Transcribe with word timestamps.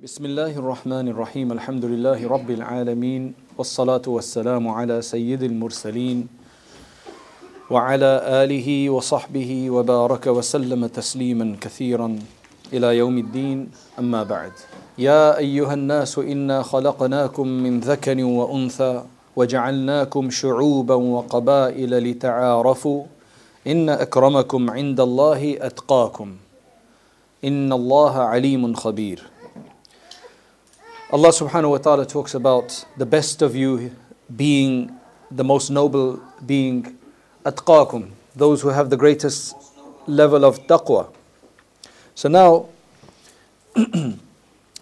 بسم 0.00 0.24
الله 0.24 0.56
الرحمن 0.56 1.08
الرحيم 1.08 1.52
الحمد 1.52 1.84
لله 1.84 2.28
رب 2.28 2.50
العالمين 2.50 3.34
والصلاة 3.58 4.02
والسلام 4.06 4.68
على 4.68 5.02
سيد 5.02 5.42
المرسلين 5.42 6.28
وعلى 7.70 8.22
آله 8.24 8.90
وصحبه 8.90 9.70
وبارك 9.70 10.26
وسلم 10.26 10.86
تسليما 10.86 11.56
كثيرا 11.60 12.18
إلى 12.72 12.96
يوم 12.96 13.18
الدين 13.18 13.68
أما 13.98 14.22
بعد 14.22 14.52
يا 14.98 15.38
أيها 15.38 15.74
الناس 15.74 16.18
إنا 16.18 16.62
خلقناكم 16.62 17.48
من 17.48 17.80
ذكر 17.80 18.24
وأنثى 18.24 19.04
وجعلناكم 19.36 20.30
شعوبا 20.30 20.94
وقبائل 20.94 22.10
لتعارفوا 22.10 23.04
إن 23.66 23.88
أكرمكم 23.88 24.70
عند 24.70 25.00
الله 25.00 25.56
أتقاكم 25.60 26.36
إن 27.44 27.72
الله 27.72 28.18
عليم 28.18 28.74
خبير 28.74 29.39
Allah 31.12 31.30
subhanahu 31.30 31.70
wa 31.70 31.78
ta'ala 31.78 32.06
talks 32.06 32.34
about 32.34 32.84
the 32.96 33.04
best 33.04 33.42
of 33.42 33.56
you 33.56 33.96
being 34.36 34.94
the 35.28 35.42
most 35.42 35.68
noble 35.68 36.22
being 36.46 36.96
atqakum, 37.44 38.10
those 38.36 38.62
who 38.62 38.68
have 38.68 38.90
the 38.90 38.96
greatest 38.96 39.56
level 40.06 40.44
of 40.44 40.64
taqwa. 40.68 41.12
So 42.14 42.28
now, 42.28 42.68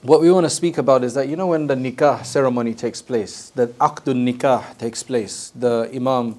what 0.02 0.20
we 0.20 0.30
want 0.30 0.45
to 0.45 0.51
speak 0.51 0.77
about 0.77 1.02
is 1.02 1.14
that 1.14 1.28
you 1.28 1.37
know 1.37 1.46
when 1.46 1.66
the 1.66 1.74
nikah 1.74 2.27
ceremony 2.27 2.74
takes 2.74 3.01
place, 3.01 3.48
that 3.54 3.70
aqdun 3.79 4.30
nikah 4.30 4.76
takes 4.76 5.02
place, 5.02 5.51
the 5.56 5.90
imam 5.95 6.37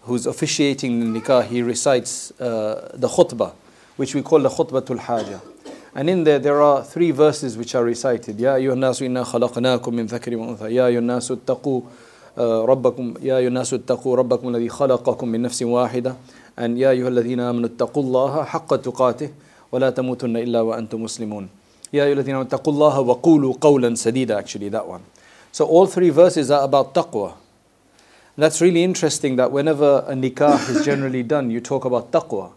who's 0.00 0.24
officiating 0.24 1.12
the 1.12 1.20
nikah, 1.20 1.46
he 1.46 1.60
recites 1.60 2.30
uh, 2.40 2.90
the 2.94 3.08
khutbah, 3.08 3.52
which 3.96 4.14
we 4.14 4.22
call 4.22 4.38
the 4.38 4.48
khutbatul 4.48 4.98
hajah. 4.98 5.42
And 5.95 6.09
in 6.09 6.23
there, 6.23 6.39
there 6.39 6.61
are 6.61 6.83
three 6.83 7.11
verses 7.11 7.57
which 7.57 7.75
are 7.75 7.83
recited. 7.83 8.39
يا 8.39 8.55
أيها 8.55 8.73
الناس 8.73 9.01
إنا 9.01 9.23
خلقناكم 9.23 9.95
من 9.95 10.05
ذكر 10.05 10.35
وأنثى 10.35 10.75
يا 10.75 10.87
أيها 10.87 10.99
الناس 10.99 11.31
اتقوا 11.31 11.81
ربكم 12.39 13.13
يا 13.21 13.37
أيها 13.37 13.47
الناس 13.47 13.73
اتقوا 13.73 14.15
ربكم 14.15 14.55
الذي 14.55 14.69
خلقكم 14.69 15.27
من 15.27 15.41
نفس 15.41 15.63
واحدة 15.63 16.15
and 16.57 16.77
يا 16.77 16.89
أيها 16.89 17.07
الذين 17.07 17.39
آمنوا 17.39 17.69
اتقوا 17.69 18.03
الله 18.03 18.43
حق 18.43 18.75
تقاته 18.75 19.29
ولا 19.71 19.89
تموتن 19.89 20.37
إلا 20.37 20.61
وأنتم 20.61 21.03
مسلمون 21.03 21.49
يا 21.93 22.03
أيها 22.03 22.13
الذين 22.13 22.35
آمنوا 22.35 22.47
اتقوا 22.47 22.73
الله 22.73 22.99
وقولوا 22.99 23.53
قولا 23.61 23.95
سديدا 23.95 24.39
actually 24.39 24.69
that 24.69 24.87
one. 24.87 25.01
So 25.51 25.65
all 25.65 25.85
three 25.85 26.09
verses 26.09 26.49
are 26.51 26.63
about 26.63 26.93
taqwa. 26.93 27.33
That's 28.37 28.61
really 28.61 28.83
interesting 28.83 29.35
that 29.35 29.51
whenever 29.51 30.05
a 30.07 30.13
nikah 30.13 30.69
is 30.69 30.85
generally 30.85 31.23
done, 31.23 31.51
you 31.51 31.59
talk 31.59 31.83
about 31.83 32.11
taqwa. 32.11 32.51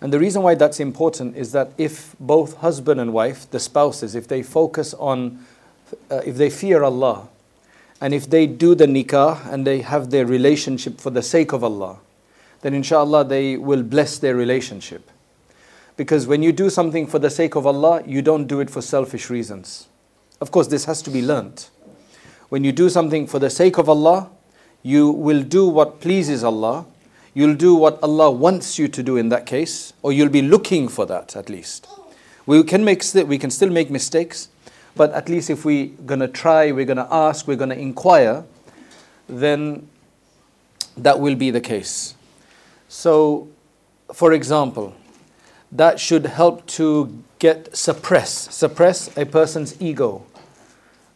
And 0.00 0.12
the 0.12 0.18
reason 0.18 0.42
why 0.42 0.54
that's 0.54 0.78
important 0.78 1.36
is 1.36 1.52
that 1.52 1.72
if 1.76 2.14
both 2.20 2.58
husband 2.58 3.00
and 3.00 3.12
wife, 3.12 3.50
the 3.50 3.58
spouses, 3.58 4.14
if 4.14 4.28
they 4.28 4.42
focus 4.42 4.94
on, 4.94 5.44
uh, 6.10 6.22
if 6.24 6.36
they 6.36 6.50
fear 6.50 6.84
Allah, 6.84 7.28
and 8.00 8.14
if 8.14 8.30
they 8.30 8.46
do 8.46 8.74
the 8.74 8.86
nikah 8.86 9.52
and 9.52 9.66
they 9.66 9.80
have 9.80 10.10
their 10.10 10.24
relationship 10.24 11.00
for 11.00 11.10
the 11.10 11.22
sake 11.22 11.52
of 11.52 11.64
Allah, 11.64 11.98
then 12.60 12.74
inshallah 12.74 13.24
they 13.24 13.56
will 13.56 13.82
bless 13.82 14.18
their 14.18 14.36
relationship. 14.36 15.10
Because 15.96 16.28
when 16.28 16.44
you 16.44 16.52
do 16.52 16.70
something 16.70 17.08
for 17.08 17.18
the 17.18 17.30
sake 17.30 17.56
of 17.56 17.66
Allah, 17.66 18.02
you 18.06 18.22
don't 18.22 18.46
do 18.46 18.60
it 18.60 18.70
for 18.70 18.80
selfish 18.80 19.30
reasons. 19.30 19.88
Of 20.40 20.52
course, 20.52 20.68
this 20.68 20.84
has 20.84 21.02
to 21.02 21.10
be 21.10 21.22
learnt. 21.22 21.70
When 22.50 22.62
you 22.62 22.70
do 22.70 22.88
something 22.88 23.26
for 23.26 23.40
the 23.40 23.50
sake 23.50 23.78
of 23.78 23.88
Allah, 23.88 24.30
you 24.82 25.10
will 25.10 25.42
do 25.42 25.66
what 25.66 26.00
pleases 26.00 26.44
Allah 26.44 26.86
You'll 27.34 27.54
do 27.54 27.74
what 27.74 28.02
Allah 28.02 28.30
wants 28.30 28.78
you 28.78 28.88
to 28.88 29.02
do 29.02 29.16
in 29.16 29.28
that 29.28 29.46
case, 29.46 29.92
or 30.02 30.12
you'll 30.12 30.28
be 30.28 30.42
looking 30.42 30.88
for 30.88 31.06
that 31.06 31.36
at 31.36 31.48
least. 31.48 31.86
We 32.46 32.62
can 32.62 32.84
make 32.84 33.02
we 33.26 33.38
can 33.38 33.50
still 33.50 33.70
make 33.70 33.90
mistakes, 33.90 34.48
but 34.96 35.12
at 35.12 35.28
least 35.28 35.50
if 35.50 35.64
we're 35.64 35.88
gonna 36.06 36.28
try, 36.28 36.72
we're 36.72 36.86
gonna 36.86 37.08
ask, 37.10 37.46
we're 37.46 37.56
gonna 37.56 37.74
inquire, 37.74 38.44
then 39.28 39.88
that 40.96 41.20
will 41.20 41.36
be 41.36 41.50
the 41.50 41.60
case. 41.60 42.14
So, 42.88 43.48
for 44.12 44.32
example, 44.32 44.94
that 45.70 46.00
should 46.00 46.26
help 46.26 46.66
to 46.66 47.22
get 47.38 47.76
suppress 47.76 48.54
suppress 48.54 49.16
a 49.16 49.24
person's 49.24 49.80
ego 49.80 50.24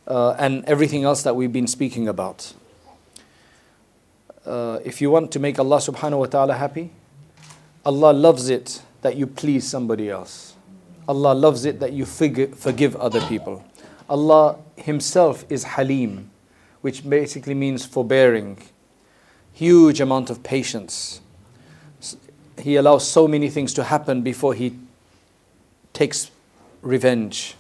uh, 0.07 0.33
and 0.39 0.65
everything 0.67 1.05
else 1.05 1.23
that 1.23 1.35
we've 1.35 1.53
been 1.53 1.67
speaking 1.67 2.07
about 2.07 2.53
uh, 4.47 4.81
if 4.85 5.01
you 5.01 5.11
want 5.11 5.31
to 5.33 5.39
make 5.39 5.59
Allah 5.59 5.79
subhanahu 5.79 6.19
wa 6.19 6.27
ta'ala 6.27 6.55
happy, 6.55 6.91
Allah 7.85 8.13
loves 8.13 8.49
it 8.49 8.83
that 9.03 9.17
you 9.17 9.27
please 9.27 9.67
somebody 9.69 10.09
else. 10.09 10.55
Allah 11.09 11.35
loves 11.35 11.65
it 11.65 11.81
that 11.81 11.93
you 11.93 12.05
forgive 12.05 12.97
other 12.97 13.21
people. 13.23 13.65
Allah 14.09 14.59
Himself 14.77 15.45
is 15.49 15.65
Halim, 15.65 16.31
which 16.81 17.09
basically 17.09 17.55
means 17.55 17.85
forbearing, 17.85 18.59
huge 19.53 20.01
amount 20.01 20.31
of 20.31 20.43
patience. 20.43 21.21
He 22.59 22.77
allows 22.77 23.09
so 23.09 23.27
many 23.27 23.49
things 23.49 23.75
to 23.75 23.85
happen 23.85 24.23
before 24.23 24.55
He 24.55 24.79
takes 25.93 26.31
revenge. 26.83 27.57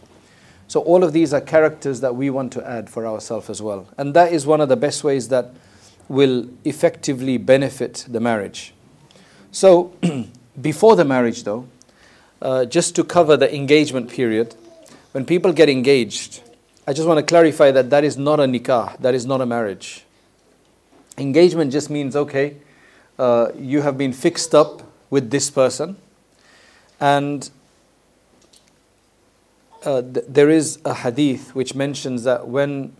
So, 0.68 0.80
all 0.80 1.04
of 1.04 1.12
these 1.12 1.34
are 1.34 1.40
characters 1.40 2.00
that 2.00 2.14
we 2.16 2.30
want 2.30 2.52
to 2.54 2.66
add 2.66 2.88
for 2.88 3.06
ourselves 3.06 3.50
as 3.50 3.60
well. 3.60 3.88
And 3.98 4.14
that 4.14 4.32
is 4.32 4.46
one 4.46 4.60
of 4.60 4.68
the 4.68 4.76
best 4.76 5.04
ways 5.04 5.28
that 5.28 5.50
will 6.08 6.48
effectively 6.64 7.38
benefit 7.38 8.06
the 8.08 8.20
marriage. 8.20 8.74
So, 9.50 9.92
before 10.60 10.96
the 10.96 11.04
marriage, 11.04 11.44
though, 11.44 11.68
uh, 12.40 12.64
just 12.64 12.96
to 12.96 13.04
cover 13.04 13.36
the 13.36 13.54
engagement 13.54 14.10
period, 14.10 14.54
when 15.12 15.24
people 15.24 15.52
get 15.52 15.68
engaged, 15.68 16.40
I 16.86 16.92
just 16.92 17.06
want 17.06 17.18
to 17.18 17.22
clarify 17.22 17.70
that 17.70 17.90
that 17.90 18.02
is 18.02 18.16
not 18.16 18.40
a 18.40 18.44
nikah, 18.44 18.98
that 18.98 19.14
is 19.14 19.24
not 19.24 19.40
a 19.40 19.46
marriage. 19.46 20.04
Engagement 21.18 21.70
just 21.70 21.90
means, 21.90 22.16
okay, 22.16 22.56
uh, 23.18 23.52
you 23.56 23.82
have 23.82 23.96
been 23.96 24.12
fixed 24.12 24.54
up 24.54 24.82
with 25.10 25.30
this 25.30 25.50
person, 25.50 25.96
and 26.98 27.50
uh, 29.84 30.02
th- 30.02 30.24
there 30.28 30.50
is 30.50 30.78
a 30.84 30.94
hadith 30.94 31.54
which 31.54 31.74
mentions 31.74 32.24
that 32.24 32.48
when 32.48 32.96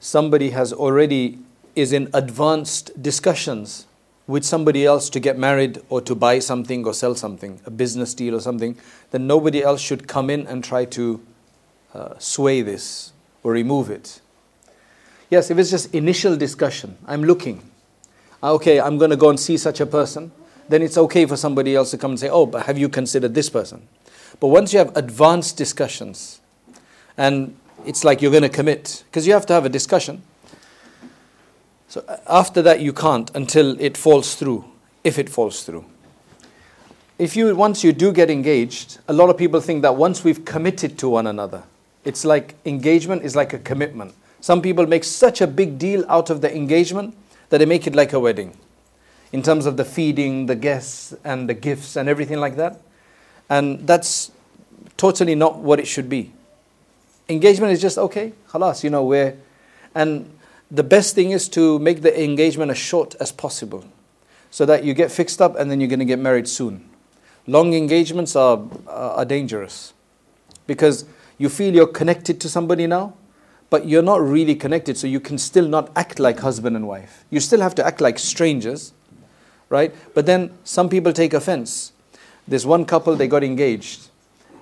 somebody 0.00 0.50
has 0.50 0.72
already 0.72 1.38
is 1.76 1.92
in 1.92 2.08
advanced 2.12 3.02
discussions 3.02 3.86
with 4.26 4.44
somebody 4.44 4.86
else 4.86 5.10
to 5.10 5.20
get 5.20 5.36
married 5.36 5.80
or 5.88 6.00
to 6.00 6.14
buy 6.14 6.38
something 6.38 6.86
or 6.86 6.94
sell 6.94 7.14
something, 7.14 7.60
a 7.66 7.70
business 7.70 8.14
deal 8.14 8.34
or 8.34 8.40
something, 8.40 8.76
then 9.10 9.26
nobody 9.26 9.62
else 9.62 9.80
should 9.80 10.08
come 10.08 10.30
in 10.30 10.46
and 10.46 10.64
try 10.64 10.84
to 10.84 11.20
uh, 11.92 12.14
sway 12.18 12.62
this 12.62 13.12
or 13.42 13.52
remove 13.52 13.90
it. 13.90 14.20
Yes, 15.30 15.50
if 15.50 15.58
it's 15.58 15.70
just 15.70 15.94
initial 15.94 16.36
discussion, 16.36 16.96
I'm 17.06 17.24
looking. 17.24 17.62
Ah, 18.42 18.50
okay, 18.52 18.80
I'm 18.80 18.98
going 18.98 19.10
to 19.10 19.16
go 19.16 19.30
and 19.30 19.38
see 19.38 19.56
such 19.56 19.80
a 19.80 19.86
person, 19.86 20.32
then 20.68 20.80
it's 20.80 20.96
okay 20.96 21.26
for 21.26 21.36
somebody 21.36 21.74
else 21.74 21.90
to 21.90 21.98
come 21.98 22.12
and 22.12 22.20
say, 22.20 22.28
oh, 22.28 22.46
but 22.46 22.66
have 22.66 22.78
you 22.78 22.88
considered 22.88 23.34
this 23.34 23.50
person? 23.50 23.86
But 24.40 24.48
once 24.48 24.72
you 24.72 24.78
have 24.78 24.96
advanced 24.96 25.56
discussions, 25.56 26.40
and 27.16 27.56
it's 27.84 28.04
like 28.04 28.22
you're 28.22 28.30
going 28.30 28.42
to 28.42 28.48
commit, 28.48 29.04
because 29.06 29.26
you 29.26 29.34
have 29.34 29.46
to 29.46 29.52
have 29.52 29.66
a 29.66 29.68
discussion 29.68 30.22
so 31.94 32.04
uh, 32.08 32.16
after 32.26 32.60
that, 32.60 32.80
you 32.80 32.92
can't 32.92 33.30
until 33.36 33.80
it 33.80 33.96
falls 33.96 34.34
through, 34.34 34.64
if 35.04 35.16
it 35.16 35.28
falls 35.28 35.62
through. 35.62 35.84
If 37.20 37.36
you 37.36 37.54
once 37.54 37.84
you 37.84 37.92
do 37.92 38.12
get 38.12 38.30
engaged, 38.30 38.98
a 39.06 39.12
lot 39.12 39.30
of 39.30 39.38
people 39.38 39.60
think 39.60 39.82
that 39.82 39.94
once 39.94 40.24
we've 40.24 40.44
committed 40.44 40.98
to 40.98 41.08
one 41.08 41.28
another, 41.28 41.62
it's 42.04 42.24
like 42.24 42.56
engagement 42.64 43.22
is 43.22 43.36
like 43.36 43.52
a 43.52 43.60
commitment. 43.60 44.12
Some 44.40 44.60
people 44.60 44.88
make 44.88 45.04
such 45.04 45.40
a 45.40 45.46
big 45.46 45.78
deal 45.78 46.04
out 46.08 46.30
of 46.30 46.40
the 46.40 46.52
engagement 46.52 47.14
that 47.50 47.58
they 47.58 47.64
make 47.64 47.86
it 47.86 47.94
like 47.94 48.12
a 48.12 48.18
wedding, 48.18 48.56
in 49.30 49.40
terms 49.40 49.64
of 49.64 49.76
the 49.76 49.84
feeding, 49.84 50.46
the 50.46 50.56
guests, 50.56 51.14
and 51.22 51.48
the 51.48 51.54
gifts, 51.54 51.94
and 51.94 52.08
everything 52.08 52.40
like 52.40 52.56
that. 52.56 52.80
And 53.48 53.86
that's 53.86 54.32
totally 54.96 55.36
not 55.36 55.58
what 55.58 55.78
it 55.78 55.86
should 55.86 56.08
be. 56.08 56.32
Engagement 57.28 57.72
is 57.72 57.80
just 57.80 57.98
okay, 57.98 58.32
halas, 58.48 58.82
you 58.82 58.90
know, 58.90 59.04
where, 59.04 59.36
and 59.94 60.33
the 60.70 60.82
best 60.82 61.14
thing 61.14 61.30
is 61.30 61.48
to 61.50 61.78
make 61.78 62.02
the 62.02 62.22
engagement 62.22 62.70
as 62.70 62.78
short 62.78 63.14
as 63.20 63.32
possible 63.32 63.84
so 64.50 64.64
that 64.66 64.84
you 64.84 64.94
get 64.94 65.10
fixed 65.10 65.42
up 65.42 65.56
and 65.56 65.70
then 65.70 65.80
you're 65.80 65.88
going 65.88 65.98
to 65.98 66.04
get 66.04 66.18
married 66.18 66.48
soon. 66.48 66.88
Long 67.46 67.74
engagements 67.74 68.36
are, 68.36 68.62
are 68.86 69.24
dangerous 69.24 69.92
because 70.66 71.04
you 71.38 71.48
feel 71.48 71.74
you're 71.74 71.86
connected 71.86 72.40
to 72.40 72.48
somebody 72.48 72.86
now, 72.86 73.14
but 73.68 73.86
you're 73.86 74.02
not 74.02 74.22
really 74.22 74.54
connected, 74.54 74.96
so 74.96 75.06
you 75.06 75.20
can 75.20 75.36
still 75.36 75.66
not 75.66 75.90
act 75.96 76.20
like 76.20 76.40
husband 76.40 76.76
and 76.76 76.86
wife. 76.86 77.24
You 77.30 77.40
still 77.40 77.60
have 77.60 77.74
to 77.74 77.86
act 77.86 78.00
like 78.00 78.18
strangers, 78.18 78.92
right? 79.68 79.92
But 80.14 80.26
then 80.26 80.56
some 80.62 80.88
people 80.88 81.12
take 81.12 81.34
offense. 81.34 81.92
There's 82.46 82.64
one 82.64 82.84
couple, 82.84 83.16
they 83.16 83.26
got 83.26 83.42
engaged, 83.42 84.08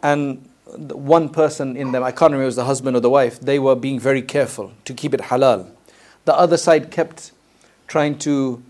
and 0.02 0.48
one 0.64 1.28
person 1.28 1.76
in 1.76 1.92
them, 1.92 2.02
I 2.02 2.10
can't 2.10 2.32
remember 2.32 2.44
it 2.44 2.46
was 2.46 2.56
the 2.56 2.64
husband 2.64 2.96
or 2.96 3.00
the 3.00 3.10
wife, 3.10 3.38
they 3.40 3.58
were 3.58 3.74
being 3.74 4.00
very 4.00 4.22
careful 4.22 4.72
to 4.86 4.94
keep 4.94 5.12
it 5.12 5.20
halal. 5.20 5.70
The 6.24 6.34
other 6.34 6.56
side 6.56 6.90
kept 6.90 7.32
trying 7.86 8.18
to 8.20 8.62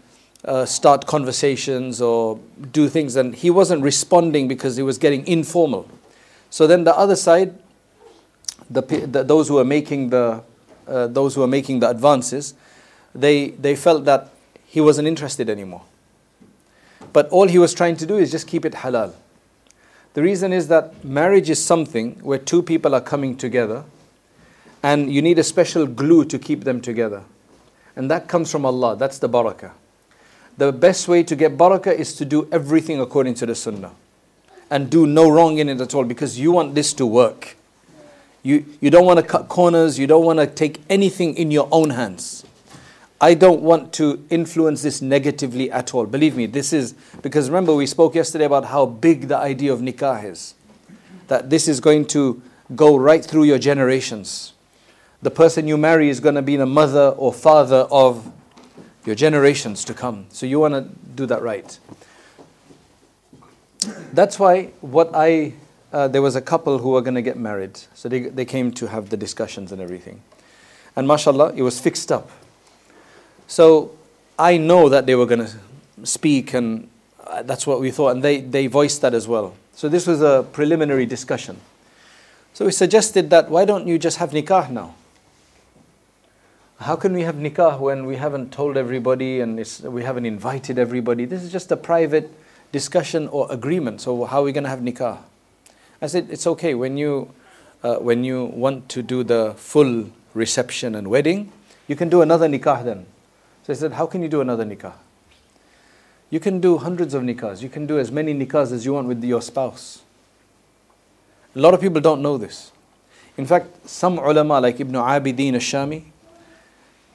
uh, 0.44 0.64
start 0.64 1.06
conversations 1.06 2.00
or 2.00 2.40
do 2.72 2.88
things, 2.88 3.16
and 3.16 3.34
he 3.34 3.50
wasn't 3.50 3.82
responding 3.82 4.48
because 4.48 4.76
he 4.76 4.82
was 4.82 4.98
getting 4.98 5.26
informal. 5.26 5.88
So 6.50 6.66
then 6.66 6.84
the 6.84 6.96
other 6.96 7.16
side 7.16 7.58
the, 8.72 8.82
the, 8.82 9.22
those 9.22 9.48
who 9.48 9.54
were 9.54 9.64
making 9.64 10.10
the, 10.10 10.42
uh, 10.86 11.06
those 11.08 11.34
who 11.34 11.42
were 11.42 11.46
making 11.46 11.80
the 11.80 11.90
advances, 11.90 12.54
they, 13.14 13.50
they 13.50 13.76
felt 13.76 14.04
that 14.06 14.30
he 14.64 14.80
wasn't 14.80 15.08
interested 15.08 15.50
anymore. 15.50 15.82
But 17.12 17.28
all 17.28 17.48
he 17.48 17.58
was 17.58 17.74
trying 17.74 17.96
to 17.96 18.06
do 18.06 18.16
is 18.16 18.30
just 18.30 18.46
keep 18.46 18.64
it 18.64 18.72
halal. 18.72 19.12
The 20.14 20.22
reason 20.22 20.52
is 20.52 20.68
that 20.68 21.04
marriage 21.04 21.50
is 21.50 21.62
something 21.62 22.12
where 22.22 22.38
two 22.38 22.62
people 22.62 22.94
are 22.94 23.00
coming 23.00 23.36
together 23.36 23.84
and 24.82 25.12
you 25.12 25.22
need 25.22 25.38
a 25.38 25.44
special 25.44 25.86
glue 25.86 26.24
to 26.26 26.38
keep 26.38 26.64
them 26.64 26.80
together. 26.80 27.22
And 27.96 28.10
that 28.10 28.28
comes 28.28 28.50
from 28.50 28.64
Allah. 28.64 28.96
That's 28.96 29.18
the 29.18 29.28
barakah. 29.28 29.72
The 30.58 30.72
best 30.72 31.08
way 31.08 31.22
to 31.22 31.36
get 31.36 31.56
barakah 31.56 31.94
is 31.94 32.14
to 32.16 32.24
do 32.24 32.48
everything 32.52 33.00
according 33.00 33.34
to 33.34 33.46
the 33.46 33.54
sunnah 33.54 33.92
and 34.70 34.90
do 34.90 35.06
no 35.06 35.30
wrong 35.30 35.58
in 35.58 35.68
it 35.68 35.80
at 35.80 35.94
all 35.94 36.04
because 36.04 36.38
you 36.38 36.52
want 36.52 36.74
this 36.74 36.94
to 36.94 37.06
work. 37.06 37.56
You, 38.42 38.64
you 38.80 38.90
don't 38.90 39.04
want 39.04 39.18
to 39.18 39.22
cut 39.24 39.48
corners, 39.48 39.98
you 39.98 40.06
don't 40.06 40.24
want 40.24 40.38
to 40.38 40.46
take 40.46 40.80
anything 40.88 41.36
in 41.36 41.50
your 41.50 41.68
own 41.70 41.90
hands. 41.90 42.44
I 43.20 43.34
don't 43.34 43.62
want 43.62 43.92
to 43.94 44.24
influence 44.30 44.82
this 44.82 45.00
negatively 45.00 45.70
at 45.70 45.94
all. 45.94 46.06
Believe 46.06 46.36
me, 46.36 46.46
this 46.46 46.72
is 46.72 46.94
because 47.22 47.48
remember, 47.48 47.72
we 47.72 47.86
spoke 47.86 48.16
yesterday 48.16 48.46
about 48.46 48.64
how 48.64 48.84
big 48.84 49.28
the 49.28 49.36
idea 49.36 49.72
of 49.72 49.78
nikah 49.78 50.24
is. 50.24 50.54
That 51.28 51.48
this 51.48 51.68
is 51.68 51.78
going 51.78 52.06
to 52.06 52.42
go 52.74 52.96
right 52.96 53.24
through 53.24 53.44
your 53.44 53.58
generations. 53.58 54.54
The 55.22 55.30
person 55.30 55.68
you 55.68 55.76
marry 55.76 56.08
is 56.08 56.20
going 56.20 56.34
to 56.34 56.42
be 56.42 56.56
the 56.56 56.66
mother 56.66 57.10
or 57.10 57.32
father 57.32 57.86
of 57.90 58.30
your 59.04 59.14
generations 59.14 59.84
to 59.84 59.94
come. 59.94 60.26
So 60.30 60.46
you 60.46 60.58
want 60.58 60.74
to 60.74 60.82
do 61.14 61.26
that 61.26 61.42
right. 61.42 61.78
That's 64.12 64.38
why 64.38 64.66
what 64.80 65.10
I, 65.14 65.54
uh, 65.92 66.08
there 66.08 66.22
was 66.22 66.36
a 66.36 66.40
couple 66.40 66.78
who 66.78 66.90
were 66.90 67.02
going 67.02 67.14
to 67.14 67.22
get 67.22 67.36
married. 67.36 67.78
So 67.94 68.08
they, 68.08 68.20
they 68.20 68.44
came 68.44 68.72
to 68.72 68.86
have 68.88 69.10
the 69.10 69.16
discussions 69.16 69.72
and 69.72 69.80
everything. 69.80 70.22
And 70.94 71.06
mashallah, 71.08 71.54
it 71.54 71.62
was 71.62 71.80
fixed 71.80 72.12
up. 72.12 72.30
So 73.46 73.92
I 74.38 74.56
know 74.56 74.88
that 74.88 75.06
they 75.06 75.14
were 75.14 75.26
going 75.26 75.46
to 75.46 75.52
speak, 76.04 76.54
and 76.54 76.88
uh, 77.26 77.42
that's 77.42 77.66
what 77.66 77.80
we 77.80 77.90
thought, 77.90 78.10
and 78.10 78.22
they, 78.22 78.40
they 78.40 78.66
voiced 78.66 79.00
that 79.02 79.14
as 79.14 79.28
well. 79.28 79.54
So 79.74 79.88
this 79.88 80.06
was 80.06 80.20
a 80.20 80.46
preliminary 80.52 81.06
discussion. 81.06 81.60
So 82.54 82.66
we 82.66 82.72
suggested 82.72 83.30
that 83.30 83.50
why 83.50 83.64
don't 83.64 83.86
you 83.86 83.98
just 83.98 84.18
have 84.18 84.30
nikah 84.30 84.70
now? 84.70 84.94
How 86.82 86.96
can 86.96 87.12
we 87.12 87.22
have 87.22 87.36
nikah 87.36 87.78
when 87.78 88.06
we 88.06 88.16
haven't 88.16 88.52
told 88.52 88.76
everybody 88.76 89.40
and 89.40 89.56
we 89.84 90.02
haven't 90.02 90.26
invited 90.26 90.80
everybody? 90.80 91.24
This 91.26 91.44
is 91.44 91.52
just 91.52 91.70
a 91.70 91.76
private 91.76 92.28
discussion 92.72 93.28
or 93.28 93.46
agreement. 93.50 94.00
So 94.00 94.24
how 94.24 94.40
are 94.40 94.44
we 94.44 94.50
going 94.50 94.64
to 94.64 94.70
have 94.70 94.80
nikah? 94.80 95.18
I 96.00 96.08
said 96.08 96.26
it's 96.28 96.46
okay 96.46 96.74
when 96.74 96.96
you 96.96 97.30
uh, 97.84 97.96
when 97.96 98.24
you 98.24 98.44
want 98.46 98.88
to 98.90 99.02
do 99.02 99.22
the 99.22 99.54
full 99.56 100.10
reception 100.34 100.94
and 100.94 101.08
wedding, 101.08 101.52
you 101.86 101.96
can 101.96 102.08
do 102.08 102.22
another 102.22 102.48
nikah 102.48 102.84
then. 102.84 103.06
So 103.64 103.72
I 103.72 103.76
said, 103.76 103.92
How 103.92 104.06
can 104.06 104.22
you 104.22 104.28
do 104.28 104.40
another 104.40 104.64
nikah? 104.64 104.94
You 106.30 106.40
can 106.40 106.60
do 106.60 106.78
hundreds 106.78 107.14
of 107.14 107.22
nikahs. 107.22 107.62
You 107.62 107.68
can 107.68 107.86
do 107.86 107.98
as 107.98 108.10
many 108.10 108.34
nikahs 108.34 108.72
as 108.72 108.84
you 108.84 108.94
want 108.94 109.06
with 109.06 109.22
your 109.22 109.42
spouse. 109.42 110.02
A 111.54 111.60
lot 111.60 111.74
of 111.74 111.80
people 111.80 112.00
don't 112.00 112.22
know 112.22 112.38
this. 112.38 112.72
In 113.36 113.46
fact, 113.46 113.88
some 113.88 114.18
ulama 114.18 114.60
like 114.60 114.80
Ibn 114.80 114.94
Abidin 114.94 115.54
al-Shami, 115.54 116.04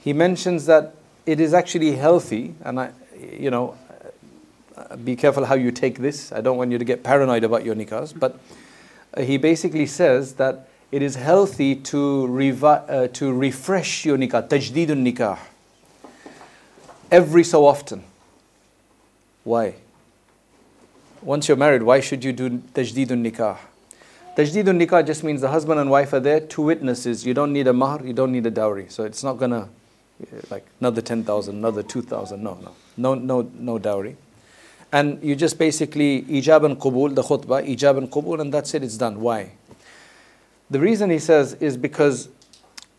he 0.07 0.13
mentions 0.13 0.67
that 0.67 0.95
it 1.25 1.41
is 1.41 1.53
actually 1.53 1.97
healthy, 1.97 2.55
and 2.63 2.79
I, 2.79 2.91
you 3.29 3.51
know, 3.51 3.77
be 5.03 5.17
careful 5.17 5.43
how 5.43 5.55
you 5.55 5.69
take 5.69 5.97
this. 5.97 6.31
I 6.31 6.39
don't 6.39 6.55
want 6.55 6.71
you 6.71 6.77
to 6.77 6.85
get 6.85 7.03
paranoid 7.03 7.43
about 7.43 7.65
your 7.65 7.75
nikahs, 7.75 8.17
but 8.17 8.39
he 9.19 9.35
basically 9.35 9.85
says 9.85 10.35
that 10.35 10.69
it 10.93 11.01
is 11.01 11.15
healthy 11.15 11.75
to, 11.75 12.25
revi- 12.29 12.89
uh, 12.89 13.09
to 13.09 13.33
refresh 13.33 14.05
your 14.05 14.17
nikah, 14.17 14.47
tajdidun 14.47 15.03
nikah 15.05 15.39
every 17.11 17.43
so 17.43 17.65
often. 17.65 18.05
Why? 19.43 19.75
Once 21.21 21.49
you're 21.49 21.57
married, 21.57 21.83
why 21.83 21.99
should 21.99 22.23
you 22.23 22.31
do 22.31 22.49
tajdidun 22.49 23.29
nikah? 23.29 23.57
Tajdidun 24.37 24.81
nikah 24.81 25.05
just 25.05 25.25
means 25.25 25.41
the 25.41 25.49
husband 25.49 25.81
and 25.81 25.91
wife 25.91 26.13
are 26.13 26.21
there, 26.21 26.39
two 26.39 26.61
witnesses. 26.61 27.25
You 27.25 27.33
don't 27.33 27.51
need 27.51 27.67
a 27.67 27.73
mahr, 27.73 28.01
you 28.05 28.13
don't 28.13 28.31
need 28.31 28.45
a 28.45 28.51
dowry. 28.51 28.85
So 28.87 29.03
it's 29.03 29.21
not 29.21 29.33
gonna 29.33 29.67
like 30.49 30.65
another 30.79 31.01
10,000, 31.01 31.55
another 31.55 31.83
2,000. 31.83 32.41
No, 32.41 32.55
no, 32.55 32.73
no, 32.97 33.15
no, 33.15 33.51
no 33.53 33.79
dowry. 33.79 34.15
And 34.91 35.21
you 35.21 35.35
just 35.35 35.59
basically 35.59 36.23
ijab 36.23 36.65
and 36.65 36.79
qubul, 36.79 37.13
the 37.13 37.21
khutbah, 37.21 37.67
ijab 37.67 37.97
and 37.97 38.09
qubul, 38.09 38.39
and 38.39 38.53
that's 38.53 38.73
it, 38.73 38.83
it's 38.83 38.97
done. 38.97 39.19
Why? 39.19 39.51
The 40.69 40.79
reason 40.79 41.09
he 41.09 41.19
says 41.19 41.53
is 41.55 41.77
because 41.77 42.29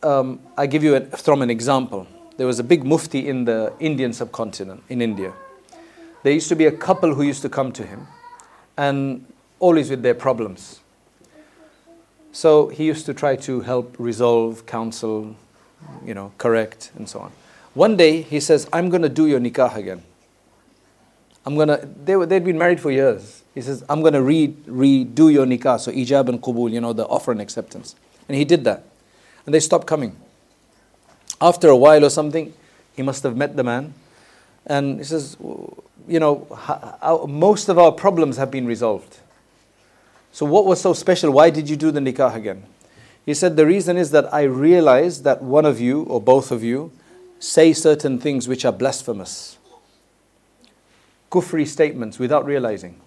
um, 0.03 0.41
I 0.56 0.67
give 0.67 0.85
you 0.85 1.00
from 1.17 1.43
an 1.43 1.50
example 1.50 2.06
there 2.38 2.47
was 2.47 2.61
a 2.61 2.65
big 2.65 2.85
mufti 2.85 3.29
in 3.29 3.44
the 3.44 3.73
Indian 3.81 4.12
subcontinent, 4.12 4.85
in 4.88 5.03
India. 5.03 5.32
There 6.23 6.32
used 6.32 6.49
to 6.49 6.55
be 6.55 6.67
a 6.67 6.73
couple 6.73 7.14
who 7.14 7.23
used 7.23 7.43
to 7.43 7.49
come 7.49 7.73
to 7.73 7.85
him, 7.85 8.06
and 8.76 9.26
always 9.59 9.91
with 9.91 10.03
their 10.03 10.14
problems. 10.14 10.81
So 12.31 12.69
he 12.69 12.85
used 12.85 13.06
to 13.06 13.14
try 13.14 13.35
to 13.37 13.61
help 13.62 13.97
resolve, 13.99 14.67
counsel, 14.67 15.35
you 16.05 16.15
know, 16.15 16.33
correct, 16.39 16.91
and 16.97 17.09
so 17.09 17.21
on. 17.21 17.33
One 17.75 17.97
day 17.97 18.23
he 18.23 18.41
says, 18.41 18.69
I'm 18.73 18.89
going 18.89 19.03
to 19.03 19.09
do 19.09 19.27
your 19.27 19.41
nikah 19.41 19.77
again. 19.77 20.03
I'm 21.47 21.55
going 21.55 21.69
to, 21.69 21.89
they 22.05 22.17
were, 22.17 22.27
they'd 22.27 22.45
been 22.45 22.59
married 22.59 22.81
for 22.81 22.91
years. 22.91 23.43
He 23.55 23.63
says, 23.63 23.85
I'm 23.89 24.01
going 24.01 24.15
to 24.15 24.23
re, 24.23 24.49
redo 24.67 25.33
your 25.33 25.47
nikah, 25.47 25.81
so 25.81 25.91
ijab 25.91 26.29
and 26.29 26.43
qubul, 26.43 26.71
you 26.71 26.81
know, 26.81 26.93
the 26.93 27.07
offer 27.07 27.33
and 27.33 27.41
acceptance. 27.41 27.95
And 28.29 28.37
he 28.37 28.45
did 28.45 28.65
that. 28.65 28.85
And 29.47 29.55
they 29.55 29.61
stopped 29.61 29.87
coming. 29.87 30.17
After 31.41 31.69
a 31.69 31.77
while 31.77 32.05
or 32.05 32.11
something, 32.11 32.53
he 32.95 33.03
must 33.03 33.23
have 33.23 33.37
met 33.37 33.57
the 33.57 33.65
man. 33.65 33.95
And 34.67 34.99
he 34.99 35.05
says, 35.05 35.37
You 35.41 36.21
know, 36.21 37.27
most 37.29 37.69
of 37.69 37.79
our 37.79 37.93
problems 37.93 38.37
have 38.37 38.51
been 38.51 38.67
resolved. 38.67 39.19
So, 40.33 40.45
what 40.45 40.67
was 40.67 40.81
so 40.81 40.93
special? 40.93 41.31
Why 41.31 41.51
did 41.51 41.71
you 41.71 41.77
do 41.77 41.91
the 41.91 42.01
nikah 42.01 42.35
again? 42.35 42.65
He 43.29 43.35
said, 43.35 43.59
The 43.59 43.67
reason 43.67 43.99
is 43.99 44.11
that 44.13 44.33
I 44.33 44.45
realize 44.45 45.21
that 45.25 45.43
one 45.43 45.67
of 45.67 45.79
you 45.79 46.05
or 46.05 46.19
both 46.19 46.51
of 46.51 46.65
you 46.65 46.91
say 47.39 47.75
certain 47.75 48.19
things 48.19 48.49
which 48.49 48.65
are 48.65 48.73
blasphemous. 48.73 49.59
Kufri 51.31 51.67
statements 51.67 52.19
without 52.19 52.47
realizing. 52.47 52.99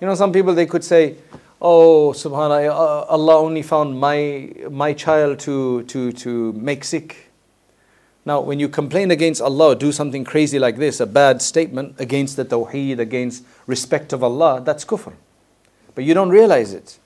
You 0.00 0.06
know, 0.06 0.14
some 0.14 0.32
people 0.32 0.54
they 0.54 0.64
could 0.64 0.82
say, 0.82 1.16
Oh, 1.60 2.12
subhanAllah, 2.12 2.70
uh, 2.70 3.04
Allah 3.04 3.36
only 3.36 3.60
found 3.60 4.00
my, 4.00 4.50
my 4.70 4.94
child 4.94 5.40
to, 5.40 5.82
to, 5.82 6.10
to 6.12 6.54
make 6.54 6.82
sick. 6.82 7.30
Now, 8.24 8.40
when 8.40 8.58
you 8.58 8.70
complain 8.70 9.10
against 9.10 9.42
Allah, 9.42 9.76
do 9.76 9.92
something 9.92 10.24
crazy 10.24 10.58
like 10.58 10.78
this, 10.78 11.00
a 11.00 11.06
bad 11.06 11.42
statement 11.42 11.96
against 11.98 12.36
the 12.36 12.46
tawheed, 12.46 12.98
against 12.98 13.44
respect 13.66 14.14
of 14.14 14.24
Allah, 14.24 14.62
that's 14.64 14.86
kufr. 14.86 15.12
But 15.94 16.04
you 16.04 16.14
don't 16.14 16.30
realize 16.30 16.72
it. 16.72 16.98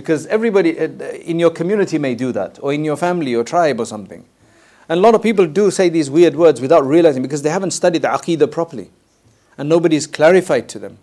Because 0.00 0.26
everybody 0.26 0.78
uh, 0.78 0.88
in 1.24 1.38
your 1.38 1.50
community 1.50 1.98
may 1.98 2.14
do 2.14 2.30
that, 2.32 2.58
or 2.62 2.72
in 2.72 2.84
your 2.84 2.96
family 2.96 3.34
or 3.34 3.42
tribe 3.42 3.80
or 3.80 3.86
something. 3.86 4.24
And 4.88 4.98
a 4.98 5.02
lot 5.02 5.14
of 5.14 5.22
people 5.22 5.46
do 5.46 5.70
say 5.70 5.88
these 5.88 6.10
weird 6.10 6.36
words 6.36 6.60
without 6.60 6.86
realizing 6.86 7.22
because 7.22 7.42
they 7.42 7.50
haven't 7.50 7.72
studied 7.72 8.02
the 8.02 8.08
aqidah 8.08 8.50
properly. 8.50 8.90
And 9.56 9.68
nobody's 9.68 10.06
clarified 10.06 10.68
to 10.70 10.78
them. 10.78 10.98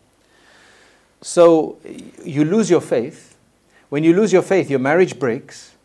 So 1.22 1.78
you 2.24 2.46
lose 2.46 2.70
your 2.70 2.82
faith. 2.82 3.38
When 3.90 4.04
you 4.04 4.16
lose 4.16 4.32
your 4.32 4.42
faith, 4.42 4.70
your 4.70 4.80
marriage 4.80 5.20
breaks 5.20 5.76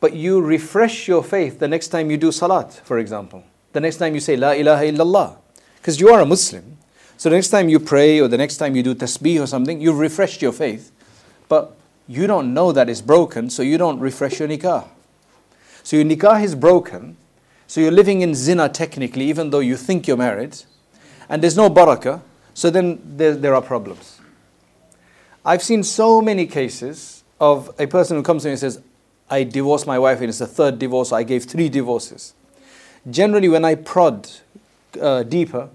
but 0.00 0.14
you 0.14 0.40
refresh 0.40 1.08
your 1.08 1.24
faith 1.24 1.58
the 1.58 1.68
next 1.68 1.88
time 1.88 2.10
you 2.10 2.16
do 2.16 2.30
salat, 2.30 2.72
for 2.84 2.98
example. 2.98 3.42
The 3.72 3.80
next 3.80 3.96
time 3.96 4.14
you 4.14 4.20
say 4.20 4.36
La 4.36 4.52
ilaha 4.52 4.84
illallah. 4.84 5.36
Because 5.76 6.00
you 6.00 6.10
are 6.10 6.20
a 6.20 6.26
Muslim. 6.26 6.76
So 7.16 7.30
the 7.30 7.36
next 7.36 7.48
time 7.48 7.68
you 7.68 7.80
pray 7.80 8.20
or 8.20 8.28
the 8.28 8.36
next 8.36 8.58
time 8.58 8.76
you 8.76 8.82
do 8.82 8.94
tasbih 8.94 9.42
or 9.42 9.46
something, 9.46 9.80
you've 9.80 9.98
refreshed 9.98 10.42
your 10.42 10.52
faith. 10.52 10.92
But 11.48 11.74
you 12.08 12.26
don't 12.26 12.54
know 12.54 12.72
that 12.72 12.88
it's 12.88 13.00
broken, 13.00 13.50
so 13.50 13.62
you 13.62 13.78
don't 13.78 13.98
refresh 14.00 14.38
your 14.38 14.48
nikah. 14.48 14.88
So 15.82 15.96
your 15.96 16.04
nikah 16.04 16.42
is 16.42 16.54
broken, 16.54 17.16
so 17.66 17.80
you're 17.80 17.90
living 17.90 18.22
in 18.22 18.34
zina 18.34 18.68
technically, 18.68 19.24
even 19.24 19.50
though 19.50 19.60
you 19.60 19.76
think 19.76 20.06
you're 20.06 20.16
married, 20.16 20.56
and 21.28 21.42
there's 21.42 21.56
no 21.56 21.68
barakah, 21.68 22.22
so 22.54 22.70
then 22.70 23.00
there, 23.04 23.34
there 23.34 23.54
are 23.54 23.62
problems. 23.62 24.20
I've 25.44 25.62
seen 25.62 25.82
so 25.82 26.20
many 26.20 26.46
cases 26.46 27.22
of 27.40 27.74
a 27.78 27.86
person 27.86 28.16
who 28.16 28.22
comes 28.22 28.42
to 28.42 28.48
me 28.48 28.52
and 28.52 28.60
says, 28.60 28.80
I 29.28 29.44
divorced 29.44 29.86
my 29.86 29.98
wife 29.98 30.20
and 30.20 30.28
it's 30.28 30.38
the 30.38 30.46
third 30.46 30.78
divorce. 30.78 31.12
I 31.12 31.22
gave 31.22 31.44
three 31.44 31.68
divorces. 31.68 32.34
Generally, 33.10 33.48
when 33.50 33.64
I 33.64 33.74
prod 33.74 34.28
uh, 35.00 35.22
deeper, 35.22 35.68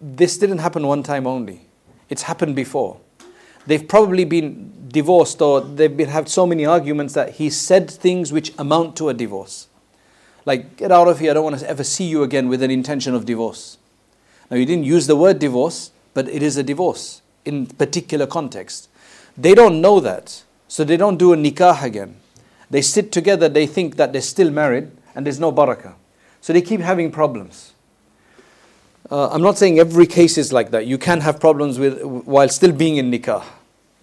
this 0.00 0.38
didn't 0.38 0.58
happen 0.58 0.86
one 0.86 1.02
time 1.02 1.26
only. 1.26 1.62
It's 2.08 2.22
happened 2.22 2.56
before. 2.56 2.98
They've 3.68 3.86
probably 3.86 4.24
been 4.24 4.88
divorced 4.88 5.42
or 5.42 5.60
they've 5.60 5.94
been 5.94 6.08
had 6.08 6.26
so 6.30 6.46
many 6.46 6.64
arguments 6.64 7.12
that 7.12 7.34
he 7.34 7.50
said 7.50 7.90
things 7.90 8.32
which 8.32 8.50
amount 8.56 8.96
to 8.96 9.10
a 9.10 9.14
divorce. 9.14 9.68
Like, 10.46 10.78
get 10.78 10.90
out 10.90 11.06
of 11.06 11.18
here, 11.18 11.32
I 11.32 11.34
don't 11.34 11.44
want 11.44 11.58
to 11.58 11.68
ever 11.68 11.84
see 11.84 12.04
you 12.04 12.22
again 12.22 12.48
with 12.48 12.62
an 12.62 12.70
intention 12.70 13.14
of 13.14 13.26
divorce. 13.26 13.76
Now, 14.50 14.56
you 14.56 14.64
didn't 14.64 14.84
use 14.84 15.06
the 15.06 15.16
word 15.16 15.38
divorce, 15.38 15.90
but 16.14 16.26
it 16.28 16.42
is 16.42 16.56
a 16.56 16.62
divorce 16.62 17.20
in 17.44 17.66
particular 17.66 18.26
context. 18.26 18.88
They 19.36 19.54
don't 19.54 19.82
know 19.82 20.00
that, 20.00 20.44
so 20.66 20.82
they 20.82 20.96
don't 20.96 21.18
do 21.18 21.34
a 21.34 21.36
nikah 21.36 21.82
again. 21.82 22.16
They 22.70 22.80
sit 22.80 23.12
together, 23.12 23.50
they 23.50 23.66
think 23.66 23.96
that 23.96 24.14
they're 24.14 24.22
still 24.22 24.50
married, 24.50 24.90
and 25.14 25.26
there's 25.26 25.38
no 25.38 25.52
barakah. 25.52 25.92
So 26.40 26.54
they 26.54 26.62
keep 26.62 26.80
having 26.80 27.10
problems. 27.10 27.74
Uh, 29.10 29.28
I'm 29.28 29.42
not 29.42 29.58
saying 29.58 29.78
every 29.78 30.06
case 30.06 30.38
is 30.38 30.54
like 30.54 30.70
that. 30.70 30.86
You 30.86 30.96
can 30.96 31.20
have 31.20 31.38
problems 31.38 31.78
with 31.78 32.02
while 32.02 32.48
still 32.48 32.72
being 32.72 32.96
in 32.96 33.10
nikah. 33.10 33.44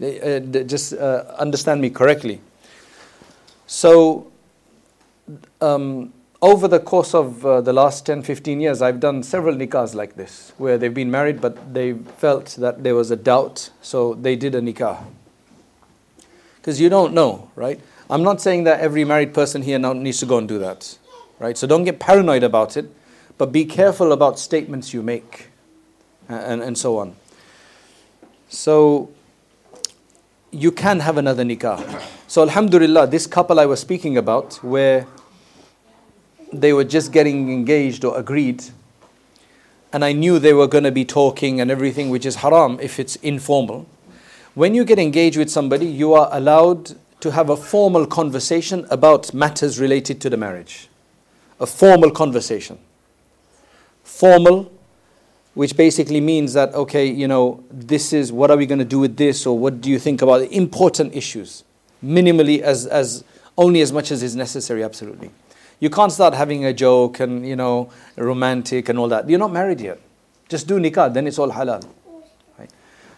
Uh, 0.02 0.40
just 0.40 0.94
uh, 0.94 1.24
understand 1.38 1.82
me 1.82 1.90
correctly. 1.90 2.42
So, 3.68 4.32
um, 5.62 6.14
over 6.42 6.68
the 6.68 6.80
course 6.80 7.16
of 7.16 7.46
uh, 7.46 7.62
the 7.62 7.74
last 7.74 8.06
10, 8.06 8.22
15 8.22 8.60
years, 8.60 8.82
I've 8.82 9.00
done 9.00 9.24
several 9.24 9.56
nikahs 9.56 9.96
like 9.96 10.16
this, 10.16 10.54
where 10.58 10.78
they've 10.78 10.94
been 10.94 11.10
married, 11.10 11.42
but 11.42 11.74
they 11.74 11.94
felt 11.94 12.58
that 12.60 12.84
there 12.84 12.94
was 12.94 13.10
a 13.10 13.16
doubt, 13.16 13.72
so 13.82 14.14
they 14.14 14.36
did 14.36 14.54
a 14.54 14.62
nikah. 14.62 15.04
Because 16.58 16.80
you 16.82 16.90
don't 16.90 17.14
know, 17.14 17.50
right? 17.56 17.80
I'm 18.10 18.22
not 18.22 18.42
saying 18.42 18.66
that 18.66 18.82
every 18.82 19.06
married 19.06 19.34
person 19.34 19.62
here 19.62 19.80
now 19.80 19.94
needs 19.94 20.20
to 20.20 20.26
go 20.26 20.38
and 20.38 20.48
do 20.48 20.60
that, 20.60 20.98
right? 21.40 21.58
So 21.58 21.66
don't 21.68 21.86
get 21.86 22.00
paranoid 22.00 22.44
about 22.44 22.78
it. 22.78 22.90
But 23.38 23.52
be 23.52 23.66
careful 23.66 24.12
about 24.12 24.40
statements 24.40 24.94
you 24.94 25.02
make 25.02 25.50
and, 26.30 26.62
and 26.62 26.78
so 26.78 26.98
on. 26.98 27.16
So 28.50 29.10
you 30.56 30.72
can 30.72 31.02
have 31.02 31.18
another 31.18 31.44
nikah. 31.44 32.02
So 32.28 32.42
Alhamdulillah, 32.42 33.08
this 33.08 33.28
couple 33.28 33.60
I 33.60 33.66
was 33.66 33.82
speaking 33.82 34.18
about, 34.18 34.56
where 34.64 35.06
they 36.54 36.72
were 36.72 36.86
just 36.86 37.12
getting 37.12 37.52
engaged 37.52 38.06
or 38.06 38.18
agreed, 38.18 38.64
and 39.92 40.04
I 40.06 40.14
knew 40.14 40.40
they 40.40 40.54
were 40.54 40.68
going 40.68 40.86
to 40.86 40.92
be 40.92 41.04
talking 41.04 41.60
and 41.60 41.70
everything, 41.70 42.10
which 42.10 42.26
is 42.26 42.38
haram 42.38 42.80
if 42.82 43.00
it's 43.00 43.18
informal. 43.18 43.86
When 44.54 44.74
you 44.74 44.86
get 44.86 44.98
engaged 44.98 45.38
with 45.38 45.52
somebody, 45.52 45.86
you 45.86 46.14
are 46.14 46.30
allowed 46.32 46.96
to 47.20 47.32
have 47.32 47.50
a 47.50 47.58
formal 47.58 48.06
conversation 48.06 48.86
about 48.90 49.34
matters 49.34 49.80
related 49.80 50.22
to 50.22 50.30
the 50.30 50.38
marriage. 50.38 50.88
A 51.60 51.66
formal 51.66 52.12
conversation 52.12 52.80
formal, 54.04 54.72
which 55.56 55.76
basically 55.76 56.22
means 56.22 56.54
that, 56.54 56.74
okay, 56.76 57.06
you 57.06 57.28
know, 57.28 57.64
this 57.72 58.14
is 58.14 58.32
what 58.32 58.52
are 58.52 58.58
we 58.58 58.66
going 58.66 58.80
to 58.80 58.86
do 58.86 59.00
with 59.00 59.18
this, 59.18 59.46
or 59.46 59.58
what 59.58 59.82
do 59.82 59.90
you 59.90 59.98
think 59.98 60.22
about 60.22 60.40
the 60.40 60.56
important 60.56 61.16
issues, 61.16 61.64
minimally 62.04 62.60
as, 62.60 62.86
as 62.86 63.24
only 63.58 63.82
as 63.82 63.92
much 63.92 64.12
as 64.12 64.22
is 64.22 64.36
necessary, 64.36 64.84
absolutely. 64.84 65.32
You 65.80 65.90
can't 65.90 66.12
start 66.12 66.34
having 66.34 66.66
a 66.66 66.74
joke 66.74 67.22
and, 67.22 67.48
you 67.48 67.56
know, 67.56 67.90
romantic 68.18 68.90
and 68.90 69.00
all 69.00 69.08
that. 69.08 69.30
You're 69.30 69.40
not 69.40 69.52
married 69.52 69.80
yet. 69.80 70.00
Just 70.50 70.68
do 70.68 70.80
nikah, 70.80 71.14
then 71.14 71.26
it's 71.26 71.40
all 71.40 71.50
halal. 71.50 71.88
Right? 72.60 72.70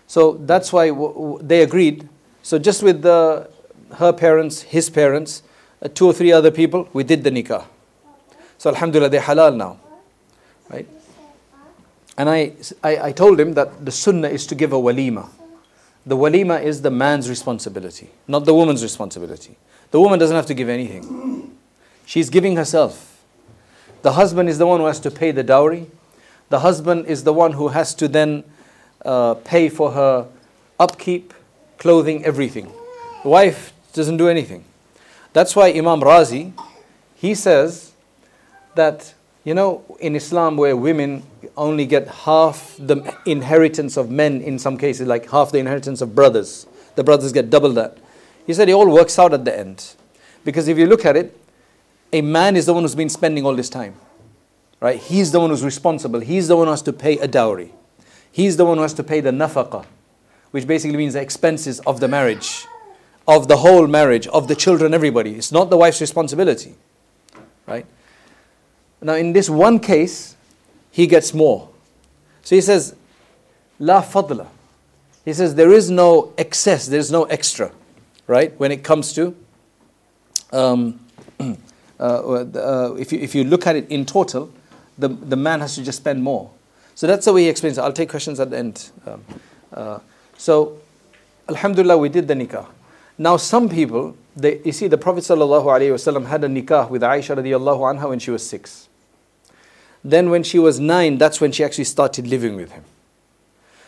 So 0.06 0.34
that's 0.34 0.72
why 0.72 0.90
w- 0.90 1.14
w- 1.14 1.40
they 1.42 1.64
agreed. 1.64 2.08
So 2.44 2.60
just 2.60 2.84
with 2.84 3.02
the, 3.02 3.50
her 3.96 4.14
parents, 4.14 4.62
his 4.62 4.90
parents, 4.90 5.44
uh, 5.82 5.90
two 5.94 6.06
or 6.06 6.14
three 6.14 6.32
other 6.32 6.52
people, 6.52 6.88
we 6.94 7.04
did 7.04 7.24
the 7.24 7.32
nikah. 7.32 7.66
So 8.60 8.70
alhamdulillah, 8.70 9.10
they're 9.10 9.22
halal 9.22 9.56
now. 9.56 9.80
Right? 10.70 10.88
And 12.18 12.30
I, 12.30 12.54
I, 12.84 13.08
I 13.08 13.12
told 13.12 13.40
him 13.40 13.54
that 13.54 13.86
the 13.86 13.92
sunnah 13.92 14.30
is 14.30 14.48
to 14.48 14.56
give 14.56 14.74
a 14.74 14.78
walima. 14.78 15.30
The 16.06 16.18
walima 16.18 16.64
is 16.64 16.82
the 16.82 16.90
man's 16.90 17.30
responsibility, 17.30 18.10
not 18.28 18.46
the 18.46 18.54
woman's 18.54 18.82
responsibility. 18.82 19.58
The 19.92 20.00
woman 20.00 20.20
doesn't 20.20 20.36
have 20.36 20.46
to 20.48 20.54
give 20.54 20.70
anything. 20.70 21.56
She's 22.06 22.30
giving 22.30 22.56
herself. 22.56 23.22
The 24.02 24.14
husband 24.14 24.50
is 24.50 24.58
the 24.58 24.66
one 24.66 24.80
who 24.80 24.86
has 24.86 25.00
to 25.02 25.12
pay 25.12 25.32
the 25.32 25.44
dowry. 25.44 25.88
The 26.50 26.60
husband 26.60 27.08
is 27.08 27.24
the 27.24 27.34
one 27.34 27.54
who 27.54 27.68
has 27.70 27.94
to 27.96 28.08
then 28.08 28.44
uh, 29.06 29.36
pay 29.36 29.70
for 29.70 29.92
her 29.92 30.28
upkeep, 30.80 31.34
clothing, 31.78 32.24
everything. 32.24 32.72
The 33.24 33.30
wife 33.30 33.74
doesn't 33.94 34.18
do 34.18 34.30
anything. 34.30 34.64
That's 35.34 35.56
why 35.56 35.70
Imam 35.70 36.02
Razi, 36.02 36.54
he 37.16 37.36
says 37.36 37.92
that 38.76 39.14
you 39.48 39.54
know, 39.54 39.82
in 40.02 40.14
Islam, 40.14 40.58
where 40.58 40.76
women 40.76 41.24
only 41.56 41.86
get 41.86 42.06
half 42.10 42.76
the 42.78 43.16
inheritance 43.26 43.96
of 43.96 44.12
men 44.12 44.42
in 44.42 44.60
some 44.60 44.78
cases, 44.78 45.08
like 45.08 45.30
half 45.30 45.54
the 45.54 45.58
inheritance 45.58 46.02
of 46.02 46.14
brothers, 46.14 46.68
the 46.96 47.04
brothers 47.06 47.32
get 47.32 47.50
double 47.50 47.70
that. 47.70 47.98
He 48.46 48.54
said 48.54 48.68
it 48.68 48.74
all 48.74 48.92
works 48.92 49.18
out 49.18 49.34
at 49.34 49.46
the 49.46 49.58
end. 49.58 49.96
Because 50.44 50.68
if 50.68 50.78
you 50.78 50.86
look 50.86 51.06
at 51.06 51.16
it, 51.16 51.40
a 52.12 52.20
man 52.22 52.58
is 52.58 52.66
the 52.66 52.74
one 52.74 52.84
who's 52.84 52.94
been 52.94 53.08
spending 53.08 53.46
all 53.46 53.56
this 53.56 53.70
time. 53.70 53.96
Right? 54.82 55.00
He's 55.00 55.32
the 55.32 55.40
one 55.40 55.50
who's 55.50 55.64
responsible. 55.64 56.20
He's 56.20 56.50
the 56.50 56.58
one 56.58 56.68
who 56.68 56.72
has 56.72 56.82
to 56.82 56.92
pay 56.92 57.18
a 57.18 57.28
dowry. 57.30 57.72
He's 58.30 58.58
the 58.58 58.66
one 58.66 58.76
who 58.76 58.82
has 58.82 58.94
to 58.96 59.04
pay 59.04 59.22
the 59.22 59.32
nafaqah, 59.32 59.86
which 60.52 60.68
basically 60.68 60.98
means 60.98 61.14
the 61.14 61.22
expenses 61.22 61.80
of 61.88 62.02
the 62.02 62.10
marriage, 62.10 62.66
of 63.26 63.48
the 63.48 63.56
whole 63.56 63.88
marriage, 63.88 64.28
of 64.28 64.50
the 64.50 64.56
children, 64.58 64.94
everybody. 64.94 65.36
It's 65.36 65.54
not 65.54 65.70
the 65.70 65.78
wife's 65.78 66.02
responsibility. 66.02 66.76
Right? 67.66 67.86
Now, 69.02 69.14
in 69.14 69.34
this 69.34 69.50
one 69.50 69.80
case, 69.80 70.36
he 70.92 71.08
gets 71.08 71.34
more. 71.34 71.70
So 72.42 72.56
he 72.56 72.62
says, 72.62 72.96
La 73.80 74.02
fadla. 74.02 74.48
He 75.26 75.34
says, 75.34 75.56
there 75.56 75.72
is 75.72 75.92
no 75.92 76.34
excess, 76.38 76.88
there 76.88 77.00
is 77.00 77.12
no 77.12 77.26
extra, 77.26 77.72
right? 78.28 78.58
When 78.60 78.72
it 78.72 78.84
comes 78.84 79.12
to, 79.14 79.36
um, 80.54 81.00
uh, 81.40 81.54
uh, 82.00 82.96
if, 82.98 83.12
you, 83.12 83.20
if 83.20 83.36
you 83.36 83.44
look 83.44 83.68
at 83.68 83.76
it 83.76 83.90
in 83.90 84.06
total, 84.06 84.52
the, 84.98 85.10
the 85.10 85.36
man 85.36 85.60
has 85.60 85.76
to 85.76 85.84
just 85.84 85.98
spend 85.98 86.24
more. 86.24 86.50
So 86.96 87.08
that's 87.08 87.26
the 87.26 87.34
way 87.34 87.44
he 87.44 87.50
explains 87.50 87.78
it. 87.78 87.82
I'll 87.82 87.94
take 87.94 88.10
questions 88.10 88.40
at 88.40 88.50
the 88.50 88.58
end. 88.58 88.90
Um, 89.06 89.24
uh, 89.74 90.00
so, 90.38 90.80
Alhamdulillah, 91.50 91.98
we 91.98 92.10
did 92.10 92.28
the 92.28 92.34
nikah. 92.34 92.66
Now, 93.18 93.38
some 93.38 93.68
people, 93.70 94.16
you 94.42 94.72
see, 94.72 94.88
the 94.88 94.98
Prophet 94.98 95.24
ﷺ 95.24 96.26
had 96.28 96.44
a 96.44 96.48
nikah 96.48 96.90
with 96.90 97.02
Aisha 97.02 97.36
radiallahu 97.36 97.98
anha 97.98 98.10
when 98.10 98.20
she 98.20 98.32
was 98.32 98.48
six. 98.48 98.88
Then, 100.04 100.30
when 100.30 100.44
she 100.44 100.60
was 100.60 100.80
nine, 100.80 101.18
that's 101.18 101.42
when 101.42 101.52
she 101.52 101.64
actually 101.64 101.86
started 101.86 102.28
living 102.28 102.56
with 102.56 102.72
him. 102.72 102.84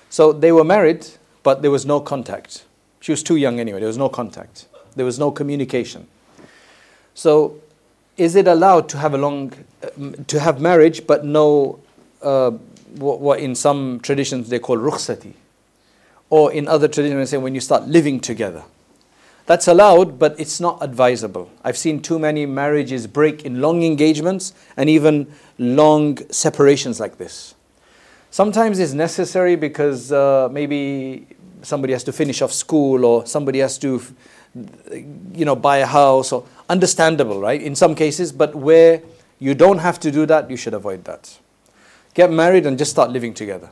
So 0.10 0.34
they 0.34 0.52
were 0.52 0.64
married, 0.64 1.08
but 1.44 1.62
there 1.62 1.72
was 1.72 1.86
no 1.86 2.00
contact. 2.00 2.66
She 3.00 3.12
was 3.12 3.24
too 3.24 3.36
young 3.36 3.60
anyway, 3.60 3.80
there 3.80 3.88
was 3.88 3.98
no 3.98 4.10
contact, 4.10 4.66
there 4.96 5.06
was 5.06 5.20
no 5.20 5.32
communication. 5.32 6.08
So, 7.14 7.60
is 8.18 8.36
it 8.36 8.48
allowed 8.48 8.90
to 8.90 8.98
have 8.98 9.14
a 9.14 9.18
long, 9.18 9.54
uh, 9.84 10.12
to 10.28 10.40
have 10.40 10.60
marriage, 10.60 11.08
but 11.08 11.24
no, 11.24 11.80
uh, 12.22 12.52
what, 12.98 13.22
what 13.22 13.40
in 13.40 13.56
some 13.56 14.00
traditions 14.02 14.50
they 14.50 14.60
call 14.60 14.78
rukhsati? 14.78 15.34
Or 16.30 16.52
in 16.52 16.68
other 16.68 16.88
traditions, 16.88 17.30
they 17.30 17.38
say 17.38 17.42
when 17.42 17.56
you 17.56 17.62
start 17.62 17.88
living 17.88 18.20
together. 18.20 18.64
That's 19.50 19.68
allowed, 19.68 20.20
but 20.20 20.40
it's 20.40 20.60
not 20.60 20.78
advisable. 20.80 21.50
I've 21.64 21.76
seen 21.76 22.04
too 22.04 22.20
many 22.20 22.46
marriages 22.46 23.08
break 23.08 23.46
in 23.46 23.62
long 23.62 23.82
engagements 23.82 24.54
and 24.78 24.88
even 24.88 25.26
long 25.58 26.20
separations 26.32 27.00
like 27.00 27.18
this. 27.18 27.56
Sometimes 28.30 28.78
it's 28.78 28.94
necessary 28.94 29.56
because 29.56 30.12
uh, 30.12 30.50
maybe 30.52 31.26
somebody 31.64 31.94
has 31.94 32.04
to 32.04 32.14
finish 32.14 32.44
off 32.44 32.54
school 32.54 33.04
or 33.04 33.26
somebody 33.26 33.58
has 33.58 33.80
to, 33.80 34.00
you 35.34 35.46
know, 35.46 35.56
buy 35.56 35.78
a 35.78 35.88
house 35.88 36.32
or 36.32 36.46
understandable, 36.70 37.42
right? 37.42 37.60
In 37.60 37.74
some 37.74 37.96
cases, 37.96 38.32
but 38.32 38.54
where 38.54 39.02
you 39.40 39.56
don't 39.56 39.80
have 39.80 40.00
to 40.02 40.12
do 40.12 40.28
that, 40.28 40.48
you 40.52 40.58
should 40.58 40.76
avoid 40.76 41.06
that. 41.06 41.40
Get 42.14 42.32
married 42.32 42.68
and 42.68 42.78
just 42.78 42.92
start 42.92 43.10
living 43.10 43.34
together. 43.34 43.72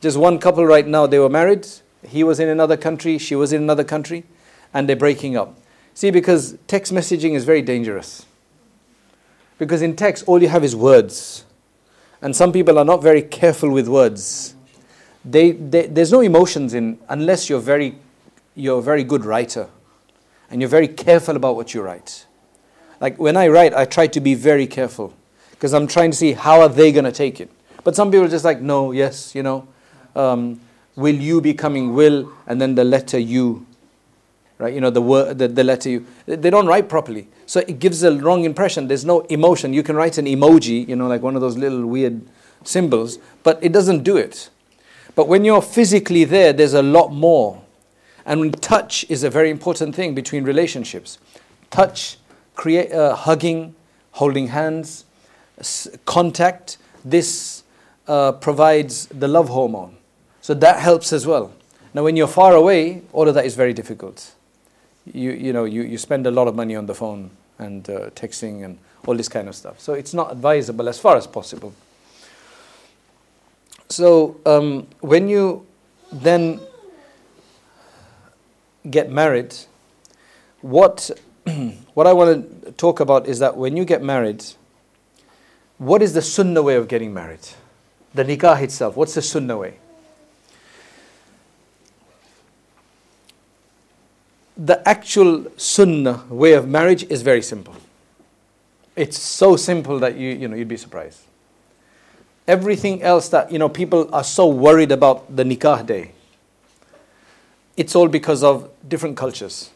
Just 0.00 0.16
one 0.16 0.38
couple 0.38 0.64
right 0.64 0.86
now, 0.86 1.08
they 1.08 1.18
were 1.18 1.28
married. 1.28 1.66
He 2.06 2.22
was 2.22 2.38
in 2.38 2.48
another 2.48 2.76
country, 2.76 3.18
she 3.18 3.34
was 3.34 3.52
in 3.52 3.60
another 3.62 3.82
country 3.82 4.22
and 4.72 4.88
they're 4.88 4.96
breaking 4.96 5.36
up. 5.36 5.56
See, 5.94 6.10
because 6.10 6.56
text 6.66 6.92
messaging 6.92 7.34
is 7.34 7.44
very 7.44 7.62
dangerous. 7.62 8.26
Because 9.58 9.82
in 9.82 9.96
text, 9.96 10.24
all 10.26 10.40
you 10.40 10.48
have 10.48 10.64
is 10.64 10.74
words. 10.74 11.44
And 12.22 12.34
some 12.34 12.52
people 12.52 12.78
are 12.78 12.84
not 12.84 13.02
very 13.02 13.22
careful 13.22 13.70
with 13.70 13.88
words. 13.88 14.54
They, 15.24 15.52
they, 15.52 15.86
there's 15.86 16.12
no 16.12 16.20
emotions 16.20 16.72
in 16.74 16.98
unless 17.08 17.50
you're 17.50 17.60
very, 17.60 17.98
you're 18.54 18.78
a 18.78 18.82
very 18.82 19.04
good 19.04 19.24
writer 19.24 19.68
and 20.50 20.60
you're 20.60 20.70
very 20.70 20.88
careful 20.88 21.36
about 21.36 21.56
what 21.56 21.74
you 21.74 21.82
write. 21.82 22.26
Like 23.00 23.18
when 23.18 23.36
I 23.36 23.48
write, 23.48 23.74
I 23.74 23.84
try 23.84 24.06
to 24.08 24.20
be 24.20 24.34
very 24.34 24.66
careful 24.66 25.14
because 25.50 25.74
I'm 25.74 25.86
trying 25.86 26.10
to 26.10 26.16
see 26.16 26.32
how 26.32 26.60
are 26.60 26.68
they 26.68 26.92
going 26.92 27.04
to 27.04 27.12
take 27.12 27.40
it. 27.40 27.50
But 27.84 27.96
some 27.96 28.10
people 28.10 28.26
are 28.26 28.30
just 28.30 28.44
like, 28.44 28.60
no, 28.60 28.92
yes, 28.92 29.34
you 29.34 29.42
know. 29.42 29.68
Um, 30.14 30.60
will 30.96 31.14
you 31.14 31.40
be 31.40 31.54
coming? 31.54 31.94
Will, 31.94 32.32
and 32.46 32.60
then 32.60 32.74
the 32.74 32.84
letter 32.84 33.18
you 33.18 33.66
right? 34.60 34.74
You 34.74 34.80
know, 34.80 34.90
the, 34.90 35.00
word, 35.00 35.38
the, 35.38 35.48
the 35.48 35.64
letter 35.64 35.88
you, 35.88 36.06
they 36.26 36.50
don't 36.50 36.66
write 36.66 36.88
properly. 36.88 37.28
So 37.46 37.60
it 37.60 37.78
gives 37.78 38.02
a 38.02 38.16
wrong 38.16 38.44
impression. 38.44 38.88
There's 38.88 39.06
no 39.06 39.20
emotion. 39.22 39.72
You 39.72 39.82
can 39.82 39.96
write 39.96 40.18
an 40.18 40.26
emoji, 40.26 40.86
you 40.86 40.94
know, 40.94 41.08
like 41.08 41.22
one 41.22 41.34
of 41.34 41.40
those 41.40 41.56
little 41.56 41.86
weird 41.86 42.20
symbols, 42.62 43.18
but 43.42 43.58
it 43.62 43.72
doesn't 43.72 44.04
do 44.04 44.18
it. 44.18 44.50
But 45.14 45.28
when 45.28 45.44
you're 45.44 45.62
physically 45.62 46.24
there, 46.24 46.52
there's 46.52 46.74
a 46.74 46.82
lot 46.82 47.08
more. 47.12 47.62
And 48.26 48.60
touch 48.62 49.06
is 49.08 49.24
a 49.24 49.30
very 49.30 49.50
important 49.50 49.94
thing 49.94 50.14
between 50.14 50.44
relationships. 50.44 51.18
Touch, 51.70 52.18
create, 52.54 52.92
uh, 52.92 53.16
hugging, 53.16 53.74
holding 54.12 54.48
hands, 54.48 55.06
contact, 56.04 56.76
this 57.02 57.64
uh, 58.06 58.32
provides 58.32 59.06
the 59.06 59.26
love 59.26 59.48
hormone. 59.48 59.96
So 60.42 60.52
that 60.54 60.80
helps 60.80 61.14
as 61.14 61.26
well. 61.26 61.52
Now, 61.94 62.04
when 62.04 62.14
you're 62.14 62.28
far 62.28 62.54
away, 62.54 63.02
all 63.12 63.26
of 63.26 63.34
that 63.34 63.46
is 63.46 63.54
very 63.54 63.72
difficult 63.72 64.34
you, 65.06 65.30
you 65.32 65.52
know, 65.52 65.64
you, 65.64 65.82
you 65.82 65.98
spend 65.98 66.26
a 66.26 66.30
lot 66.30 66.48
of 66.48 66.54
money 66.54 66.76
on 66.76 66.86
the 66.86 66.94
phone 66.94 67.30
and 67.58 67.88
uh, 67.88 68.10
texting 68.10 68.64
and 68.64 68.78
all 69.06 69.14
this 69.14 69.28
kind 69.28 69.48
of 69.48 69.54
stuff. 69.54 69.80
So 69.80 69.94
it's 69.94 70.14
not 70.14 70.32
advisable 70.32 70.88
as 70.88 70.98
far 70.98 71.16
as 71.16 71.26
possible. 71.26 71.72
So 73.88 74.40
um, 74.46 74.86
when 75.00 75.28
you 75.28 75.66
then 76.12 76.60
get 78.88 79.10
married, 79.10 79.54
what 80.60 81.10
what 81.94 82.06
I 82.06 82.12
want 82.12 82.64
to 82.64 82.72
talk 82.72 83.00
about 83.00 83.26
is 83.26 83.38
that 83.40 83.56
when 83.56 83.76
you 83.76 83.84
get 83.84 84.02
married, 84.02 84.44
what 85.78 86.02
is 86.02 86.12
the 86.12 86.22
sunnah 86.22 86.62
way 86.62 86.76
of 86.76 86.88
getting 86.88 87.12
married? 87.12 87.46
The 88.14 88.24
nikah 88.24 88.62
itself, 88.62 88.96
what's 88.96 89.14
the 89.14 89.22
sunnah 89.22 89.56
way? 89.56 89.78
The 94.62 94.86
actual 94.86 95.46
sunnah 95.56 96.24
way 96.28 96.52
of 96.52 96.68
marriage 96.68 97.04
is 97.04 97.22
very 97.22 97.40
simple. 97.40 97.74
It's 98.94 99.18
so 99.18 99.56
simple 99.56 99.98
that 100.00 100.18
you, 100.18 100.32
you 100.32 100.48
know, 100.48 100.54
you'd 100.54 100.68
be 100.68 100.76
surprised. 100.76 101.22
Everything 102.46 103.02
else 103.02 103.30
that, 103.30 103.50
you 103.50 103.58
know, 103.58 103.70
people 103.70 104.14
are 104.14 104.22
so 104.22 104.48
worried 104.48 104.92
about 104.92 105.34
the 105.34 105.44
nikah 105.44 105.86
day, 105.86 106.10
it's 107.78 107.96
all 107.96 108.06
because 108.06 108.44
of 108.44 108.68
different 108.86 109.16
cultures. 109.16 109.70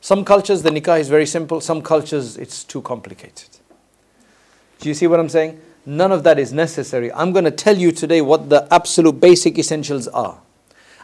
Some 0.00 0.24
cultures, 0.24 0.62
the 0.62 0.70
nikah 0.70 0.98
is 0.98 1.08
very 1.08 1.26
simple. 1.26 1.60
Some 1.60 1.80
cultures, 1.80 2.36
it's 2.36 2.64
too 2.64 2.82
complicated. 2.82 3.48
Do 4.80 4.88
you 4.88 4.94
see 4.94 5.06
what 5.06 5.20
I'm 5.20 5.28
saying? 5.28 5.60
None 5.84 6.10
of 6.10 6.24
that 6.24 6.40
is 6.40 6.52
necessary. 6.52 7.12
I'm 7.12 7.30
going 7.30 7.44
to 7.44 7.52
tell 7.52 7.76
you 7.76 7.92
today 7.92 8.22
what 8.22 8.48
the 8.48 8.66
absolute 8.74 9.20
basic 9.20 9.56
essentials 9.56 10.08
are. 10.08 10.40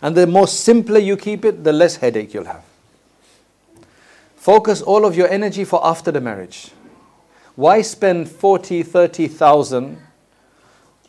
And 0.00 0.16
the 0.16 0.26
more 0.26 0.48
simpler 0.48 0.98
you 0.98 1.16
keep 1.16 1.44
it, 1.44 1.62
the 1.62 1.72
less 1.72 1.94
headache 1.94 2.34
you'll 2.34 2.46
have. 2.46 2.64
Focus 4.42 4.82
all 4.82 5.06
of 5.06 5.16
your 5.16 5.28
energy 5.28 5.64
for 5.64 5.80
after 5.86 6.10
the 6.10 6.20
marriage. 6.20 6.72
Why 7.54 7.80
spend 7.80 8.28
40, 8.28 8.82
30,000, 8.82 9.98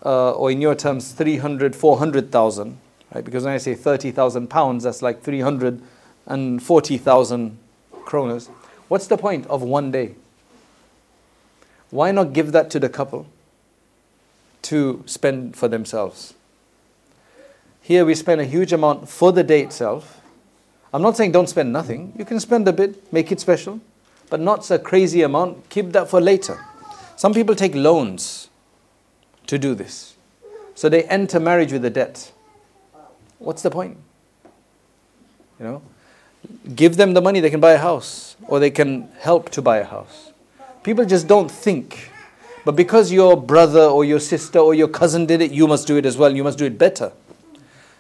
uh, 0.05 0.33
or 0.33 0.51
in 0.51 0.61
your 0.61 0.75
terms, 0.75 1.13
300, 1.13 1.75
400,000, 1.75 2.77
right? 3.11 3.25
Because 3.25 3.43
when 3.43 3.55
I 3.55 3.57
say 3.57 3.73
30,000 3.73 4.51
pounds, 4.51 4.83
that's 4.83 5.01
like 5.01 5.23
340,000 5.23 7.57
kronas. 8.05 8.49
What's 8.87 9.07
the 9.07 9.17
point 9.17 9.47
of 9.47 9.63
one 9.63 9.89
day? 9.89 10.13
Why 11.89 12.11
not 12.11 12.33
give 12.33 12.51
that 12.51 12.69
to 12.69 12.79
the 12.79 12.87
couple 12.87 13.25
to 14.61 15.01
spend 15.07 15.57
for 15.57 15.67
themselves? 15.67 16.35
Here 17.81 18.05
we 18.05 18.13
spend 18.13 18.41
a 18.41 18.45
huge 18.45 18.71
amount 18.71 19.09
for 19.09 19.31
the 19.31 19.43
day 19.43 19.63
itself. 19.63 20.19
I'm 20.93 21.01
not 21.01 21.17
saying 21.17 21.31
don't 21.31 21.49
spend 21.49 21.73
nothing. 21.73 22.13
You 22.17 22.25
can 22.25 22.39
spend 22.39 22.67
a 22.67 22.73
bit, 22.73 23.11
make 23.11 23.31
it 23.31 23.39
special, 23.39 23.81
but 24.29 24.39
not 24.39 24.69
a 24.69 24.77
crazy 24.77 25.23
amount. 25.23 25.69
Keep 25.69 25.91
that 25.93 26.09
for 26.09 26.21
later. 26.21 26.63
Some 27.15 27.33
people 27.33 27.55
take 27.55 27.73
loans 27.73 28.49
to 29.47 29.57
do 29.57 29.73
this. 29.73 30.15
So 30.75 30.89
they 30.89 31.03
enter 31.05 31.39
marriage 31.39 31.71
with 31.71 31.83
a 31.85 31.89
debt. 31.89 32.31
What's 33.39 33.61
the 33.61 33.71
point? 33.71 33.97
You 35.59 35.65
know? 35.65 35.81
give 36.75 36.97
them 36.97 37.13
the 37.13 37.21
money, 37.21 37.39
they 37.39 37.49
can 37.49 37.59
buy 37.59 37.71
a 37.71 37.77
house 37.77 38.35
or 38.47 38.59
they 38.59 38.71
can 38.71 39.09
help 39.19 39.49
to 39.51 39.61
buy 39.61 39.77
a 39.77 39.83
house. 39.83 40.31
People 40.83 41.05
just 41.05 41.27
don't 41.27 41.49
think. 41.49 42.11
But 42.65 42.75
because 42.75 43.11
your 43.11 43.35
brother 43.41 43.81
or 43.81 44.05
your 44.05 44.19
sister 44.19 44.59
or 44.59 44.73
your 44.73 44.87
cousin 44.87 45.25
did 45.25 45.41
it, 45.41 45.51
you 45.51 45.67
must 45.67 45.87
do 45.87 45.97
it 45.97 46.05
as 46.05 46.17
well. 46.17 46.33
You 46.33 46.43
must 46.43 46.57
do 46.57 46.65
it 46.65 46.77
better. 46.77 47.11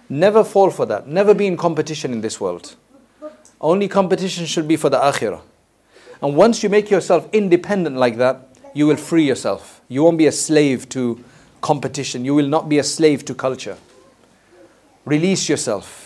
Never 0.09 0.43
fall 0.43 0.69
for 0.69 0.85
that. 0.85 1.07
Never 1.07 1.33
be 1.33 1.47
in 1.47 1.57
competition 1.57 2.11
in 2.11 2.21
this 2.21 2.39
world. 2.39 2.75
Only 3.63 3.87
competition 3.87 4.45
should 4.45 4.67
be 4.67 4.75
for 4.75 4.89
the 4.89 4.99
akhirah. 4.99 5.41
And 6.21 6.35
once 6.35 6.61
you 6.61 6.69
make 6.69 6.91
yourself 6.91 7.27
independent 7.33 7.95
like 7.95 8.17
that, 8.17 8.49
you 8.75 8.85
will 8.85 8.97
free 8.97 9.25
yourself. 9.25 9.81
You 9.87 10.03
won't 10.03 10.19
be 10.19 10.27
a 10.27 10.31
slave 10.31 10.87
to 10.89 11.23
competition. 11.61 12.25
You 12.25 12.35
will 12.35 12.47
not 12.47 12.69
be 12.69 12.77
a 12.77 12.83
slave 12.83 13.25
to 13.25 13.33
culture. 13.33 13.77
Release 15.05 15.49
yourself 15.49 16.03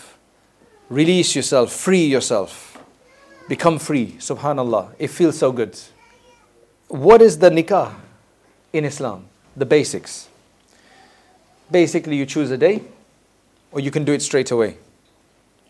Release 0.88 1.36
yourself, 1.36 1.72
free 1.72 2.06
yourself. 2.06 2.78
Become 3.46 3.78
free. 3.78 4.12
Subhanallah. 4.18 4.92
It 4.98 5.08
feels 5.08 5.38
so 5.38 5.52
good. 5.52 5.78
What 6.88 7.20
is 7.20 7.38
the 7.38 7.50
nikah 7.50 7.94
in 8.72 8.84
Islam? 8.86 9.26
The 9.56 9.66
basics. 9.66 10.28
Basically, 11.70 12.16
you 12.16 12.24
choose 12.24 12.50
a 12.50 12.56
day, 12.56 12.82
or 13.70 13.80
you 13.80 13.90
can 13.90 14.04
do 14.04 14.12
it 14.12 14.22
straight 14.22 14.50
away. 14.50 14.78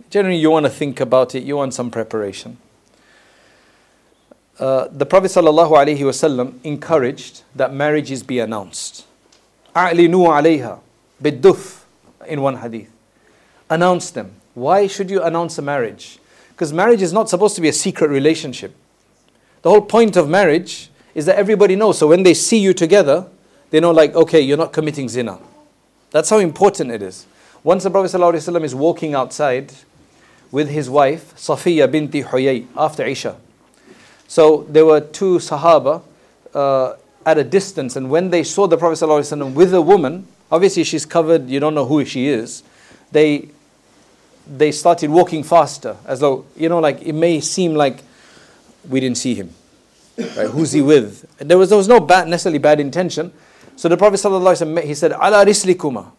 Generally, 0.09 0.37
you 0.37 0.51
want 0.51 0.65
to 0.65 0.69
think 0.69 0.99
about 0.99 1.33
it, 1.35 1.43
you 1.43 1.55
want 1.55 1.73
some 1.73 1.89
preparation. 1.89 2.57
Uh, 4.59 4.87
the 4.91 5.05
Prophet 5.05 5.31
ﷺ 5.31 6.53
encouraged 6.63 7.41
that 7.55 7.73
marriages 7.73 8.21
be 8.21 8.39
announced. 8.39 9.05
أعلنوا 9.75 10.27
عليها 10.27 10.79
بالدف 11.21 11.79
in 12.27 12.41
one 12.41 12.57
hadith. 12.57 12.89
Announce 13.69 14.11
them. 14.11 14.35
Why 14.53 14.87
should 14.87 15.09
you 15.09 15.23
announce 15.23 15.57
a 15.57 15.61
marriage? 15.61 16.19
Because 16.49 16.71
marriage 16.71 17.01
is 17.01 17.11
not 17.11 17.29
supposed 17.29 17.55
to 17.55 17.61
be 17.61 17.69
a 17.69 17.73
secret 17.73 18.09
relationship. 18.09 18.75
The 19.63 19.69
whole 19.69 19.81
point 19.81 20.15
of 20.15 20.29
marriage 20.29 20.91
is 21.15 21.25
that 21.25 21.37
everybody 21.37 21.75
knows. 21.75 21.97
So 21.97 22.07
when 22.07 22.23
they 22.23 22.33
see 22.33 22.59
you 22.59 22.73
together, 22.73 23.25
they 23.71 23.79
know, 23.79 23.91
like, 23.91 24.13
okay, 24.13 24.39
you're 24.39 24.57
not 24.57 24.71
committing 24.71 25.09
zina. 25.09 25.39
That's 26.11 26.29
how 26.29 26.37
important 26.37 26.91
it 26.91 27.01
is. 27.01 27.25
Once 27.63 27.83
the 27.83 27.89
Prophet 27.89 28.11
ﷺ 28.15 28.63
is 28.63 28.75
walking 28.75 29.15
outside 29.15 29.73
with 30.50 30.68
his 30.68 30.88
wife, 30.88 31.34
Safiya 31.36 31.90
binti 31.90 32.22
Huyay, 32.22 32.66
after 32.76 33.04
Isha. 33.04 33.36
So 34.26 34.66
there 34.68 34.84
were 34.84 35.00
two 35.00 35.38
Sahaba 35.38 36.02
uh, 36.54 36.94
at 37.24 37.38
a 37.38 37.44
distance, 37.44 37.96
and 37.96 38.10
when 38.10 38.30
they 38.30 38.42
saw 38.42 38.66
the 38.66 38.76
Prophet 38.76 39.04
ﷺ 39.04 39.54
with 39.54 39.74
a 39.74 39.82
woman, 39.82 40.26
obviously 40.50 40.84
she's 40.84 41.04
covered, 41.06 41.48
you 41.48 41.60
don't 41.60 41.74
know 41.74 41.86
who 41.86 42.04
she 42.04 42.28
is, 42.28 42.62
they 43.12 43.48
they 44.50 44.72
started 44.72 45.10
walking 45.10 45.42
faster, 45.42 45.96
as 46.06 46.20
though, 46.20 46.46
you 46.56 46.68
know, 46.70 46.78
like 46.78 47.02
it 47.02 47.12
may 47.12 47.40
seem 47.40 47.74
like 47.74 48.02
we 48.88 48.98
didn't 48.98 49.18
see 49.18 49.34
him. 49.34 49.50
Right? 50.16 50.48
Who's 50.48 50.72
he 50.72 50.80
with? 50.80 51.26
There 51.38 51.58
was, 51.58 51.68
there 51.68 51.78
was 51.78 51.86
no 51.88 52.00
bad, 52.00 52.28
necessarily 52.28 52.58
bad 52.58 52.80
intention. 52.80 53.32
So 53.76 53.88
the 53.88 53.96
Prophet 53.96 54.16
ﷺ, 54.16 54.82
he 54.84 54.94
said, 54.94 55.12
Ala 55.12 55.44
rislikuma. 55.44 56.10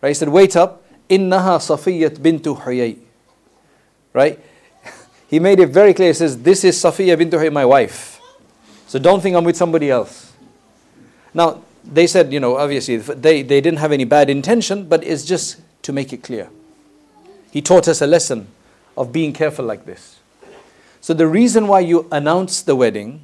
Right? 0.00 0.08
He 0.08 0.14
said, 0.14 0.28
wait 0.30 0.56
up. 0.56 0.82
Innaha 1.08 1.58
Safiyat 1.60 2.16
bintu 2.16 2.60
Huyay. 2.60 2.98
Right? 4.16 4.40
He 5.28 5.40
made 5.40 5.60
it 5.60 5.70
very 5.70 5.92
clear. 5.92 6.08
He 6.08 6.14
says, 6.14 6.40
this 6.40 6.64
is 6.64 6.76
Safiya 6.76 7.16
bintu 7.18 7.32
Huyay, 7.32 7.52
my 7.52 7.64
wife. 7.64 8.20
So 8.86 8.98
don't 8.98 9.20
think 9.20 9.36
I'm 9.36 9.44
with 9.44 9.56
somebody 9.56 9.90
else. 9.90 10.32
Now, 11.34 11.62
they 11.84 12.06
said, 12.06 12.32
you 12.32 12.40
know, 12.40 12.56
obviously, 12.56 12.96
they, 12.96 13.42
they 13.42 13.60
didn't 13.60 13.80
have 13.80 13.92
any 13.92 14.04
bad 14.04 14.30
intention, 14.30 14.88
but 14.88 15.02
it's 15.04 15.24
just 15.24 15.60
to 15.82 15.92
make 15.92 16.12
it 16.12 16.22
clear. 16.22 16.48
He 17.50 17.60
taught 17.60 17.88
us 17.88 18.00
a 18.00 18.06
lesson 18.06 18.46
of 18.96 19.12
being 19.12 19.32
careful 19.32 19.64
like 19.64 19.84
this. 19.84 20.18
So, 21.00 21.12
the 21.12 21.26
reason 21.26 21.66
why 21.66 21.80
you 21.80 22.06
announce 22.10 22.62
the 22.62 22.76
wedding 22.76 23.20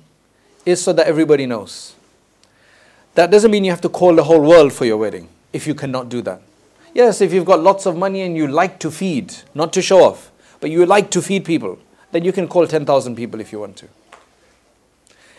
is 0.67 0.83
so 0.83 0.93
that 0.93 1.07
everybody 1.07 1.47
knows. 1.47 1.95
That 3.15 3.31
doesn't 3.31 3.51
mean 3.51 3.65
you 3.65 3.71
have 3.71 3.81
to 3.83 3.89
call 3.89 4.15
the 4.15 4.25
whole 4.25 4.43
world 4.43 4.73
for 4.73 4.85
your 4.85 4.97
wedding 4.97 5.29
if 5.53 5.67
you 5.67 5.75
cannot 5.75 6.09
do 6.09 6.21
that. 6.23 6.43
Yes, 6.95 7.21
if 7.21 7.33
you've 7.33 7.47
got 7.47 7.61
lots 7.61 7.87
of 7.87 7.97
money 7.97 8.23
and 8.23 8.37
you 8.37 8.49
like 8.49 8.81
to 8.81 8.91
feed, 8.91 9.35
not 9.55 9.73
to 9.75 9.81
show 9.81 10.03
off, 10.03 10.32
but 10.63 10.71
you 10.71 10.87
like 10.87 11.11
to 11.11 11.21
feed 11.21 11.45
people, 11.45 11.77
then 12.13 12.25
you 12.25 12.33
can 12.33 12.47
call 12.47 12.69
10,000 12.69 13.17
people 13.17 13.41
if 13.41 13.51
you 13.53 13.59
want 13.59 13.77
to. 13.79 13.89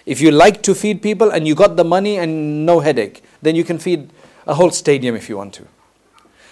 If 0.05 0.19
you 0.19 0.31
like 0.31 0.61
to 0.63 0.75
feed 0.75 1.01
people 1.01 1.31
and 1.31 1.47
you 1.47 1.55
got 1.55 1.77
the 1.77 1.85
money 1.85 2.17
and 2.17 2.65
no 2.65 2.81
headache, 2.81 3.23
then 3.41 3.55
you 3.55 3.63
can 3.63 3.79
feed 3.79 4.09
a 4.45 4.53
whole 4.53 4.69
stadium 4.69 5.15
if 5.15 5.29
you 5.29 5.37
want 5.37 5.53
to. 5.53 5.63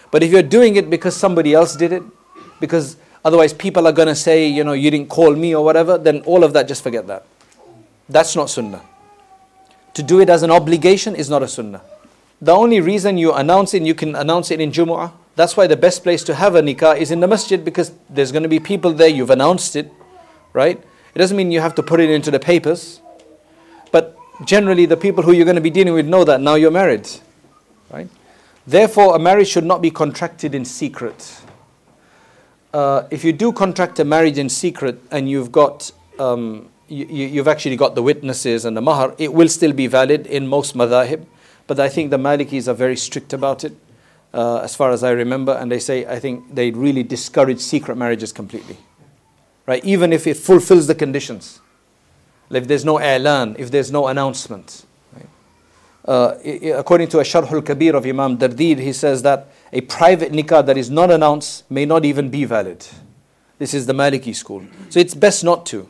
But 0.10 0.24
if 0.24 0.32
you're 0.32 0.42
doing 0.42 0.78
it 0.78 0.90
because 0.90 1.18
somebody 1.18 1.54
else 1.54 1.76
did 1.76 1.92
it, 1.92 2.02
because 2.62 2.96
otherwise 3.26 3.52
people 3.52 3.88
are 3.88 3.92
going 3.92 4.08
to 4.08 4.16
say, 4.16 4.48
you 4.48 4.64
know, 4.64 4.72
you 4.72 4.90
didn't 4.90 5.10
call 5.10 5.36
me 5.36 5.54
or 5.54 5.66
whatever, 5.66 5.98
then 5.98 6.22
all 6.22 6.46
of 6.46 6.54
that, 6.54 6.70
just 6.70 6.82
forget 6.82 7.08
that. 7.08 7.26
That's 8.08 8.38
not 8.38 8.50
sunnah. 8.50 8.84
To 9.96 10.04
do 10.04 10.22
it 10.22 10.30
as 10.30 10.44
an 10.44 10.52
obligation 10.52 11.14
is 11.14 11.30
not 11.30 11.44
a 11.44 11.48
sunnah. 11.50 11.82
The 12.42 12.54
only 12.54 12.80
reason 12.80 13.18
you 13.18 13.34
announce 13.34 13.74
it, 13.74 13.84
you 13.84 13.96
can 13.96 14.16
announce 14.16 14.50
it 14.50 14.62
in 14.62 14.72
Jumu'ah. 14.72 15.12
That's 15.42 15.58
why 15.58 15.68
the 15.68 15.78
best 15.78 16.04
place 16.04 16.24
to 16.26 16.36
have 16.36 16.56
a 16.56 16.62
nikah 16.62 16.98
is 16.98 17.12
in 17.12 17.20
the 17.20 17.28
masjid 17.28 17.66
because 17.66 17.92
there's 18.10 18.32
going 18.32 18.44
to 18.44 18.50
be 18.50 18.60
people 18.60 18.94
there, 18.94 19.08
you've 19.08 19.30
announced 19.30 19.76
it, 19.76 19.92
right? 20.54 20.78
It 21.16 21.20
doesn't 21.20 21.36
mean 21.36 21.52
you 21.52 21.62
have 21.62 21.76
to 21.76 21.84
put 21.84 22.00
it 22.00 22.10
into 22.10 22.32
the 22.32 22.40
papers. 22.40 23.02
But 23.92 24.18
generally, 24.46 24.86
the 24.86 24.98
people 24.98 25.24
who 25.24 25.32
you're 25.32 25.46
going 25.52 25.62
to 25.64 25.68
be 25.70 25.70
dealing 25.70 25.94
with 25.94 26.06
know 26.06 26.24
that 26.24 26.42
now 26.42 26.56
you're 26.56 26.72
married, 26.72 27.10
right? 27.90 28.08
Therefore, 28.68 29.16
a 29.16 29.20
marriage 29.20 29.48
should 29.48 29.66
not 29.66 29.82
be 29.82 29.92
contracted 29.92 30.54
in 30.54 30.64
secret 30.64 31.42
uh, 32.74 33.08
if 33.12 33.24
you 33.24 33.34
do 33.34 33.52
contract 33.52 34.00
a 34.00 34.06
marriage 34.06 34.38
in 34.38 34.50
secret 34.50 35.00
and 35.12 35.30
you've 35.30 35.52
got 35.52 35.92
um, 36.20 36.70
you, 36.88 37.38
have 37.38 37.48
actually 37.48 37.76
got 37.76 37.96
the 37.96 38.04
witnesses 38.04 38.66
and 38.66 38.76
the 38.76 38.82
mahar, 38.82 39.16
it 39.18 39.34
will 39.34 39.48
still 39.48 39.74
be 39.74 39.88
valid 39.88 40.28
in 40.28 40.48
most 40.48 40.76
madhahib. 40.76 41.26
But 41.68 41.80
I 41.80 41.90
think 41.90 42.12
the 42.12 42.18
Malikis 42.18 42.68
are 42.68 42.74
very 42.74 42.98
strict 42.98 43.34
about 43.34 43.64
it, 43.64 43.74
uh, 44.34 44.58
as 44.60 44.76
far 44.76 44.92
as 44.92 45.04
I 45.04 45.12
remember, 45.12 45.54
and 45.54 45.72
they 45.72 45.80
say 45.80 46.06
I 46.06 46.20
think 46.20 46.54
they 46.56 46.72
really 46.72 47.04
discourage 47.04 47.60
secret 47.60 47.98
marriages 47.98 48.32
completely. 48.32 48.78
right? 49.66 49.84
Even 49.86 50.14
if 50.14 50.28
it 50.28 50.38
fulfills 50.38 50.88
the 50.88 50.96
conditions. 50.96 51.60
If 52.50 52.68
there's 52.68 52.84
no 52.84 52.98
i'lan, 53.00 53.56
if 53.58 53.72
there's 53.72 53.92
no 53.92 54.08
announcement. 54.08 54.86
Right? 55.16 55.28
Uh, 56.06 56.78
according 56.78 57.08
to 57.10 57.20
a 57.20 57.24
Sharh 57.24 57.50
al-Kabir 57.50 57.96
of 57.96 58.06
Imam 58.06 58.38
Dardir, 58.38 58.78
he 58.80 58.92
says 58.92 59.22
that 59.22 59.48
a 59.72 59.82
private 59.82 60.34
nikah 60.34 60.66
that 60.66 60.78
is 60.78 60.90
not 60.90 61.12
announced 61.12 61.70
may 61.72 61.86
not 61.86 62.04
even 62.04 62.30
be 62.30 62.44
valid. 62.44 62.86
This 63.58 63.74
is 63.74 63.86
the 63.86 63.94
Maliki 63.94 64.36
school. 64.36 64.64
So 64.90 65.00
it's 65.00 65.14
best 65.14 65.44
not 65.44 65.66
to. 65.68 65.88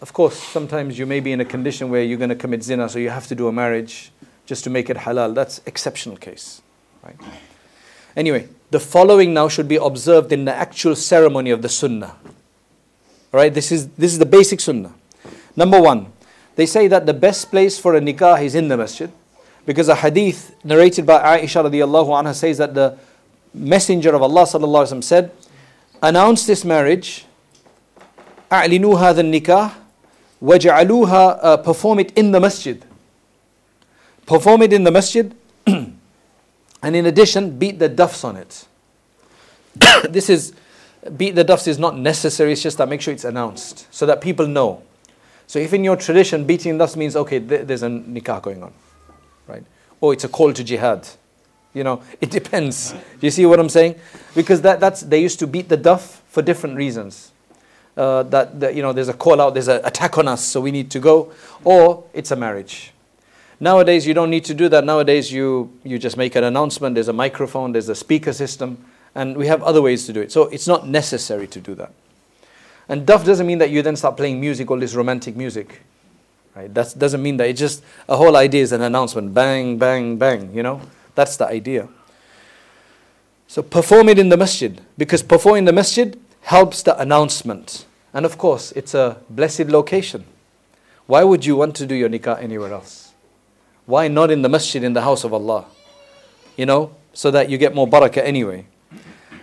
Of 0.00 0.12
course, 0.12 0.36
sometimes 0.36 0.98
you 0.98 1.06
may 1.06 1.18
be 1.20 1.32
in 1.32 1.40
a 1.40 1.44
condition 1.44 1.88
where 1.90 2.02
you're 2.02 2.18
going 2.18 2.28
to 2.28 2.36
commit 2.36 2.62
zina, 2.62 2.88
so 2.88 2.98
you 2.98 3.10
have 3.10 3.26
to 3.28 3.34
do 3.34 3.48
a 3.48 3.52
marriage 3.52 4.12
just 4.46 4.62
to 4.64 4.70
make 4.70 4.90
it 4.90 4.98
halal. 4.98 5.34
That's 5.34 5.60
exceptional 5.66 6.18
case. 6.18 6.60
Right? 7.03 7.15
Anyway, 8.15 8.47
the 8.71 8.79
following 8.79 9.33
now 9.33 9.47
should 9.47 9.67
be 9.67 9.77
observed 9.77 10.31
in 10.31 10.45
the 10.45 10.53
actual 10.53 10.95
ceremony 10.95 11.51
of 11.51 11.61
the 11.61 11.69
sunnah. 11.69 12.15
All 13.33 13.39
right, 13.39 13.53
this 13.53 13.71
is, 13.71 13.87
this 13.89 14.11
is 14.11 14.19
the 14.19 14.25
basic 14.25 14.59
sunnah. 14.59 14.93
Number 15.55 15.79
one, 15.81 16.11
they 16.55 16.65
say 16.65 16.87
that 16.87 17.05
the 17.05 17.13
best 17.13 17.49
place 17.49 17.79
for 17.79 17.95
a 17.95 18.01
nikah 18.01 18.41
is 18.43 18.55
in 18.55 18.67
the 18.67 18.77
masjid 18.77 19.11
because 19.65 19.87
a 19.87 19.95
hadith 19.95 20.55
narrated 20.63 21.05
by 21.05 21.37
Aisha 21.37 21.63
radiallahu 21.63 22.07
anha 22.07 22.33
says 22.33 22.57
that 22.57 22.73
the 22.73 22.97
messenger 23.53 24.13
of 24.15 24.21
Allah 24.21 24.43
sallallahu 24.43 24.85
alaihi 24.85 24.97
wasallam 24.97 25.03
said, 25.03 25.31
announce 26.01 26.45
this 26.45 26.65
marriage, 26.65 27.25
أعلنوا 28.51 28.97
هذا 28.99 29.21
النكاح 29.21 29.71
وجعلوها 30.41 31.43
uh, 31.43 31.57
perform 31.57 31.99
it 31.99 32.17
in 32.17 32.31
the 32.31 32.39
masjid. 32.39 32.83
Perform 34.25 34.63
it 34.63 34.73
in 34.73 34.83
the 34.83 34.91
masjid 34.91 35.33
and 36.84 36.94
in 36.94 37.06
addition 37.06 37.58
beat 37.58 37.78
the 37.78 37.88
duffs 37.88 38.24
on 38.24 38.36
it. 38.36 38.66
this 40.10 40.28
is 40.28 40.52
beat 41.16 41.34
the 41.34 41.42
duffs 41.42 41.66
is 41.66 41.78
not 41.78 41.98
necessary, 41.98 42.52
it's 42.52 42.62
just 42.62 42.76
that 42.78 42.88
make 42.88 43.00
sure 43.00 43.12
it's 43.12 43.24
announced 43.24 43.86
so 43.90 44.04
that 44.04 44.20
people 44.20 44.46
know. 44.46 44.82
So 45.46 45.58
if 45.58 45.72
in 45.72 45.82
your 45.82 45.96
tradition 45.96 46.44
beating 46.44 46.76
duffs 46.76 46.94
means 46.94 47.16
okay, 47.16 47.40
th- 47.40 47.66
there's 47.66 47.82
a 47.82 47.88
nikah 47.88 48.42
going 48.42 48.62
on, 48.62 48.72
right? 49.48 49.64
Or 50.00 50.12
it's 50.12 50.24
a 50.24 50.28
call 50.28 50.52
to 50.52 50.62
jihad. 50.62 51.08
You 51.72 51.84
know, 51.84 52.02
it 52.20 52.30
depends. 52.30 52.92
Do 52.92 53.26
you 53.26 53.30
see 53.30 53.46
what 53.46 53.58
I'm 53.58 53.70
saying? 53.70 53.96
Because 54.34 54.60
that, 54.60 54.78
that's 54.78 55.00
they 55.00 55.22
used 55.22 55.38
to 55.38 55.46
beat 55.46 55.70
the 55.70 55.78
duff 55.78 56.22
for 56.28 56.42
different 56.42 56.76
reasons. 56.76 57.32
Uh, 57.96 58.24
that, 58.24 58.60
that 58.60 58.74
you 58.74 58.82
know, 58.82 58.92
there's 58.92 59.08
a 59.08 59.14
call 59.14 59.40
out, 59.40 59.54
there's 59.54 59.68
an 59.68 59.80
attack 59.84 60.18
on 60.18 60.28
us, 60.28 60.44
so 60.44 60.60
we 60.60 60.72
need 60.72 60.90
to 60.90 60.98
go, 60.98 61.32
or 61.62 62.04
it's 62.12 62.30
a 62.30 62.36
marriage. 62.36 62.93
Nowadays, 63.60 64.06
you 64.06 64.14
don't 64.14 64.30
need 64.30 64.44
to 64.46 64.54
do 64.54 64.68
that. 64.68 64.84
Nowadays, 64.84 65.32
you, 65.32 65.72
you 65.84 65.98
just 65.98 66.16
make 66.16 66.34
an 66.34 66.44
announcement, 66.44 66.94
there's 66.94 67.08
a 67.08 67.12
microphone, 67.12 67.72
there's 67.72 67.88
a 67.88 67.94
speaker 67.94 68.32
system, 68.32 68.84
and 69.14 69.36
we 69.36 69.46
have 69.46 69.62
other 69.62 69.80
ways 69.80 70.06
to 70.06 70.12
do 70.12 70.20
it. 70.20 70.32
So 70.32 70.44
it's 70.44 70.66
not 70.66 70.88
necessary 70.88 71.46
to 71.48 71.60
do 71.60 71.74
that. 71.76 71.92
And 72.88 73.06
duff 73.06 73.24
doesn't 73.24 73.46
mean 73.46 73.58
that 73.58 73.70
you 73.70 73.82
then 73.82 73.96
start 73.96 74.16
playing 74.16 74.40
music, 74.40 74.70
all 74.70 74.78
this 74.78 74.94
romantic 74.94 75.36
music. 75.36 75.82
Right? 76.54 76.72
That 76.72 76.94
doesn't 76.98 77.22
mean 77.22 77.36
that. 77.38 77.48
It's 77.48 77.60
just 77.60 77.82
a 78.08 78.16
whole 78.16 78.36
idea 78.36 78.62
is 78.62 78.72
an 78.72 78.82
announcement. 78.82 79.32
Bang, 79.34 79.78
bang, 79.78 80.18
bang, 80.18 80.54
you 80.54 80.62
know? 80.62 80.80
That's 81.14 81.36
the 81.36 81.46
idea. 81.46 81.88
So 83.46 83.62
perform 83.62 84.08
it 84.08 84.18
in 84.18 84.28
the 84.28 84.36
masjid. 84.36 84.80
Because 84.98 85.22
performing 85.22 85.64
the 85.64 85.72
masjid 85.72 86.20
helps 86.42 86.82
the 86.82 86.98
announcement. 87.00 87.86
And 88.12 88.26
of 88.26 88.36
course, 88.38 88.72
it's 88.72 88.94
a 88.94 89.18
blessed 89.30 89.66
location. 89.66 90.24
Why 91.06 91.24
would 91.24 91.44
you 91.44 91.56
want 91.56 91.74
to 91.76 91.86
do 91.86 91.94
your 91.94 92.08
nikah 92.08 92.42
anywhere 92.42 92.72
else? 92.72 93.03
Why 93.86 94.08
not 94.08 94.30
in 94.30 94.42
the 94.42 94.48
masjid 94.48 94.82
in 94.82 94.92
the 94.92 95.02
house 95.02 95.24
of 95.24 95.32
Allah? 95.32 95.66
You 96.56 96.66
know, 96.66 96.94
so 97.12 97.30
that 97.30 97.50
you 97.50 97.58
get 97.58 97.74
more 97.74 97.86
barakah 97.86 98.22
anyway. 98.24 98.66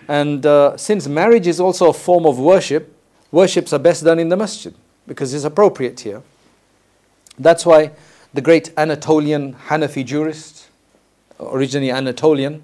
And 0.08 0.46
uh, 0.46 0.78
since 0.78 1.08
marriage 1.08 1.48
is 1.48 1.60
also 1.60 1.90
a 1.90 1.94
form 1.94 2.26
of 2.26 2.40
worship, 2.40 2.96
worships 3.32 3.72
are 3.72 3.80
best 3.80 4.04
done 4.04 4.20
in 4.20 4.30
the 4.30 4.38
masjid 4.38 4.74
because 5.08 5.34
it's 5.34 5.46
appropriate 5.46 6.00
here. 6.02 6.22
That's 7.38 7.66
why 7.66 7.92
the 8.34 8.42
great 8.42 8.72
Anatolian 8.78 9.54
Hanafi 9.54 10.06
jurist, 10.06 10.68
originally 11.40 11.92
Anatolian, 11.92 12.64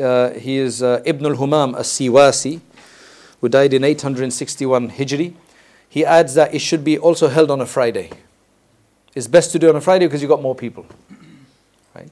uh, 0.00 0.30
he 0.30 0.56
is 0.58 0.82
uh, 0.82 1.02
Ibn 1.04 1.26
al-Humam 1.26 1.78
as-Siwasi, 1.78 2.60
who 3.40 3.48
died 3.48 3.74
in 3.74 3.84
861 3.84 4.90
Hijri. 4.90 5.34
He 5.88 6.04
adds 6.04 6.34
that 6.34 6.54
it 6.54 6.60
should 6.60 6.84
be 6.84 6.98
also 6.98 7.28
held 7.28 7.50
on 7.50 7.60
a 7.60 7.66
Friday. 7.66 8.10
It's 9.14 9.28
best 9.28 9.52
to 9.52 9.58
do 9.58 9.68
it 9.68 9.70
on 9.70 9.76
a 9.76 9.80
Friday 9.80 10.06
because 10.06 10.22
you've 10.22 10.28
got 10.30 10.42
more 10.42 10.54
people. 10.54 10.86
Right? 11.94 12.10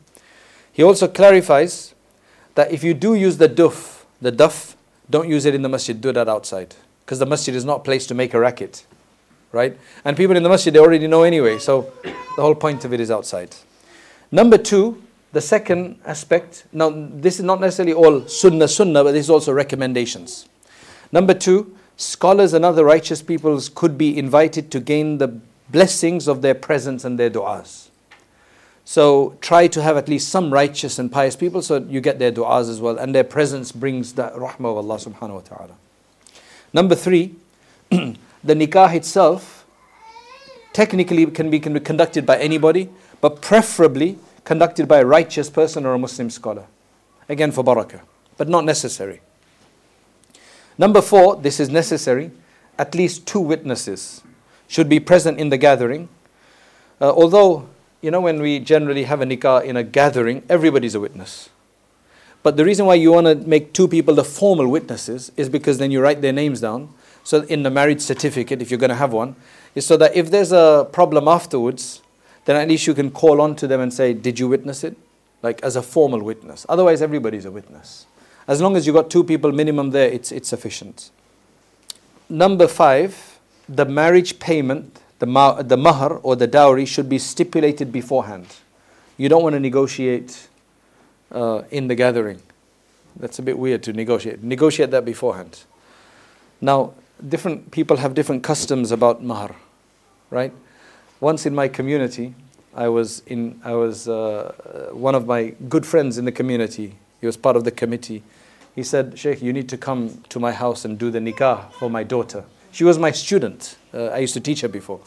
He 0.73 0.83
also 0.83 1.09
clarifies 1.09 1.95
that 2.55 2.71
if 2.71 2.85
you 2.85 2.95
do 2.95 3.15
use 3.15 3.38
the 3.38 3.49
duff, 3.49 4.07
the 4.21 4.31
duff, 4.31 4.77
don't 5.11 5.29
use 5.29 5.45
it 5.45 5.55
in 5.55 5.62
the 5.62 5.69
masjid, 5.69 6.01
do 6.01 6.12
that 6.12 6.29
outside. 6.29 6.75
Because 7.05 7.19
the 7.19 7.27
masjid 7.27 7.55
is 7.55 7.65
not 7.65 7.81
a 7.81 7.83
place 7.83 8.07
to 8.07 8.15
make 8.15 8.35
a 8.35 8.41
racket. 8.41 8.87
Right? 9.51 9.77
And 10.05 10.17
people 10.17 10.37
in 10.37 10.43
the 10.43 10.49
masjid, 10.49 10.73
they 10.73 10.79
already 10.79 11.07
know 11.07 11.25
anyway. 11.25 11.59
So 11.59 11.93
the 12.03 12.43
whole 12.43 12.55
point 12.55 12.85
of 12.85 12.93
it 12.93 13.01
is 13.01 13.11
outside. 13.11 13.55
Number 14.31 14.57
two, 14.57 15.03
the 15.33 15.41
second 15.41 15.99
aspect. 16.05 16.65
Now, 16.73 16.91
this 16.91 17.38
is 17.38 17.45
not 17.45 17.61
necessarily 17.61 17.95
all 17.95 18.27
sunnah 18.29 18.69
sunnah, 18.69 19.03
but 19.03 19.12
this 19.12 19.27
is 19.27 19.31
also 19.31 19.53
recommendations. 19.53 20.49
Number 21.11 21.35
two, 21.35 21.77
scholars 21.97 22.53
and 22.53 22.65
other 22.65 22.85
righteous 22.85 23.23
peoples 23.23 23.69
could 23.69 23.99
be 23.99 24.17
invited 24.17 24.71
to 24.71 24.81
gain 24.81 25.19
the 25.19 25.41
blessings 25.70 26.29
of 26.29 26.42
their 26.42 26.55
presence 26.55 27.05
and 27.05 27.18
their 27.18 27.31
du'as. 27.31 27.88
So 28.85 29.37
try 29.40 29.68
to 29.68 29.83
have 29.83 29.96
at 29.96 30.09
least 30.09 30.29
some 30.29 30.53
righteous 30.53 30.98
and 30.98 31.11
pious 31.11 31.37
people 31.37 31.62
so 31.62 31.79
you 31.79 32.01
get 32.01 32.18
their 32.18 32.33
du'as 32.33 32.68
as 32.68 32.81
well, 32.81 32.98
and 32.98 33.14
their 33.14 33.25
presence 33.25 33.72
brings 33.72 34.14
the 34.14 34.25
rahmah 34.31 34.70
of 34.70 34.77
Allah 34.79 34.96
subhanahu 34.96 35.35
wa 35.35 35.40
ta'ala. 35.40 35.75
Number 36.72 36.94
three, 36.94 37.35
the 37.90 38.16
nikah 38.44 38.94
itself 38.94 39.64
technically 40.72 41.27
can 41.27 41.51
be, 41.51 41.61
can 41.61 41.72
be 41.72 41.81
conducted 41.81 42.27
by 42.27 42.38
anybody, 42.38 42.88
but 43.20 43.40
preferably 43.40 44.18
conducted 44.44 44.88
by 44.88 44.98
a 44.98 45.07
righteous 45.07 45.48
person 45.48 45.87
or 45.87 45.94
a 45.94 45.98
Muslim 45.98 46.31
scholar. 46.31 46.66
Again, 47.29 47.53
for 47.53 47.62
barakah, 47.62 48.01
but 48.37 48.48
not 48.48 48.64
necessary. 48.64 49.20
Number 50.77 51.01
four, 51.01 51.37
this 51.37 51.61
is 51.61 51.68
necessary, 51.68 52.33
at 52.79 52.94
least 52.94 53.27
two 53.27 53.40
witnesses 53.40 54.22
should 54.73 54.89
be 54.89 54.99
present 54.99 55.39
in 55.39 55.51
the 55.51 55.59
gathering. 55.59 56.09
Uh, 56.99 57.11
although, 57.11 57.69
you 58.01 58.11
know, 58.11 58.23
when 58.23 58.41
we 58.41 58.59
generally 58.59 59.03
have 59.03 59.21
a 59.21 59.27
nikah 59.27 59.63
in 59.63 59.77
a 59.77 59.83
gathering, 59.83 60.43
everybody's 60.49 60.95
a 60.95 61.01
witness. 61.01 61.51
But 62.43 62.57
the 62.57 62.65
reason 62.65 62.87
why 62.87 62.95
you 62.95 63.13
want 63.13 63.27
to 63.27 63.35
make 63.35 63.75
two 63.75 63.87
people 63.87 64.15
the 64.15 64.25
formal 64.25 64.67
witnesses 64.67 65.31
is 65.37 65.51
because 65.51 65.77
then 65.77 65.91
you 65.91 66.01
write 66.01 66.23
their 66.23 66.33
names 66.33 66.63
down. 66.63 66.89
So 67.23 67.43
in 67.43 67.65
the 67.65 67.71
marriage 67.71 68.01
certificate, 68.01 68.63
if 68.63 68.71
you're 68.71 68.81
going 68.81 68.89
to 68.89 68.97
have 68.97 69.13
one, 69.13 69.37
is 69.75 69.85
so 69.85 69.99
that 69.99 70.17
if 70.17 70.31
there's 70.31 70.53
a 70.53 70.89
problem 70.91 71.29
afterwards, 71.29 72.01
then 72.47 72.57
at 72.57 72.67
least 72.67 72.87
you 72.87 72.95
can 72.95 73.11
call 73.11 73.43
on 73.43 73.55
to 73.57 73.67
them 73.67 73.81
and 73.81 73.93
say, 73.93 74.15
Did 74.15 74.39
you 74.39 74.49
witness 74.49 74.85
it? 74.85 74.97
Like 75.43 75.63
as 75.63 75.77
a 75.77 75.83
formal 75.83 76.23
witness. 76.23 76.65
Otherwise, 76.67 77.03
everybody's 77.03 77.45
a 77.45 77.51
witness. 77.51 78.07
As 78.49 78.63
long 78.63 78.75
as 78.75 78.87
you've 78.87 78.97
got 78.97 79.11
two 79.11 79.23
people 79.23 79.53
minimum 79.53 79.91
there, 79.91 80.09
it's, 80.09 80.33
it's 80.33 80.49
sufficient. 80.49 81.11
Number 82.31 82.67
five, 82.67 83.32
the 83.77 83.85
marriage 83.85 84.39
payment, 84.39 85.01
the, 85.19 85.27
ma- 85.27 85.63
the 85.63 85.77
mahar 85.77 86.19
or 86.19 86.37
the 86.37 86.47
dowry, 86.47 86.85
should 86.85 87.09
be 87.09 87.19
stipulated 87.19 87.93
beforehand. 87.93 88.47
You 89.17 89.29
don't 89.29 89.43
want 89.43 89.55
to 89.55 89.61
negotiate 89.61 90.49
uh, 91.31 91.63
in 91.71 91.89
the 91.89 91.95
gathering. 91.95 92.41
That's 93.17 93.39
a 93.39 93.43
bit 93.43 93.59
weird 93.59 93.83
to 93.85 93.93
negotiate. 93.93 94.43
Negotiate 94.43 94.91
that 94.91 95.05
beforehand. 95.05 95.65
Now, 96.61 96.95
different 97.27 97.71
people 97.71 97.99
have 97.99 98.15
different 98.15 98.43
customs 98.43 98.91
about 98.91 99.23
mahar, 99.23 99.55
right? 100.31 100.53
Once 101.21 101.47
in 101.47 101.55
my 101.55 101.69
community, 101.69 102.35
I 102.75 102.89
was 102.89 103.23
in. 103.27 103.61
I 103.65 103.75
was 103.75 104.09
uh, 104.09 104.91
one 104.93 105.15
of 105.15 105.27
my 105.27 105.55
good 105.69 105.85
friends 105.85 106.19
in 106.19 106.25
the 106.25 106.33
community. 106.33 106.95
He 107.21 107.27
was 107.27 107.37
part 107.37 107.55
of 107.57 107.65
the 107.65 107.71
committee. 107.71 108.23
He 108.75 108.83
said, 108.83 109.19
"Sheikh, 109.19 109.43
you 109.43 109.53
need 109.53 109.69
to 109.69 109.77
come 109.77 110.23
to 110.31 110.41
my 110.41 110.53
house 110.53 110.85
and 110.87 110.99
do 110.99 111.11
the 111.11 111.19
nikah 111.19 111.71
for 111.73 111.91
my 111.91 112.03
daughter." 112.03 112.45
She 112.73 112.85
was 112.85 112.99
my 112.99 113.13
student. 113.13 113.77
Uh, 113.95 114.07
I 114.07 114.19
used 114.19 114.35
to 114.35 114.41
teach 114.41 114.63
her 114.63 114.69
before. 114.69 115.01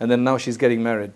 And 0.00 0.10
then 0.10 0.24
now 0.24 0.38
she's 0.38 0.56
getting 0.56 0.82
married. 0.82 1.12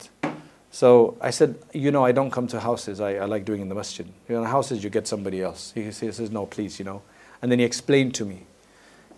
So 0.70 1.16
I 1.20 1.30
said, 1.30 1.56
you 1.72 1.90
know, 1.90 2.04
I 2.04 2.12
don't 2.12 2.30
come 2.30 2.46
to 2.48 2.60
houses. 2.60 3.00
I, 3.00 3.14
I 3.14 3.24
like 3.24 3.44
doing 3.44 3.62
in 3.62 3.68
the 3.68 3.74
masjid. 3.74 4.06
You 4.28 4.36
know, 4.36 4.44
houses, 4.44 4.84
you 4.84 4.90
get 4.90 5.08
somebody 5.08 5.42
else. 5.42 5.72
He, 5.74 5.84
he 5.84 5.90
says, 5.90 6.30
no, 6.30 6.46
please, 6.46 6.78
you 6.78 6.84
know. 6.84 7.02
And 7.40 7.50
then 7.50 7.58
he 7.58 7.64
explained 7.64 8.14
to 8.16 8.24
me. 8.24 8.44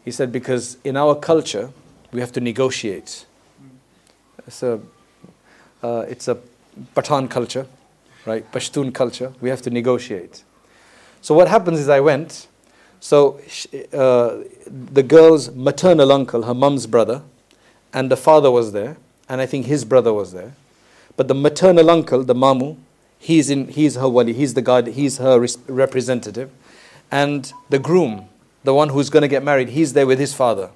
He 0.04 0.10
said, 0.10 0.32
because 0.32 0.78
in 0.84 0.96
our 0.96 1.14
culture, 1.14 1.70
we 2.12 2.20
have 2.20 2.32
to 2.32 2.40
negotiate. 2.40 3.26
So 4.48 4.82
uh, 5.82 6.04
it's 6.08 6.28
a 6.28 6.38
Pathan 6.94 7.30
culture, 7.30 7.66
right? 8.26 8.50
Pashtun 8.52 8.92
culture. 8.92 9.32
We 9.40 9.48
have 9.48 9.62
to 9.62 9.70
negotiate. 9.70 10.44
So 11.20 11.34
what 11.34 11.48
happens 11.48 11.80
is 11.80 11.88
I 11.88 12.00
went, 12.00 12.48
so 13.04 13.38
uh, 13.92 14.38
the 14.66 15.02
girl's 15.02 15.50
maternal 15.50 16.10
uncle, 16.10 16.44
her 16.44 16.54
mum's 16.54 16.86
brother, 16.86 17.20
and 17.92 18.10
the 18.10 18.16
father 18.16 18.50
was 18.50 18.72
there, 18.72 18.96
and 19.28 19.42
I 19.42 19.46
think 19.46 19.66
his 19.66 19.84
brother 19.84 20.10
was 20.10 20.32
there. 20.32 20.54
But 21.14 21.28
the 21.28 21.34
maternal 21.34 21.90
uncle, 21.90 22.24
the 22.24 22.34
mamu, 22.34 22.78
he's, 23.18 23.50
in, 23.50 23.68
he's 23.68 23.96
her 23.96 24.08
wali, 24.08 24.32
he's 24.32 24.54
the 24.54 24.62
guard, 24.62 24.86
he's 24.86 25.18
her 25.18 25.46
representative. 25.66 26.50
And 27.10 27.52
the 27.68 27.78
groom, 27.78 28.30
the 28.62 28.72
one 28.72 28.88
who's 28.88 29.10
going 29.10 29.20
to 29.20 29.28
get 29.28 29.44
married, 29.44 29.68
he's 29.68 29.92
there 29.92 30.06
with 30.06 30.18
his 30.18 30.32
father. 30.32 30.70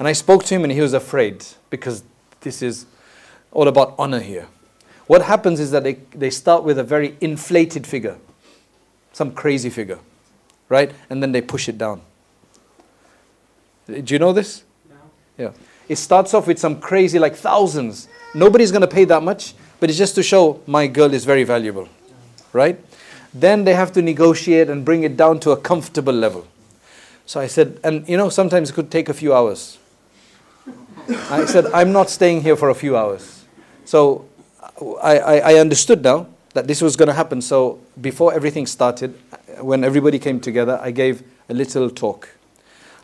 And 0.00 0.08
I 0.08 0.12
spoke 0.12 0.42
to 0.46 0.54
him 0.56 0.64
and 0.64 0.72
he 0.72 0.80
was 0.80 0.92
afraid 0.92 1.46
because 1.70 2.02
this 2.40 2.62
is 2.62 2.84
all 3.52 3.68
about 3.68 3.94
honor 3.96 4.18
here. 4.18 4.48
What 5.06 5.22
happens 5.22 5.60
is 5.60 5.70
that 5.70 5.84
they, 5.84 5.94
they 6.10 6.30
start 6.30 6.64
with 6.64 6.80
a 6.80 6.84
very 6.84 7.16
inflated 7.20 7.86
figure, 7.86 8.18
some 9.12 9.30
crazy 9.30 9.70
figure, 9.70 10.00
right? 10.70 10.90
And 11.10 11.22
then 11.22 11.32
they 11.32 11.42
push 11.42 11.68
it 11.68 11.76
down. 11.76 12.00
Do 13.86 14.14
you 14.14 14.18
know 14.18 14.32
this? 14.32 14.62
No. 14.88 14.96
Yeah. 15.36 15.50
It 15.88 15.96
starts 15.96 16.32
off 16.32 16.46
with 16.46 16.58
some 16.58 16.80
crazy, 16.80 17.18
like 17.18 17.34
thousands. 17.34 18.08
Nobody's 18.32 18.70
going 18.70 18.82
to 18.82 18.88
pay 18.88 19.04
that 19.06 19.22
much, 19.22 19.54
but 19.80 19.90
it's 19.90 19.98
just 19.98 20.14
to 20.14 20.22
show 20.22 20.62
my 20.66 20.86
girl 20.86 21.12
is 21.12 21.24
very 21.24 21.42
valuable, 21.44 21.88
right? 22.52 22.78
Then 23.34 23.64
they 23.64 23.74
have 23.74 23.92
to 23.92 24.02
negotiate 24.02 24.70
and 24.70 24.84
bring 24.84 25.02
it 25.02 25.16
down 25.16 25.40
to 25.40 25.50
a 25.50 25.56
comfortable 25.56 26.12
level. 26.12 26.46
So 27.26 27.40
I 27.40 27.48
said, 27.48 27.80
and 27.82 28.08
you 28.08 28.16
know, 28.16 28.28
sometimes 28.28 28.70
it 28.70 28.72
could 28.74 28.90
take 28.90 29.08
a 29.08 29.14
few 29.14 29.34
hours. 29.34 29.78
I 31.30 31.44
said, 31.46 31.66
I'm 31.66 31.92
not 31.92 32.10
staying 32.10 32.42
here 32.42 32.56
for 32.56 32.70
a 32.70 32.74
few 32.74 32.96
hours. 32.96 33.44
So 33.84 34.26
I, 35.02 35.18
I, 35.18 35.36
I 35.38 35.54
understood 35.56 36.02
now 36.02 36.28
that 36.54 36.66
this 36.66 36.80
was 36.80 36.96
going 36.96 37.08
to 37.08 37.14
happen. 37.14 37.40
So 37.40 37.80
before 38.00 38.32
everything 38.32 38.66
started, 38.66 39.18
when 39.60 39.84
everybody 39.84 40.18
came 40.18 40.40
together, 40.40 40.78
I 40.82 40.90
gave 40.90 41.22
a 41.48 41.54
little 41.54 41.90
talk. 41.90 42.28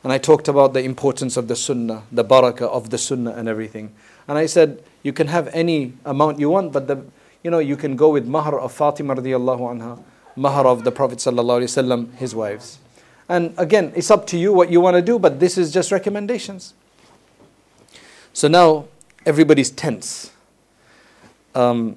And 0.04 0.12
I 0.12 0.18
talked 0.18 0.48
about 0.48 0.72
the 0.72 0.82
importance 0.82 1.37
of 1.37 1.48
the 1.48 1.56
sunnah, 1.56 2.04
the 2.12 2.24
barakah 2.24 2.62
of 2.62 2.90
the 2.90 2.98
sunnah 2.98 3.32
and 3.32 3.48
everything. 3.48 3.92
And 4.28 4.38
I 4.38 4.46
said, 4.46 4.82
you 5.02 5.12
can 5.12 5.28
have 5.28 5.48
any 5.48 5.94
amount 6.04 6.38
you 6.38 6.50
want, 6.50 6.72
but 6.72 6.87
the, 6.87 7.04
you 7.42 7.50
know, 7.50 7.59
you 7.59 7.76
can 7.76 7.96
go 7.96 8.11
with 8.11 8.26
mahr 8.26 8.59
of 8.59 8.72
Fatima 8.72 9.16
radiallahu 9.16 9.61
anha, 9.61 10.02
mahr 10.37 10.66
of 10.66 10.85
the 10.85 10.92
Prophet 10.92 11.18
sallallahu 11.18 11.62
alaihi 11.62 11.85
wasallam, 11.85 12.14
his 12.14 12.35
wives. 12.35 12.78
And 13.28 13.54
again, 13.56 13.92
it's 13.96 14.11
up 14.11 14.26
to 14.28 14.38
you 14.38 14.52
what 14.52 14.70
you 14.70 14.80
want 14.80 14.96
to 14.96 15.02
do, 15.02 15.18
but 15.18 15.40
this 15.40 15.59
is 15.59 15.72
just 15.72 15.90
recommendations. 15.90 16.74
So 18.32 18.46
now 18.46 18.87
everybody's 19.24 19.70
tense 19.70 20.30
um, 21.56 21.96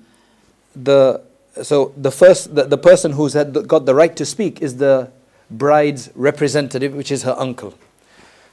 the 0.76 1.22
so 1.62 1.94
the 1.98 2.12
first 2.12 2.56
the, 2.56 2.64
the 2.64 2.78
person 2.78 3.14
who's 3.14 3.34
had 3.34 3.68
got 3.68 3.86
the 3.86 3.96
right 3.96 4.16
to 4.16 4.26
speak 4.26 4.62
is 4.62 4.78
the 4.78 5.12
bride's 5.50 6.10
representative, 6.16 6.94
which 6.94 7.12
is 7.12 7.24
her 7.24 7.36
uncle. 7.38 7.74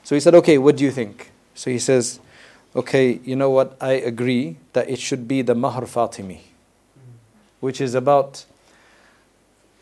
So 0.02 0.14
he 0.14 0.20
said, 0.20 0.34
"Okay, 0.34 0.58
what 0.58 0.76
do 0.76 0.84
you 0.84 0.90
think?" 0.90 1.30
So 1.54 1.70
he 1.70 1.78
says, 1.78 2.20
"Okay, 2.74 3.20
you 3.24 3.36
know 3.36 3.50
what? 3.50 3.76
I 3.80 3.92
agree 3.92 4.56
that 4.72 4.88
it 4.88 4.98
should 4.98 5.28
be 5.28 5.42
the 5.42 5.54
mahr 5.54 5.82
Fatimi, 5.82 6.40
which 7.60 7.80
is 7.80 7.94
about 7.94 8.44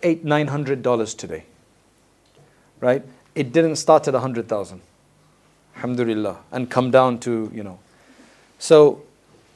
eight 0.03 0.25
nine 0.25 0.49
hundred 0.49 0.83
dollars 0.83 1.15
today. 1.15 1.45
Right? 2.81 3.03
It 3.35 3.53
didn't 3.53 3.77
start 3.77 4.07
at 4.09 4.15
a 4.15 4.21
hundred 4.21 4.49
thousand, 4.49 4.83
alhamdulillah, 5.77 6.39
and 6.53 6.71
come 6.71 6.91
down 6.91 7.19
to 7.21 7.51
you 7.55 7.63
know. 7.63 7.79
So 8.59 9.03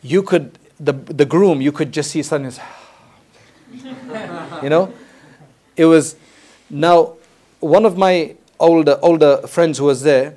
you 0.03 0.23
could 0.23 0.59
the, 0.81 0.93
the 0.93 1.25
groom, 1.25 1.61
you 1.61 1.73
could 1.73 1.93
just 1.93 2.11
see 2.13 2.23
suddenly, 2.23 2.55
you 4.63 4.69
know? 4.69 4.93
It 5.77 5.85
was, 5.85 6.17
now, 6.71 7.15
one 7.61 7.85
of 7.85 7.97
my 7.97 8.35
older, 8.59 8.99
older 9.03 9.47
friends 9.47 9.79
who 9.79 9.85
was 9.85 10.03
there, 10.03 10.37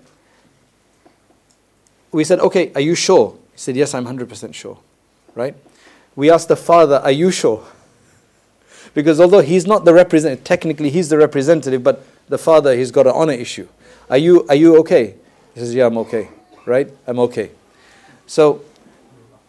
we 2.12 2.24
said, 2.24 2.40
okay, 2.40 2.72
are 2.76 2.82
you 2.82 2.96
sure? 2.96 3.38
He 3.54 3.58
said, 3.60 3.76
yes, 3.76 3.94
I'm 3.94 4.06
100% 4.06 4.54
sure, 4.54 4.78
right? 5.34 5.56
We 6.16 6.30
asked 6.30 6.50
the 6.50 6.56
father, 6.56 6.98
are 6.98 7.12
you 7.12 7.32
sure? 7.32 7.64
Because 8.94 9.22
although 9.22 9.40
he's 9.40 9.66
not 9.66 9.86
the 9.86 9.94
representative, 9.94 10.44
technically 10.44 10.90
he's 10.90 11.08
the 11.08 11.18
representative, 11.18 11.82
but 11.82 12.04
the 12.28 12.38
father, 12.38 12.76
he's 12.76 12.92
got 12.92 13.08
an 13.08 13.14
honor 13.16 13.32
issue. 13.32 13.68
Are 14.10 14.18
you, 14.18 14.46
are 14.50 14.56
you 14.56 14.78
okay? 14.80 15.16
He 15.54 15.62
says, 15.62 15.74
yeah, 15.74 15.86
I'm 15.86 15.98
okay, 16.00 16.28
right? 16.66 16.92
I'm 17.08 17.20
okay. 17.20 17.52
So 18.28 18.64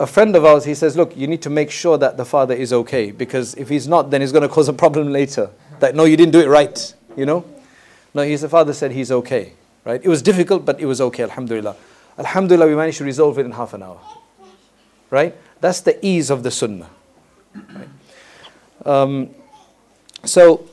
a 0.02 0.06
friend 0.06 0.34
of 0.34 0.44
ours, 0.44 0.64
he 0.64 0.74
says, 0.74 0.96
Look, 0.96 1.16
you 1.16 1.28
need 1.28 1.42
to 1.42 1.50
make 1.50 1.70
sure 1.70 1.96
that 1.96 2.16
the 2.16 2.24
father 2.24 2.54
is 2.54 2.72
okay 2.72 3.12
because 3.12 3.54
if 3.54 3.68
he's 3.68 3.86
not, 3.86 4.10
then 4.10 4.20
he's 4.20 4.32
going 4.32 4.42
to 4.42 4.48
cause 4.48 4.68
a 4.68 4.72
problem 4.72 5.12
later. 5.12 5.48
That, 5.78 5.94
no, 5.94 6.04
you 6.04 6.16
didn't 6.16 6.32
do 6.32 6.40
it 6.40 6.48
right, 6.48 6.94
you 7.16 7.24
know? 7.24 7.44
No, 8.12 8.22
his 8.22 8.44
father 8.46 8.72
said 8.72 8.90
he's 8.90 9.12
okay, 9.12 9.52
right? 9.84 10.00
It 10.02 10.08
was 10.08 10.20
difficult, 10.20 10.64
but 10.64 10.80
it 10.80 10.86
was 10.86 11.00
okay, 11.00 11.22
alhamdulillah. 11.22 11.76
Alhamdulillah, 12.18 12.66
we 12.66 12.74
managed 12.74 12.98
to 12.98 13.04
resolve 13.04 13.38
it 13.38 13.46
in 13.46 13.52
half 13.52 13.74
an 13.74 13.84
hour, 13.84 14.00
right? 15.08 15.36
That's 15.60 15.80
the 15.80 16.04
ease 16.04 16.30
of 16.30 16.42
the 16.42 16.50
sunnah. 16.50 16.90
Right? 17.54 17.88
Um, 18.84 19.30
so, 20.24 20.68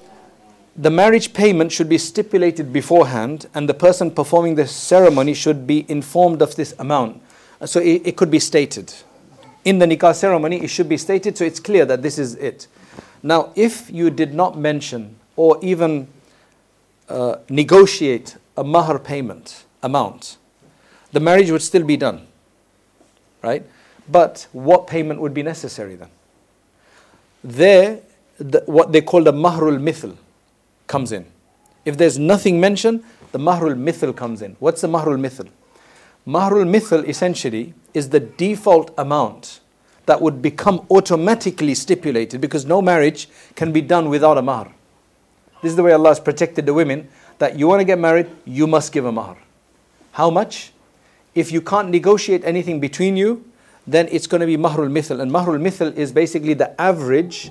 the 0.76 0.90
marriage 0.90 1.34
payment 1.34 1.72
should 1.72 1.88
be 1.88 2.00
stipulated 2.00 2.74
beforehand, 2.74 3.46
and 3.54 3.70
the 3.70 3.76
person 3.76 4.10
performing 4.10 4.56
the 4.56 4.66
ceremony 4.66 5.36
should 5.36 5.68
be 5.68 5.86
informed 5.88 6.42
of 6.42 6.56
this 6.56 6.74
amount. 6.80 7.22
So, 7.66 7.80
it, 7.80 8.02
it 8.08 8.18
could 8.18 8.32
be 8.32 8.40
stated 8.40 8.92
in 9.66 9.80
the 9.80 9.86
nikah 9.86 10.16
ceremony, 10.16 10.64
it 10.64 10.70
should 10.70 10.90
be 10.90 10.98
stated 10.98 11.38
so 11.38 11.46
it's 11.46 11.60
clear 11.60 11.86
that 11.86 12.02
this 12.02 12.18
is 12.18 12.36
it. 12.36 12.68
Now, 13.22 13.52
if 13.56 13.90
you 13.92 14.10
did 14.10 14.34
not 14.34 14.58
mention 14.58 15.18
or 15.36 15.60
even 15.62 16.08
uh, 17.08 17.38
negotiate 17.50 18.38
a 18.56 18.64
mahar 18.64 19.00
payment 19.00 19.66
amount, 19.84 20.38
the 21.12 21.20
marriage 21.20 21.52
would 21.52 21.62
still 21.62 21.84
be 21.84 21.98
done. 21.98 22.28
Right? 23.42 23.66
But 24.10 24.48
what 24.52 24.88
payment 24.88 25.22
would 25.22 25.34
be 25.34 25.44
necessary 25.44 25.96
then? 25.96 26.10
There, 27.44 28.02
the, 28.38 28.64
what 28.66 28.92
they 28.92 29.02
call 29.02 29.24
the 29.24 29.34
mahrul 29.34 29.80
mithl 29.80 30.18
comes 30.88 31.12
in. 31.12 31.26
If 31.86 31.98
there's 31.98 32.20
nothing 32.20 32.60
mentioned, 32.60 33.04
the 33.32 33.40
mahrul 33.40 33.76
mithl 33.76 34.16
comes 34.16 34.42
in. 34.42 34.56
What's 34.60 34.82
the 34.82 34.88
mahrul 34.88 35.20
mithl? 35.20 35.50
Mahrul 36.30 36.70
mithl 36.70 37.08
essentially 37.08 37.74
is 37.96 38.10
the 38.10 38.20
default 38.20 38.94
amount 39.00 39.62
that 40.06 40.22
would 40.22 40.44
become 40.44 40.86
automatically 40.92 41.74
stipulated 41.74 42.40
because 42.40 42.68
no 42.68 42.84
marriage 42.84 43.28
can 43.56 43.72
be 43.72 43.82
done 43.82 44.10
without 44.10 44.38
a 44.38 44.42
mahr. 44.44 44.72
This 45.64 45.72
is 45.72 45.76
the 45.76 45.82
way 45.82 45.92
Allah 45.92 46.10
has 46.10 46.20
protected 46.20 46.68
the 46.68 46.74
women 46.76 47.08
that 47.40 47.58
you 47.58 47.68
want 47.68 47.80
to 47.80 47.84
get 47.84 47.98
married, 47.98 48.30
you 48.46 48.68
must 48.68 48.92
give 48.92 49.06
a 49.06 49.12
mahr. 49.12 49.38
How 50.12 50.30
much? 50.30 50.72
If 51.34 51.52
you 51.52 51.62
can't 51.62 51.90
negotiate 51.90 52.46
anything 52.46 52.80
between 52.80 53.18
you, 53.18 53.44
then 53.88 54.08
it's 54.12 54.28
going 54.28 54.42
to 54.42 54.48
be 54.48 54.56
mahrul 54.56 54.92
mithl. 54.92 55.20
And 55.20 55.32
mahrul 55.32 55.60
mithl 55.60 55.96
is 55.96 56.12
basically 56.12 56.54
the 56.54 56.80
average 56.80 57.50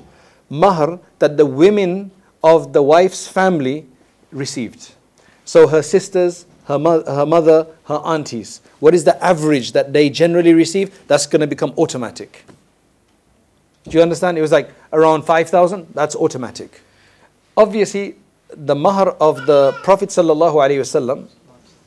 mahr 0.50 1.00
that 1.18 1.36
the 1.36 1.46
women 1.46 2.12
of 2.44 2.72
the 2.72 2.82
wife's 2.84 3.26
family 3.26 3.86
received. 4.30 4.92
So 5.44 5.66
her 5.66 5.82
sisters, 5.82 6.46
her, 6.68 6.78
mo- 6.78 7.02
her 7.04 7.26
mother, 7.26 7.66
her 7.86 8.00
aunties. 8.04 8.60
What 8.78 8.94
is 8.94 9.04
the 9.04 9.22
average 9.24 9.72
that 9.72 9.92
they 9.94 10.10
generally 10.10 10.52
receive? 10.52 11.06
That's 11.08 11.26
going 11.26 11.40
to 11.40 11.46
become 11.46 11.72
automatic. 11.78 12.44
Do 13.84 13.96
you 13.96 14.02
understand? 14.02 14.36
It 14.36 14.42
was 14.42 14.52
like 14.52 14.70
around 14.92 15.22
5,000. 15.22 15.88
That's 15.94 16.14
automatic. 16.14 16.82
Obviously, 17.56 18.16
the 18.50 18.74
mahr 18.74 19.10
of 19.12 19.46
the 19.46 19.72
Prophet 19.82 20.10
sallallahu 20.10 21.28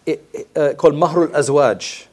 uh, 0.08 0.74
called 0.74 0.96
mahrul 0.96 1.28
azwaj, 1.28 2.08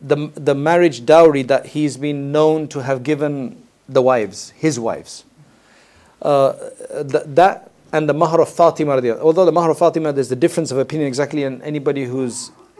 the, 0.00 0.30
the 0.34 0.56
marriage 0.56 1.06
dowry 1.06 1.42
that 1.42 1.66
he's 1.66 1.96
been 1.96 2.32
known 2.32 2.66
to 2.68 2.80
have 2.82 3.04
given 3.04 3.62
the 3.88 4.02
wives, 4.02 4.50
his 4.50 4.78
wives. 4.80 5.24
Uh, 6.20 6.52
th- 7.08 7.24
that 7.26 7.70
and 7.92 8.08
the 8.08 8.14
Mahr 8.14 8.40
of 8.40 8.48
Fatima. 8.48 8.92
Although 9.20 9.44
the 9.44 9.52
Mahr 9.52 9.70
of 9.70 9.78
Fatima, 9.78 10.12
there's 10.12 10.32
a 10.32 10.36
difference 10.36 10.70
of 10.70 10.78
opinion 10.78 11.06
exactly, 11.06 11.44
and 11.44 11.62
anybody 11.62 12.04
who 12.04 12.30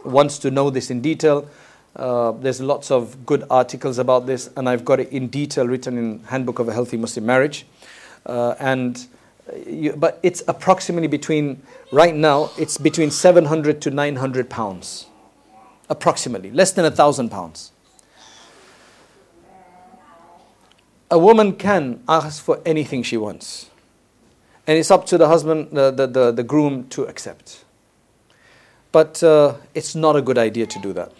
wants 0.03 0.39
to 0.39 0.51
know 0.51 0.69
this 0.69 0.89
in 0.89 1.01
detail, 1.01 1.47
uh, 1.95 2.31
there's 2.31 2.59
lots 2.59 2.89
of 2.89 3.25
good 3.25 3.43
articles 3.49 3.99
about 3.99 4.25
this, 4.25 4.49
and 4.57 4.67
I've 4.67 4.83
got 4.83 4.99
it 4.99 5.09
in 5.11 5.27
detail 5.27 5.67
written 5.67 5.97
in 5.97 6.23
Handbook 6.23 6.59
of 6.59 6.67
a 6.67 6.73
Healthy 6.73 6.97
Muslim 6.97 7.25
Marriage. 7.25 7.65
Uh, 8.25 8.55
and 8.59 9.05
you, 9.67 9.93
but 9.95 10.19
it's 10.23 10.41
approximately 10.47 11.07
between 11.07 11.61
right 11.91 12.15
now 12.15 12.49
it's 12.57 12.77
between 12.77 13.11
700 13.11 13.81
to 13.81 13.91
900 13.91 14.49
pounds, 14.49 15.07
approximately 15.89 16.49
less 16.49 16.71
than 16.71 16.85
a 16.85 16.91
thousand 16.91 17.29
pounds. 17.29 17.71
A 21.11 21.19
woman 21.19 21.53
can 21.53 22.01
ask 22.07 22.43
for 22.43 22.59
anything 22.65 23.03
she 23.03 23.17
wants. 23.17 23.69
And 24.65 24.77
it's 24.77 24.91
up 24.91 25.05
to 25.07 25.17
the 25.17 25.27
husband, 25.27 25.69
the, 25.71 25.91
the, 25.91 26.07
the, 26.07 26.31
the 26.31 26.43
groom 26.43 26.87
to 26.89 27.03
accept. 27.03 27.65
But 28.91 29.21
uh, 29.23 29.55
it's 29.73 29.95
not 29.95 30.15
a 30.15 30.21
good 30.21 30.37
idea 30.37 30.67
to 30.67 30.79
do 30.79 30.93
that. 30.93 31.11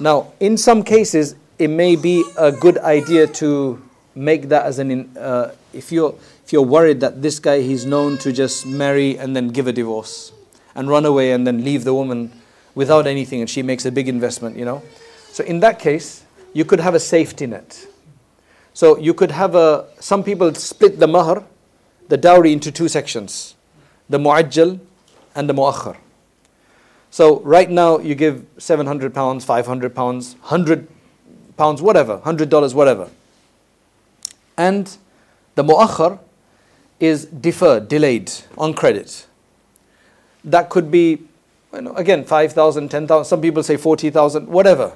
Now, 0.00 0.32
in 0.40 0.56
some 0.56 0.82
cases, 0.82 1.34
it 1.58 1.68
may 1.68 1.96
be 1.96 2.24
a 2.38 2.50
good 2.50 2.78
idea 2.78 3.26
to 3.26 3.82
make 4.14 4.48
that 4.48 4.66
as 4.66 4.78
an, 4.78 5.16
uh, 5.16 5.52
if, 5.72 5.92
you're, 5.92 6.14
if 6.44 6.52
you're 6.52 6.62
worried 6.62 7.00
that 7.00 7.22
this 7.22 7.38
guy, 7.38 7.60
he's 7.60 7.84
known 7.84 8.18
to 8.18 8.32
just 8.32 8.66
marry 8.66 9.18
and 9.18 9.36
then 9.36 9.48
give 9.48 9.66
a 9.66 9.72
divorce 9.72 10.32
and 10.74 10.88
run 10.88 11.04
away 11.04 11.32
and 11.32 11.46
then 11.46 11.64
leave 11.64 11.84
the 11.84 11.94
woman 11.94 12.32
without 12.74 13.06
anything 13.06 13.40
and 13.40 13.50
she 13.50 13.62
makes 13.62 13.84
a 13.84 13.92
big 13.92 14.08
investment, 14.08 14.56
you 14.56 14.64
know. 14.64 14.82
So 15.30 15.44
in 15.44 15.60
that 15.60 15.78
case, 15.78 16.24
you 16.52 16.64
could 16.64 16.80
have 16.80 16.94
a 16.94 17.00
safety 17.00 17.46
net. 17.46 17.86
So 18.74 18.96
you 18.98 19.12
could 19.12 19.30
have 19.30 19.54
a, 19.54 19.86
some 20.00 20.24
people 20.24 20.54
split 20.54 20.98
the 20.98 21.06
mahr 21.06 21.44
the 22.12 22.18
dowry 22.18 22.52
into 22.52 22.70
two 22.70 22.88
sections 22.88 23.54
the 24.10 24.18
mu'ajjal 24.18 24.78
and 25.34 25.48
the 25.48 25.54
mu'akhar. 25.54 25.96
So 27.10 27.40
right 27.40 27.70
now 27.70 28.00
you 28.00 28.14
give 28.14 28.44
700 28.58 29.14
pounds, 29.14 29.46
500 29.46 29.94
pounds, 29.94 30.34
100 30.40 30.88
pounds, 31.56 31.80
whatever, 31.80 32.18
$100, 32.18 32.74
whatever. 32.74 33.08
And 34.58 34.94
the 35.54 35.64
mu'akhar 35.64 36.18
is 37.00 37.24
deferred, 37.24 37.88
delayed, 37.88 38.30
on 38.58 38.74
credit. 38.74 39.26
That 40.44 40.68
could 40.68 40.90
be, 40.90 41.22
you 41.72 41.80
know, 41.80 41.94
again, 41.94 42.24
5,000, 42.24 42.90
10,000, 42.90 43.24
some 43.24 43.40
people 43.40 43.62
say 43.62 43.78
40,000, 43.78 44.48
whatever. 44.48 44.92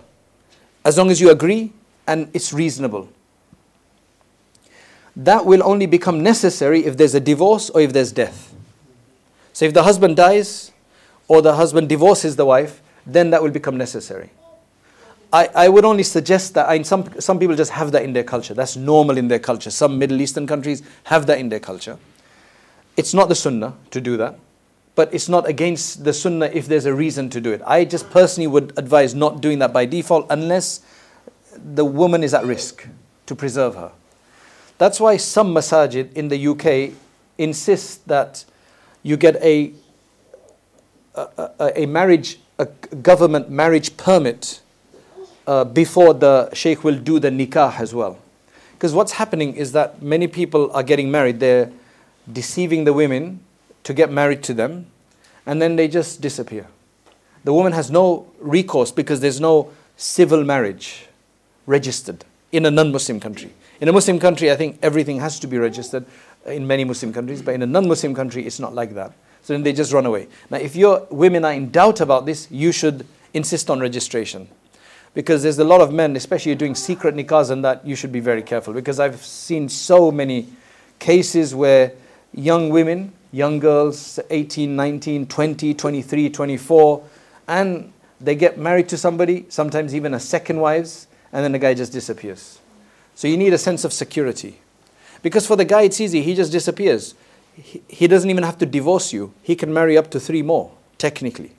As 0.85 0.99
long 0.99 1.11
as 1.11 1.19
you 1.19 1.31
agree 1.31 1.73
and 2.07 2.29
it's 2.35 2.53
reasonable. 2.53 3.09
That 5.17 5.47
will 5.47 5.63
only 5.65 5.87
become 5.87 6.23
necessary 6.23 6.85
if 6.85 6.97
there's 6.97 7.15
a 7.15 7.21
divorce 7.21 7.71
or 7.71 7.81
if 7.81 7.93
there's 7.93 8.13
death. 8.13 8.55
So 9.53 9.65
if 9.65 9.73
the 9.73 9.83
husband 9.83 10.17
dies, 10.17 10.73
or 11.29 11.43
the 11.43 11.55
husband 11.55 11.89
divorces 11.89 12.37
the 12.37 12.47
wife, 12.47 12.83
then 13.07 13.31
that 13.31 13.43
will 13.43 13.51
become 13.51 13.77
necessary. 13.77 14.31
I, 15.33 15.49
I 15.55 15.69
would 15.69 15.85
only 15.85 16.03
suggest 16.03 16.55
that 16.55 16.69
I, 16.69 16.83
some, 16.83 17.21
some 17.21 17.39
people 17.39 17.57
just 17.57 17.73
have 17.73 17.93
that 17.93 18.05
in 18.05 18.13
their 18.13 18.25
culture. 18.25 18.55
That's 18.55 18.77
normal 18.77 19.19
in 19.19 19.29
their 19.29 19.39
culture. 19.39 19.71
Some 19.71 19.99
Middle 19.99 20.21
Eastern 20.21 20.47
countries 20.47 20.83
have 21.05 21.27
that 21.27 21.39
in 21.39 21.49
their 21.49 21.61
culture. 21.61 21.99
It's 22.97 23.13
not 23.13 23.29
the 23.29 23.35
sunnah 23.35 23.75
to 23.91 24.01
do 24.01 24.17
that, 24.17 24.39
but 24.95 25.13
it's 25.13 25.29
not 25.29 25.49
against 25.49 26.05
the 26.05 26.13
sunnah 26.13 26.47
if 26.47 26.67
there's 26.67 26.87
a 26.87 26.95
reason 26.95 27.29
to 27.31 27.41
do 27.41 27.53
it. 27.53 27.61
I 27.67 27.85
just 27.85 28.09
personally 28.11 28.47
would 28.47 28.73
advise 28.77 29.15
not 29.15 29.41
doing 29.41 29.59
that 29.59 29.73
by 29.73 29.85
default 29.85 30.27
unless 30.31 30.81
the 31.57 31.85
woman 31.85 32.23
is 32.23 32.33
at 32.33 32.45
risk 32.45 32.87
to 33.27 33.35
preserve 33.35 33.75
her. 33.75 33.93
That's 34.79 35.01
why 35.01 35.17
some 35.17 35.55
masajid 35.55 36.13
in 36.15 36.29
the 36.29 36.49
UK 36.49 36.93
insist 37.39 38.07
that 38.09 38.45
you 39.03 39.17
get 39.17 39.37
a 39.37 39.73
a, 41.17 41.83
a 41.83 41.87
marriage, 41.87 42.39
a 42.59 42.67
government 42.67 43.51
marriage 43.51 43.97
permit 43.97 44.61
uh, 45.47 45.65
before 45.65 46.15
the 46.15 46.53
sheikh 46.55 46.85
will 46.85 46.99
do 46.99 47.19
the 47.19 47.31
nikah 47.31 47.79
as 47.81 47.95
well. 47.95 48.19
Because 48.73 48.93
what's 48.93 49.13
happening 49.13 49.55
is 49.55 49.73
that 49.73 50.03
many 50.03 50.27
people 50.27 50.71
are 50.73 50.83
getting 50.83 51.11
married, 51.11 51.41
they're 51.41 51.71
deceiving 52.31 52.85
the 52.85 52.93
women 52.93 53.41
to 53.85 53.95
get 53.95 54.11
married 54.11 54.43
to 54.45 54.55
them, 54.55 54.87
and 55.47 55.63
then 55.63 55.77
they 55.77 55.89
just 55.89 56.21
disappear. 56.21 56.67
The 57.45 57.53
woman 57.53 57.73
has 57.73 57.91
no 57.91 58.27
recourse 58.41 58.91
because 58.91 59.21
there's 59.21 59.41
no 59.41 59.71
civil 59.97 60.45
marriage 60.45 61.07
registered 61.67 62.25
in 62.53 62.67
a 62.67 62.71
non 62.71 62.93
Muslim 62.93 63.21
country. 63.21 63.53
In 63.81 63.89
a 63.89 63.93
Muslim 63.93 64.19
country, 64.19 64.51
I 64.51 64.57
think 64.57 64.79
everything 64.83 65.21
has 65.21 65.39
to 65.41 65.47
be 65.47 65.59
registered 65.59 66.07
uh, 66.47 66.51
in 66.51 66.67
many 66.67 66.85
Muslim 66.85 67.13
countries, 67.13 67.43
but 67.43 67.55
in 67.55 67.63
a 67.63 67.67
non 67.67 67.87
Muslim 67.87 68.15
country, 68.15 68.47
it's 68.47 68.59
not 68.59 68.75
like 68.75 68.95
that. 68.95 69.13
So 69.43 69.53
then 69.53 69.63
they 69.63 69.73
just 69.73 69.93
run 69.93 70.07
away. 70.07 70.29
Now, 70.51 70.59
if 70.59 70.75
your 70.75 71.07
women 71.11 71.45
are 71.45 71.53
in 71.53 71.71
doubt 71.71 72.01
about 72.01 72.27
this, 72.27 72.51
you 72.51 72.73
should 72.73 73.07
insist 73.35 73.71
on 73.71 73.81
registration. 73.81 74.49
Because 75.15 75.43
there's 75.43 75.59
a 75.59 75.65
lot 75.65 75.81
of 75.81 75.93
men, 75.93 76.17
especially 76.17 76.55
doing 76.55 76.75
secret 76.75 77.15
nikahs 77.15 77.51
and 77.51 77.65
that, 77.65 77.87
you 77.87 77.97
should 77.97 78.13
be 78.13 78.21
very 78.21 78.43
careful. 78.43 78.75
Because 78.75 78.99
I've 78.99 79.25
seen 79.25 79.69
so 79.69 80.11
many 80.11 80.49
cases 80.99 81.55
where 81.55 81.93
young 82.33 82.71
women, 82.71 83.13
young 83.33 83.59
girls, 83.59 84.19
18, 84.31 84.75
19, 84.75 85.27
20, 85.27 85.75
23, 85.75 86.31
24, 86.31 87.05
and 87.49 87.93
they 88.21 88.35
get 88.35 88.59
married 88.59 88.89
to 88.89 88.99
somebody, 88.99 89.47
sometimes 89.49 89.95
even 89.95 90.15
a 90.15 90.21
second 90.21 90.61
wives, 90.61 91.07
and 91.33 91.45
then 91.45 91.53
the 91.53 91.59
guy 91.59 91.75
just 91.75 91.93
disappears. 91.93 92.59
So 93.17 93.27
you 93.27 93.37
need 93.37 93.53
a 93.53 93.59
sense 93.59 93.83
of 93.83 93.93
security. 93.93 94.61
Because 95.23 95.47
for 95.47 95.57
the 95.57 95.65
guy, 95.65 95.83
it's 95.83 96.01
easy, 96.01 96.23
he 96.23 96.37
just 96.37 96.53
disappears 96.53 97.15
he, 97.57 98.07
doesn't 98.07 98.29
even 98.29 98.45
have 98.45 98.59
to 98.59 98.67
divorce 98.67 99.13
you. 99.13 99.33
He 99.43 99.57
can 99.57 99.73
marry 99.73 99.97
up 99.97 100.11
to 100.11 100.21
three 100.21 100.43
more, 100.43 100.73
technically. 100.99 101.53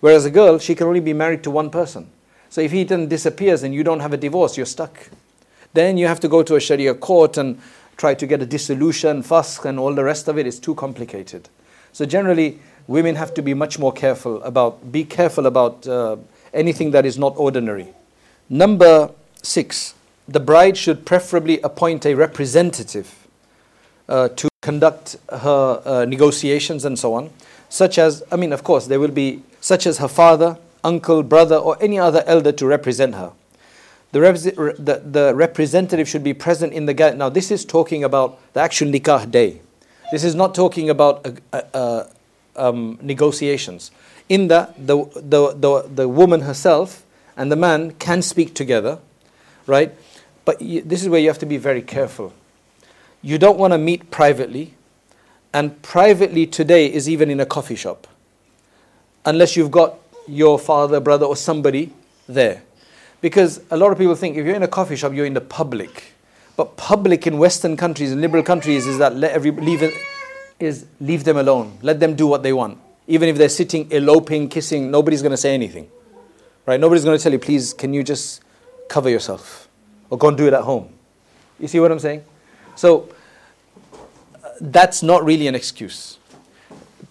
Whereas 0.00 0.24
a 0.24 0.30
girl, 0.30 0.58
she 0.58 0.74
can 0.74 0.86
only 0.86 1.00
be 1.00 1.12
married 1.12 1.42
to 1.44 1.50
one 1.50 1.70
person. 1.70 2.10
So 2.50 2.60
if 2.60 2.72
he 2.72 2.84
then 2.84 3.08
disappears 3.08 3.62
and 3.62 3.74
you 3.74 3.84
don't 3.84 4.00
have 4.00 4.12
a 4.12 4.16
divorce, 4.16 4.56
you're 4.56 4.66
stuck. 4.66 5.10
Then 5.74 5.96
you 5.96 6.06
have 6.06 6.20
to 6.20 6.28
go 6.28 6.42
to 6.42 6.56
a 6.56 6.60
Sharia 6.60 6.94
court 6.94 7.36
and 7.36 7.60
try 7.96 8.14
to 8.14 8.26
get 8.26 8.42
a 8.42 8.46
dissolution, 8.46 9.22
faskh, 9.22 9.64
and 9.64 9.78
all 9.78 9.94
the 9.94 10.04
rest 10.04 10.28
of 10.28 10.38
it 10.38 10.46
is 10.46 10.58
too 10.58 10.74
complicated. 10.74 11.48
So 11.92 12.04
generally, 12.04 12.58
women 12.86 13.14
have 13.16 13.34
to 13.34 13.42
be 13.42 13.54
much 13.54 13.78
more 13.78 13.92
careful 13.92 14.42
about, 14.42 14.90
be 14.90 15.04
careful 15.04 15.46
about 15.46 15.86
uh, 15.86 16.16
anything 16.52 16.90
that 16.92 17.06
is 17.06 17.18
not 17.18 17.34
ordinary. 17.36 17.88
Number 18.48 19.10
six, 19.42 19.94
the 20.32 20.40
bride 20.40 20.76
should 20.76 21.04
preferably 21.04 21.60
appoint 21.60 22.06
a 22.06 22.14
representative 22.14 23.26
uh, 24.08 24.28
to 24.28 24.48
conduct 24.62 25.16
her 25.30 25.82
uh, 25.84 26.04
negotiations 26.04 26.84
and 26.84 26.98
so 26.98 27.14
on, 27.14 27.30
such 27.68 27.98
as, 27.98 28.22
I 28.30 28.36
mean, 28.36 28.52
of 28.52 28.64
course, 28.64 28.86
there 28.86 29.00
will 29.00 29.10
be 29.10 29.42
such 29.60 29.86
as 29.86 29.98
her 29.98 30.08
father, 30.08 30.58
uncle, 30.84 31.22
brother, 31.22 31.56
or 31.56 31.76
any 31.80 31.98
other 31.98 32.22
elder 32.26 32.52
to 32.52 32.66
represent 32.66 33.14
her. 33.14 33.32
The, 34.12 34.20
the, 34.78 35.02
the 35.04 35.34
representative 35.34 36.08
should 36.08 36.22
be 36.22 36.34
present 36.34 36.72
in 36.72 36.86
the 36.86 36.94
gathering. 36.94 37.18
Now, 37.18 37.30
this 37.30 37.50
is 37.50 37.64
talking 37.64 38.04
about 38.04 38.38
the 38.52 38.60
actual 38.60 38.88
nikah 38.88 39.30
day. 39.30 39.60
This 40.10 40.24
is 40.24 40.34
not 40.34 40.54
talking 40.54 40.90
about 40.90 41.26
um, 42.56 42.98
negotiations. 43.00 43.90
In 44.28 44.48
that, 44.48 44.74
the, 44.86 45.04
the, 45.14 45.54
the, 45.54 45.88
the 45.94 46.08
woman 46.08 46.42
herself 46.42 47.04
and 47.36 47.50
the 47.50 47.56
man 47.56 47.92
can 47.92 48.20
speak 48.20 48.54
together, 48.54 48.98
right? 49.66 49.94
But 50.44 50.58
this 50.58 51.02
is 51.02 51.08
where 51.08 51.20
you 51.20 51.28
have 51.28 51.38
to 51.38 51.46
be 51.46 51.56
very 51.56 51.82
careful 51.82 52.32
you 53.22 53.38
don't 53.38 53.56
want 53.56 53.72
to 53.72 53.78
meet 53.78 54.10
privately, 54.10 54.74
and 55.54 55.80
privately 55.80 56.46
today 56.46 56.92
is 56.92 57.08
even 57.08 57.30
in 57.30 57.38
a 57.38 57.46
coffee 57.46 57.76
shop, 57.76 58.08
unless 59.24 59.56
you've 59.56 59.70
got 59.70 59.94
your 60.26 60.58
father, 60.58 60.98
brother, 60.98 61.24
or 61.24 61.36
somebody 61.36 61.92
there. 62.28 62.62
Because 63.20 63.62
a 63.70 63.76
lot 63.76 63.92
of 63.92 63.98
people 63.98 64.16
think 64.16 64.36
if 64.36 64.44
you're 64.44 64.56
in 64.56 64.64
a 64.64 64.68
coffee 64.68 64.96
shop, 64.96 65.12
you're 65.12 65.26
in 65.26 65.34
the 65.34 65.40
public. 65.40 66.14
But 66.56 66.76
public 66.76 67.26
in 67.26 67.38
Western 67.38 67.76
countries 67.76 68.10
and 68.10 68.20
liberal 68.20 68.42
countries 68.42 68.86
is 68.86 68.98
that 68.98 69.14
let 69.14 69.30
every, 69.30 69.52
leave, 69.52 69.82
is 70.58 70.86
leave 71.00 71.22
them 71.22 71.36
alone. 71.36 71.78
Let 71.82 72.00
them 72.00 72.16
do 72.16 72.26
what 72.26 72.42
they 72.42 72.52
want. 72.52 72.78
Even 73.06 73.28
if 73.28 73.38
they're 73.38 73.48
sitting, 73.48 73.90
eloping, 73.90 74.48
kissing, 74.48 74.90
nobody's 74.90 75.22
going 75.22 75.30
to 75.30 75.36
say 75.36 75.54
anything. 75.54 75.88
Right? 76.66 76.78
Nobody's 76.78 77.04
going 77.04 77.16
to 77.16 77.22
tell 77.22 77.32
you, 77.32 77.38
please, 77.38 77.72
can 77.72 77.94
you 77.94 78.02
just 78.02 78.42
cover 78.88 79.08
yourself? 79.08 79.68
Or 80.12 80.18
go 80.18 80.28
and 80.28 80.36
do 80.36 80.46
it 80.46 80.52
at 80.52 80.60
home. 80.60 80.90
You 81.58 81.68
see 81.68 81.80
what 81.80 81.90
I'm 81.90 81.98
saying? 81.98 82.22
So 82.76 83.08
uh, 84.44 84.48
that's 84.60 85.02
not 85.02 85.24
really 85.24 85.46
an 85.46 85.54
excuse. 85.54 86.18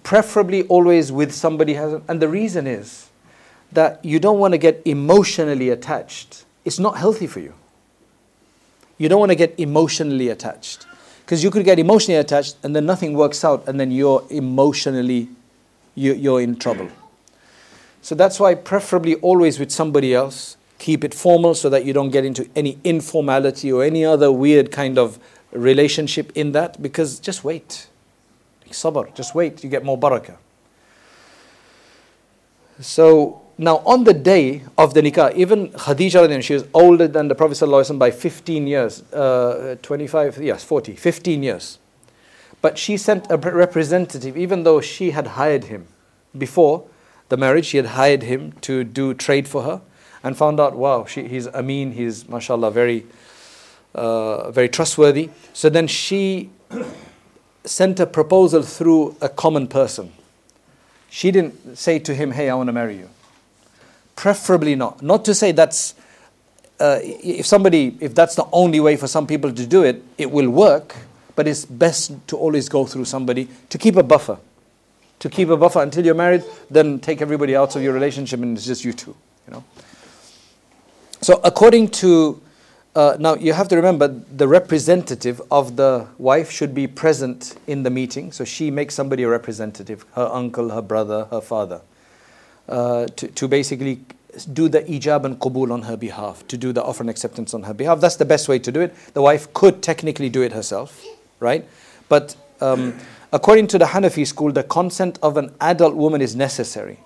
Preferably 0.03 0.67
always 0.67 1.11
with 1.11 1.33
somebody 1.33 1.73
has, 1.73 1.99
and 2.07 2.21
the 2.21 2.27
reason 2.27 2.67
is 2.67 3.09
that 3.71 4.05
you 4.05 4.19
don't 4.19 4.37
want 4.37 4.51
to 4.51 4.59
get 4.59 4.83
emotionally 4.85 5.69
attached. 5.69 6.45
It's 6.63 6.77
not 6.77 6.95
healthy 6.97 7.25
for 7.25 7.39
you. 7.39 7.55
You 8.99 9.09
don't 9.09 9.19
want 9.19 9.31
to 9.31 9.35
get 9.35 9.59
emotionally 9.59 10.29
attached. 10.29 10.85
Because 11.25 11.43
you 11.43 11.49
could 11.49 11.65
get 11.65 11.79
emotionally 11.79 12.19
attached 12.19 12.57
and 12.61 12.75
then 12.75 12.85
nothing 12.85 13.15
works 13.15 13.43
out 13.43 13.67
and 13.67 13.79
then 13.79 13.89
you're 13.89 14.23
emotionally, 14.29 15.27
you, 15.95 16.13
you're 16.13 16.41
in 16.41 16.55
trouble. 16.55 16.89
So 18.03 18.13
that's 18.13 18.39
why 18.39 18.53
preferably 18.53 19.15
always 19.15 19.57
with 19.57 19.71
somebody 19.71 20.13
else, 20.13 20.55
keep 20.81 21.03
it 21.03 21.13
formal 21.13 21.53
so 21.53 21.69
that 21.69 21.85
you 21.85 21.93
don't 21.93 22.09
get 22.09 22.25
into 22.25 22.49
any 22.55 22.79
informality 22.83 23.71
or 23.71 23.83
any 23.83 24.03
other 24.03 24.31
weird 24.31 24.71
kind 24.71 24.97
of 24.97 25.19
relationship 25.51 26.31
in 26.35 26.53
that 26.53 26.81
because 26.81 27.19
just 27.19 27.43
wait. 27.43 27.87
Sabr, 28.71 29.13
just 29.13 29.35
wait, 29.35 29.63
you 29.63 29.69
get 29.69 29.85
more 29.85 29.97
barakah. 29.97 30.37
So 32.79 33.41
now 33.59 33.77
on 33.85 34.05
the 34.05 34.13
day 34.13 34.63
of 34.75 34.95
the 34.95 35.01
nikah, 35.01 35.35
even 35.35 35.69
Khadija, 35.69 36.41
she 36.41 36.55
was 36.55 36.65
older 36.73 37.07
than 37.07 37.27
the 37.27 37.35
Prophet 37.35 37.57
ﷺ 37.57 37.99
by 37.99 38.09
15 38.09 38.65
years, 38.65 39.03
uh, 39.13 39.75
25, 39.83 40.41
yes, 40.41 40.63
40, 40.63 40.95
15 40.95 41.43
years. 41.43 41.77
But 42.59 42.79
she 42.79 42.97
sent 42.97 43.29
a 43.29 43.37
representative, 43.37 44.35
even 44.35 44.63
though 44.63 44.81
she 44.81 45.11
had 45.11 45.27
hired 45.27 45.65
him 45.65 45.85
before 46.35 46.85
the 47.29 47.37
marriage, 47.37 47.65
she 47.65 47.77
had 47.77 47.87
hired 47.87 48.23
him 48.23 48.53
to 48.61 48.83
do 48.83 49.13
trade 49.13 49.47
for 49.47 49.61
her 49.61 49.81
and 50.23 50.37
found 50.37 50.59
out, 50.59 50.75
wow, 50.75 51.05
she, 51.05 51.27
he's 51.27 51.47
Amin, 51.47 51.93
he's 51.93 52.27
mashallah, 52.27 52.71
very 52.71 53.05
uh, 53.93 54.51
very 54.51 54.69
trustworthy. 54.69 55.29
So 55.53 55.69
then 55.69 55.87
she 55.87 56.49
sent 57.65 57.99
a 57.99 58.05
proposal 58.05 58.63
through 58.63 59.15
a 59.21 59.29
common 59.29 59.67
person. 59.67 60.11
She 61.09 61.31
didn't 61.31 61.77
say 61.77 61.99
to 61.99 62.15
him, 62.15 62.31
Hey, 62.31 62.49
I 62.49 62.55
want 62.55 62.67
to 62.67 62.73
marry 62.73 62.97
you. 62.97 63.09
Preferably 64.15 64.75
not. 64.75 65.01
Not 65.01 65.25
to 65.25 65.35
say 65.35 65.51
that's, 65.51 65.95
uh, 66.79 66.99
if 67.03 67.45
somebody, 67.45 67.97
if 67.99 68.15
that's 68.15 68.35
the 68.35 68.45
only 68.51 68.79
way 68.79 68.95
for 68.95 69.07
some 69.07 69.27
people 69.27 69.51
to 69.51 69.67
do 69.67 69.83
it, 69.83 70.01
it 70.17 70.31
will 70.31 70.49
work, 70.49 70.95
but 71.35 71.47
it's 71.47 71.65
best 71.65 72.13
to 72.27 72.37
always 72.37 72.69
go 72.69 72.85
through 72.85 73.05
somebody 73.05 73.47
to 73.69 73.77
keep 73.77 73.97
a 73.97 74.03
buffer. 74.03 74.37
To 75.19 75.29
keep 75.29 75.49
a 75.49 75.57
buffer 75.57 75.81
until 75.81 76.05
you're 76.05 76.15
married, 76.15 76.43
then 76.69 76.99
take 76.99 77.21
everybody 77.21 77.55
out 77.55 77.75
of 77.75 77.83
your 77.83 77.93
relationship 77.93 78.41
and 78.41 78.57
it's 78.57 78.65
just 78.65 78.83
you 78.83 78.93
two, 78.93 79.15
you 79.47 79.53
know. 79.53 79.63
So 81.21 81.39
according 81.43 81.89
to 81.89 82.41
uh, 82.93 83.15
now, 83.19 83.35
you 83.35 83.53
have 83.53 83.69
to 83.69 83.77
remember 83.77 84.07
the 84.07 84.47
representative 84.47 85.41
of 85.49 85.77
the 85.77 86.07
wife 86.17 86.51
should 86.51 86.75
be 86.75 86.87
present 86.87 87.55
in 87.65 87.83
the 87.83 87.89
meeting. 87.89 88.33
So 88.33 88.43
she 88.43 88.69
makes 88.69 88.95
somebody 88.95 89.23
a 89.23 89.29
representative 89.29 90.05
her 90.15 90.27
uncle, 90.27 90.69
her 90.69 90.81
brother, 90.81 91.25
her 91.31 91.39
father. 91.41 91.81
uh, 92.71 93.05
to, 93.15 93.27
to 93.27 93.47
basically 93.47 93.99
do 94.53 94.69
the 94.69 94.81
ijab 94.83 95.25
and 95.25 95.37
qabul 95.39 95.71
on 95.71 95.83
her 95.83 95.97
behalf, 95.97 96.47
to 96.47 96.57
do 96.57 96.71
the 96.71 96.83
offer 96.83 97.03
and 97.03 97.09
acceptance 97.09 97.53
on 97.53 97.63
her 97.63 97.73
behalf. 97.73 97.99
That's 97.99 98.15
the 98.15 98.25
best 98.25 98.47
way 98.47 98.59
to 98.59 98.71
do 98.71 98.81
it. 98.81 98.95
The 99.13 99.21
wife 99.21 99.53
could 99.53 99.83
technically 99.83 100.29
do 100.29 100.41
it 100.41 100.53
herself, 100.53 101.03
right? 101.39 101.65
But 102.07 102.35
um, 102.61 102.97
according 103.33 103.67
to 103.67 103.77
the 103.77 103.85
Hanafi 103.85 104.25
school, 104.25 104.51
the 104.51 104.63
consent 104.63 105.19
of 105.21 105.37
an 105.37 105.53
adult 105.59 105.95
woman 105.95 106.21
is 106.21 106.35
necessary. 106.35 106.99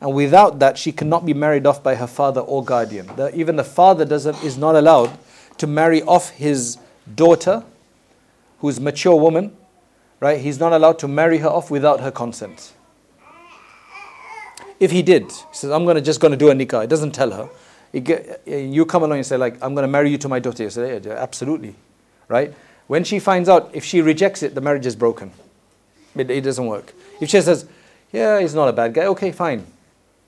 And 0.00 0.14
without 0.14 0.60
that, 0.60 0.78
she 0.78 0.92
cannot 0.92 1.26
be 1.26 1.34
married 1.34 1.66
off 1.66 1.82
by 1.82 1.96
her 1.96 2.06
father 2.06 2.40
or 2.40 2.64
guardian. 2.64 3.06
The, 3.16 3.34
even 3.34 3.56
the 3.56 3.64
father 3.64 4.04
doesn't, 4.04 4.42
is 4.44 4.56
not 4.56 4.76
allowed 4.76 5.18
to 5.58 5.66
marry 5.66 6.02
off 6.02 6.30
his 6.30 6.78
daughter, 7.14 7.64
who's 8.60 8.78
a 8.78 8.80
mature 8.80 9.16
woman, 9.16 9.56
right? 10.20 10.40
He's 10.40 10.60
not 10.60 10.72
allowed 10.72 10.98
to 11.00 11.08
marry 11.08 11.38
her 11.38 11.48
off 11.48 11.70
without 11.70 12.00
her 12.00 12.12
consent. 12.12 12.74
If 14.78 14.92
he 14.92 15.02
did, 15.02 15.24
he 15.24 15.46
says, 15.50 15.70
I'm 15.70 15.84
gonna 15.84 16.00
just 16.00 16.20
going 16.20 16.30
to 16.30 16.36
do 16.36 16.50
a 16.50 16.54
nikah. 16.54 16.84
It 16.84 16.90
doesn't 16.90 17.12
tell 17.12 17.32
her. 17.32 17.48
Get, 17.92 18.42
you 18.46 18.84
come 18.86 19.02
along 19.02 19.18
and 19.18 19.26
say, 19.26 19.36
like, 19.36 19.54
I'm 19.62 19.74
going 19.74 19.82
to 19.82 19.90
marry 19.90 20.10
you 20.10 20.18
to 20.18 20.28
my 20.28 20.38
daughter. 20.38 20.62
You 20.62 20.70
say, 20.70 21.00
yeah, 21.02 21.12
absolutely, 21.14 21.74
right? 22.28 22.54
When 22.86 23.02
she 23.02 23.18
finds 23.18 23.48
out, 23.48 23.70
if 23.72 23.84
she 23.84 24.00
rejects 24.00 24.42
it, 24.42 24.54
the 24.54 24.60
marriage 24.60 24.86
is 24.86 24.94
broken. 24.94 25.32
It, 26.14 26.30
it 26.30 26.42
doesn't 26.42 26.66
work. 26.66 26.92
If 27.20 27.30
she 27.30 27.40
says, 27.40 27.66
yeah, 28.12 28.40
he's 28.40 28.54
not 28.54 28.68
a 28.68 28.72
bad 28.72 28.94
guy, 28.94 29.06
okay, 29.06 29.32
fine. 29.32 29.66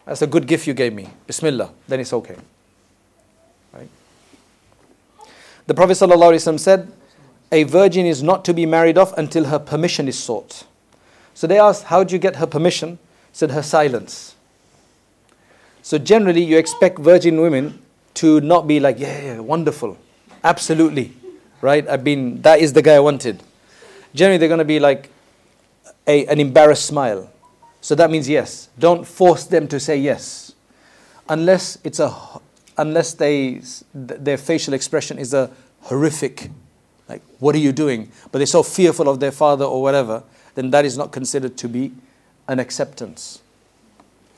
That's 0.07 0.22
a 0.22 0.26
good 0.26 0.46
gift 0.46 0.66
you 0.66 0.74
gave 0.74 0.92
me. 0.92 1.09
Bismillah. 1.26 1.70
Then 1.86 2.01
it's 2.01 2.12
okay. 2.12 2.36
Right? 3.72 3.88
The 5.66 5.74
Prophet 5.74 5.92
ﷺ 5.92 6.59
said, 6.59 6.90
a 7.53 7.64
virgin 7.64 8.07
is 8.07 8.22
not 8.22 8.44
to 8.44 8.55
be 8.55 8.66
married 8.66 8.96
off 8.96 9.16
until 9.18 9.44
her 9.46 9.59
permission 9.59 10.09
is 10.09 10.18
sought. 10.18 10.64
So 11.34 11.46
they 11.46 11.59
asked, 11.59 11.84
How 11.84 12.05
do 12.05 12.14
you 12.14 12.18
get 12.18 12.36
her 12.36 12.46
permission? 12.46 12.98
Said 13.32 13.51
her 13.51 13.62
silence. 13.62 14.34
So 15.82 15.98
generally, 15.98 16.44
you 16.44 16.59
expect 16.59 16.98
virgin 16.98 17.40
women 17.40 17.80
to 18.14 18.40
not 18.40 18.66
be 18.68 18.78
like, 18.78 18.98
Yeah, 18.98 19.20
yeah, 19.22 19.38
wonderful. 19.40 19.96
Absolutely. 20.44 21.12
Right? 21.61 21.86
I've 21.88 22.05
been, 22.05 22.40
that 22.42 22.61
is 22.61 22.72
the 22.72 22.82
guy 22.82 22.94
I 22.94 23.01
wanted. 23.01 23.42
Generally, 24.14 24.38
they're 24.38 24.48
going 24.48 24.59
to 24.59 24.64
be 24.64 24.80
like 24.80 25.11
a, 26.07 26.26
an 26.26 26.40
embarrassed 26.40 26.86
smile. 26.86 27.30
So 27.80 27.94
that 27.94 28.10
means 28.10 28.28
yes. 28.28 28.68
Don't 28.78 29.06
force 29.06 29.44
them 29.44 29.68
to 29.68 29.80
say 29.80 29.96
yes. 29.96 30.54
Unless 31.28 31.78
it's 31.84 32.00
a 32.00 32.14
unless 32.76 33.12
they 33.14 33.60
their 33.94 34.38
facial 34.38 34.74
expression 34.74 35.18
is 35.18 35.34
a 35.34 35.50
horrific 35.82 36.50
like 37.10 37.22
what 37.40 37.54
are 37.54 37.58
you 37.58 37.72
doing? 37.72 38.10
But 38.30 38.38
they're 38.38 38.46
so 38.46 38.62
fearful 38.62 39.08
of 39.08 39.18
their 39.18 39.32
father 39.32 39.64
or 39.64 39.82
whatever, 39.82 40.22
then 40.54 40.70
that 40.70 40.84
is 40.84 40.96
not 40.96 41.10
considered 41.10 41.56
to 41.58 41.68
be 41.68 41.92
an 42.46 42.60
acceptance. 42.60 43.42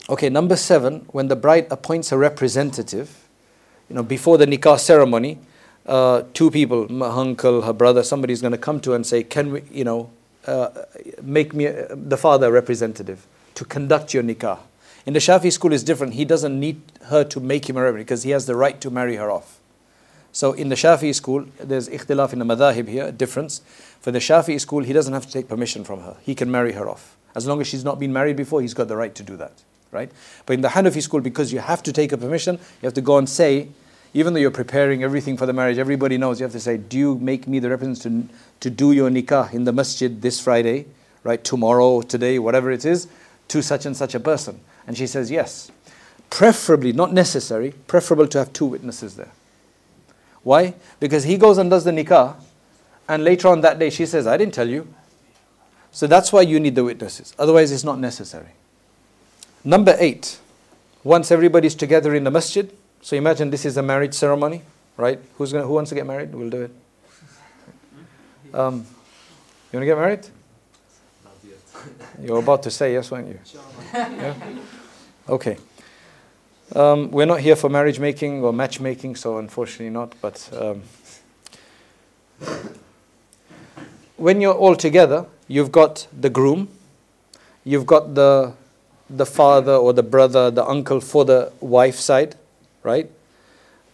Okay, 0.09 0.29
number 0.29 0.57
7, 0.57 1.07
when 1.13 1.29
the 1.29 1.37
bride 1.37 1.67
appoints 1.71 2.11
a 2.11 2.19
representative, 2.19 3.29
you 3.89 3.95
know, 3.95 4.03
before 4.03 4.39
the 4.39 4.47
nikah 4.47 4.81
ceremony, 4.81 5.39
uh, 5.87 6.23
two 6.33 6.51
people, 6.51 6.91
my 6.91 7.09
uncle, 7.09 7.63
her 7.63 7.73
brother, 7.73 8.03
somebody's 8.03 8.41
going 8.41 8.53
to 8.53 8.59
come 8.59 8.81
to 8.81 8.91
her 8.91 8.97
and 8.97 9.07
say, 9.07 9.23
"Can 9.23 9.53
we, 9.53 9.63
you 9.71 9.85
know, 9.85 10.11
uh, 10.47 10.71
make 11.23 11.55
me 11.55 11.67
uh, 11.67 11.87
the 11.91 12.17
father 12.17 12.51
representative?" 12.51 13.27
to 13.55 13.65
conduct 13.65 14.15
your 14.15 14.23
nikah. 14.23 14.59
In 15.05 15.15
the 15.15 15.19
Shafi 15.19 15.53
school 15.53 15.73
is 15.73 15.83
different. 15.83 16.15
He 16.15 16.25
doesn't 16.25 16.59
need 16.59 16.81
her 17.07 17.25
to 17.25 17.41
make 17.41 17.69
him 17.69 17.77
a 17.77 17.83
reverend 17.83 18.07
because 18.07 18.23
he 18.23 18.31
has 18.31 18.47
the 18.47 18.55
right 18.55 18.81
to 18.81 18.91
marry 18.91 19.17
her 19.17 19.31
off. 19.31 19.59
So 20.33 20.53
in 20.53 20.69
the 20.69 20.75
Shafi 20.77 21.15
school, 21.15 21.47
there's 21.61 21.89
ikhtilaf 21.89 22.33
in 22.33 22.39
the 22.39 22.45
madhahib 22.45 22.89
here, 22.89 23.07
a 23.07 23.13
difference. 23.13 23.61
For 24.01 24.11
the 24.11 24.19
Shafi 24.19 24.61
school, 24.61 24.83
he 24.83 24.93
doesn't 24.93 25.13
have 25.13 25.27
to 25.27 25.33
take 25.33 25.49
permission 25.49 25.85
from 25.85 26.01
her. 26.03 26.17
He 26.23 26.35
can 26.35 26.51
marry 26.51 26.73
her 26.73 26.89
off. 26.89 27.17
As 27.35 27.47
long 27.47 27.61
as 27.61 27.67
she's 27.67 27.85
not 27.85 27.99
been 27.99 28.13
married 28.13 28.37
before, 28.37 28.61
he's 28.61 28.75
got 28.75 28.89
the 28.89 28.97
right 28.97 29.15
to 29.15 29.23
do 29.23 29.37
that. 29.37 29.53
Right? 29.91 30.11
But 30.47 30.55
in 30.55 30.61
the 30.63 30.69
Hanafi 30.69 31.03
school, 31.03 31.21
because 31.21 31.53
you 31.53 31.59
have 31.59 31.83
to 31.83 31.93
take 31.93 32.13
a 32.13 32.17
permission, 32.17 32.57
you 32.81 32.87
have 32.87 32.95
to 32.95 33.03
go 33.03 33.19
and 33.19 33.29
say, 33.29 33.69
even 34.15 34.35
though 34.35 34.41
you're 34.41 34.51
preparing 34.51 35.03
everything 35.03 35.37
for 35.37 35.47
the 35.47 35.53
marriage, 35.53 35.79
everybody 35.79 36.19
knows 36.19 36.39
you 36.39 36.45
have 36.45 36.53
to 36.53 36.61
say, 36.61 36.77
Do 36.77 36.99
you 36.99 37.19
make 37.19 37.47
me 37.47 37.59
the 37.59 37.71
representative 37.71 38.29
to, 38.29 38.35
to 38.61 38.71
do 38.71 38.93
your 38.93 39.11
nikah 39.11 39.53
in 39.53 39.65
the 39.65 39.73
masjid 39.73 40.21
this 40.21 40.41
Friday, 40.41 40.87
right? 41.25 41.43
Tomorrow, 41.43 42.03
today, 42.03 42.39
whatever 42.39 42.71
it 42.71 42.85
is 42.85 43.09
to 43.49 43.63
such 43.63 43.87
and 43.87 43.97
such 43.97 44.15
a 44.15 44.21
person? 44.21 44.61
And 44.87 44.97
she 44.97 45.07
says, 45.07 45.31
Yes. 45.31 45.71
Preferably, 46.29 46.93
not 46.93 47.13
necessary, 47.13 47.75
preferable 47.87 48.27
to 48.29 48.39
have 48.39 48.53
two 48.53 48.65
witnesses 48.65 49.17
there. 49.17 49.33
Why? 50.43 50.75
Because 50.99 51.25
he 51.25 51.37
goes 51.37 51.59
and 51.59 51.69
does 51.71 51.85
the 51.85 51.91
nikah, 51.91 52.37
and 53.09 53.23
later 53.23 53.49
on 53.49 53.61
that 53.61 53.79
day 53.79 53.91
she 53.91 54.07
says, 54.07 54.27
I 54.27 54.37
didn't 54.37 54.55
tell 54.55 54.69
you. 54.69 54.89
So 55.91 56.07
that's 56.07 56.33
why 56.33 56.41
you 56.41 56.59
need 56.59 56.75
the 56.75 56.85
witnesses. 56.85 57.35
Otherwise, 57.39 57.71
it's 57.71 57.85
not 57.85 57.99
necessary. 57.99 58.49
Number 59.63 59.95
eight, 59.99 60.39
once 61.05 61.31
everybody's 61.31 61.75
together 61.75 62.15
in 62.15 62.25
the 62.25 62.31
masjid, 62.31 62.73
so 63.03 63.17
imagine 63.17 63.51
this 63.51 63.65
is 63.65 63.77
a 63.77 63.83
marriage 63.83 64.15
ceremony, 64.15 64.63
right? 64.97 65.19
Who's 65.37 65.53
gonna, 65.53 65.67
who 65.67 65.75
wants 65.75 65.91
to 65.91 65.95
get 65.95 66.07
married? 66.07 66.33
We'll 66.33 66.51
do 66.51 66.63
it. 66.63 66.71
Um, 68.55 68.87
you 69.73 69.79
want 69.79 69.83
to 69.83 69.87
get 69.87 69.97
married? 69.97 70.27
You're 72.21 72.39
about 72.39 72.63
to 72.63 72.71
say 72.71 72.93
yes, 72.93 73.11
weren't 73.11 73.29
you? 73.29 73.39
Yeah? 73.93 74.35
Okay. 75.29 75.57
Um, 76.75 77.11
we're 77.11 77.27
not 77.27 77.41
here 77.41 77.57
for 77.57 77.69
marriage 77.69 77.99
making 77.99 78.45
or 78.45 78.53
matchmaking, 78.53 79.17
so 79.17 79.39
unfortunately 79.39 79.91
not. 79.91 80.15
But 80.21 80.49
um, 80.53 80.83
when 84.17 84.41
you're 84.41 84.55
all 84.55 84.77
together, 84.77 85.27
you've 85.49 85.73
got 85.73 86.07
the 86.19 86.31
groom, 86.31 86.69
you've 87.65 87.87
got 87.87 88.15
the 88.15 88.55
the 89.11 89.27
father 89.27 89.75
or 89.75 89.93
the 89.93 90.03
brother, 90.03 90.51
the 90.51 90.65
uncle 90.65 91.01
for 91.01 91.25
the 91.25 91.53
wife 91.61 91.97
side, 91.97 92.35
right? 92.83 93.11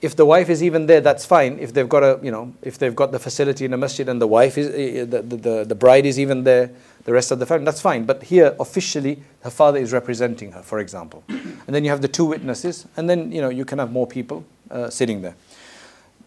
if 0.00 0.14
the 0.14 0.24
wife 0.24 0.48
is 0.48 0.62
even 0.62 0.86
there, 0.86 1.00
that's 1.00 1.26
fine. 1.26 1.58
If 1.58 1.74
they've 1.74 1.88
got 1.88 2.04
a, 2.04 2.20
you 2.22 2.30
know, 2.30 2.54
if 2.62 2.78
they've 2.78 2.94
got 2.94 3.10
the 3.10 3.18
facility 3.18 3.64
in 3.64 3.72
the 3.72 3.76
masjid 3.76 4.08
and 4.08 4.20
the 4.20 4.28
wife 4.28 4.56
is, 4.56 4.68
eh, 4.68 5.00
eh, 5.00 5.04
the, 5.04 5.22
the, 5.22 5.64
the 5.64 5.74
bride 5.74 6.06
is 6.06 6.20
even 6.20 6.44
there, 6.44 6.70
the 7.04 7.12
rest 7.12 7.32
of 7.32 7.40
the 7.40 7.46
family, 7.46 7.64
that's 7.64 7.80
fine. 7.80 8.04
But 8.04 8.22
here, 8.22 8.54
officially, 8.60 9.22
her 9.40 9.50
father 9.50 9.78
is 9.78 9.92
representing 9.92 10.52
her, 10.52 10.62
for 10.62 10.78
example. 10.78 11.24
And 11.28 11.74
then 11.74 11.82
you 11.82 11.90
have 11.90 12.00
the 12.00 12.08
two 12.08 12.24
witnesses, 12.24 12.86
and 12.96 13.10
then, 13.10 13.32
you 13.32 13.40
know, 13.40 13.48
you 13.48 13.64
can 13.64 13.80
have 13.80 13.90
more 13.90 14.06
people 14.06 14.44
uh, 14.70 14.88
sitting 14.88 15.22
there. 15.22 15.34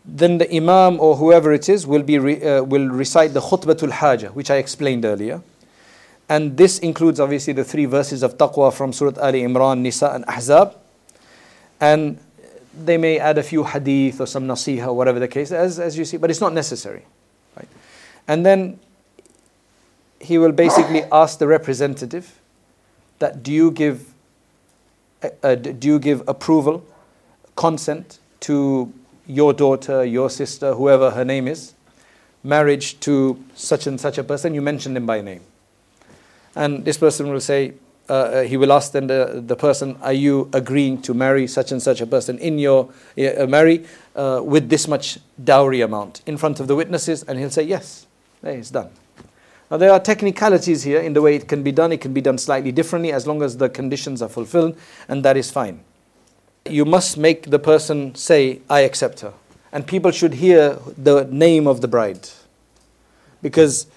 Then 0.03 0.39
the 0.39 0.53
imam 0.53 0.99
or 0.99 1.15
whoever 1.15 1.53
it 1.53 1.69
is 1.69 1.87
will, 1.87 2.03
be 2.03 2.19
re, 2.19 2.43
uh, 2.43 2.63
will 2.63 2.89
recite 2.89 3.33
the 3.33 3.41
khutbatul 3.41 3.91
hajah, 3.91 4.29
which 4.29 4.51
I 4.51 4.57
explained 4.57 5.05
earlier. 5.05 5.41
And 6.27 6.57
this 6.57 6.79
includes 6.79 7.19
obviously 7.19 7.53
the 7.53 7.63
three 7.63 7.85
verses 7.85 8.21
of 8.23 8.37
taqwa 8.37 8.73
from 8.73 8.91
Surah 8.91 9.21
Ali 9.21 9.43
Imran, 9.43 9.79
Nisa, 9.79 10.11
and 10.11 10.25
Ahzab. 10.25 10.75
And 11.79 12.19
they 12.73 12.97
may 12.97 13.19
add 13.19 13.37
a 13.37 13.43
few 13.43 13.63
hadith 13.63 14.21
or 14.21 14.25
some 14.25 14.47
nasiha, 14.47 14.93
whatever 14.93 15.19
the 15.19 15.27
case, 15.27 15.51
as, 15.51 15.79
as 15.79 15.97
you 15.97 16.05
see, 16.05 16.17
but 16.17 16.29
it's 16.29 16.41
not 16.41 16.53
necessary. 16.53 17.05
Right? 17.55 17.67
And 18.27 18.45
then 18.45 18.79
he 20.19 20.37
will 20.37 20.51
basically 20.51 21.03
ask 21.11 21.39
the 21.39 21.47
representative 21.47 22.39
that 23.19 23.43
do 23.43 23.51
you 23.51 23.71
give, 23.71 24.13
uh, 25.23 25.29
uh, 25.43 25.55
do 25.55 25.87
you 25.87 25.99
give 25.99 26.27
approval, 26.27 26.85
consent 27.55 28.19
to 28.41 28.93
your 29.27 29.53
daughter, 29.53 30.03
your 30.03 30.29
sister, 30.29 30.73
whoever 30.73 31.11
her 31.11 31.25
name 31.25 31.47
is, 31.47 31.73
marriage 32.43 32.99
to 33.01 33.43
such 33.55 33.87
and 33.87 33.99
such 33.99 34.17
a 34.17 34.23
person, 34.23 34.53
you 34.53 34.61
mentioned 34.61 34.97
him 34.97 35.05
by 35.05 35.21
name. 35.21 35.41
And 36.55 36.83
this 36.83 36.97
person 36.97 37.31
will 37.31 37.39
say, 37.39 37.73
uh, 38.11 38.13
uh, 38.13 38.43
he 38.43 38.57
will 38.57 38.73
ask 38.73 38.91
then 38.91 39.07
the, 39.07 39.41
the 39.47 39.55
person, 39.55 39.97
Are 40.01 40.11
you 40.11 40.49
agreeing 40.51 41.01
to 41.03 41.13
marry 41.13 41.47
such 41.47 41.71
and 41.71 41.81
such 41.81 42.01
a 42.01 42.05
person 42.05 42.37
in 42.39 42.59
your 42.59 42.89
uh, 43.17 43.45
marry 43.47 43.85
uh, 44.17 44.41
with 44.43 44.67
this 44.69 44.85
much 44.85 45.17
dowry 45.41 45.79
amount 45.79 46.21
in 46.25 46.35
front 46.35 46.59
of 46.59 46.67
the 46.67 46.75
witnesses? 46.75 47.23
And 47.23 47.39
he'll 47.39 47.49
say, 47.49 47.63
Yes. 47.63 48.05
There, 48.41 48.57
it's 48.57 48.69
done. 48.69 48.89
Now, 49.69 49.77
there 49.77 49.93
are 49.93 49.99
technicalities 49.99 50.83
here 50.83 50.99
in 50.99 51.13
the 51.13 51.21
way 51.21 51.35
it 51.35 51.47
can 51.47 51.63
be 51.63 51.71
done. 51.71 51.93
It 51.93 52.01
can 52.01 52.11
be 52.11 52.19
done 52.19 52.37
slightly 52.37 52.73
differently 52.73 53.13
as 53.13 53.25
long 53.27 53.41
as 53.41 53.55
the 53.55 53.69
conditions 53.69 54.21
are 54.21 54.27
fulfilled, 54.27 54.77
and 55.07 55.23
that 55.23 55.37
is 55.37 55.49
fine. 55.49 55.79
You 56.65 56.83
must 56.83 57.17
make 57.17 57.49
the 57.49 57.59
person 57.59 58.13
say, 58.15 58.59
I 58.69 58.81
accept 58.81 59.21
her. 59.21 59.33
And 59.71 59.87
people 59.87 60.11
should 60.11 60.33
hear 60.33 60.77
the 60.97 61.29
name 61.31 61.65
of 61.65 61.79
the 61.79 61.87
bride. 61.87 62.27
Because 63.41 63.87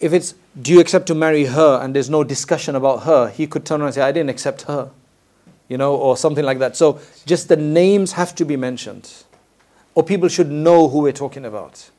if 0.00 0.12
it's 0.12 0.34
do 0.60 0.72
you 0.72 0.80
accept 0.80 1.06
to 1.06 1.14
marry 1.14 1.44
her 1.44 1.80
and 1.82 1.94
there's 1.94 2.10
no 2.10 2.24
discussion 2.24 2.74
about 2.74 3.02
her, 3.04 3.28
he 3.28 3.46
could 3.46 3.64
turn 3.64 3.80
around 3.80 3.88
and 3.88 3.94
say, 3.94 4.02
I 4.02 4.12
didn't 4.12 4.30
accept 4.30 4.62
her. 4.62 4.90
You 5.68 5.76
know, 5.76 5.96
or 5.96 6.16
something 6.16 6.44
like 6.44 6.60
that. 6.60 6.76
So 6.76 7.00
just 7.24 7.48
the 7.48 7.56
names 7.56 8.12
have 8.12 8.34
to 8.36 8.44
be 8.44 8.56
mentioned. 8.56 9.12
Or 9.96 10.04
people 10.04 10.28
should 10.28 10.50
know 10.50 10.88
who 10.88 11.00
we're 11.00 11.12
talking 11.12 11.44
about. 11.44 11.90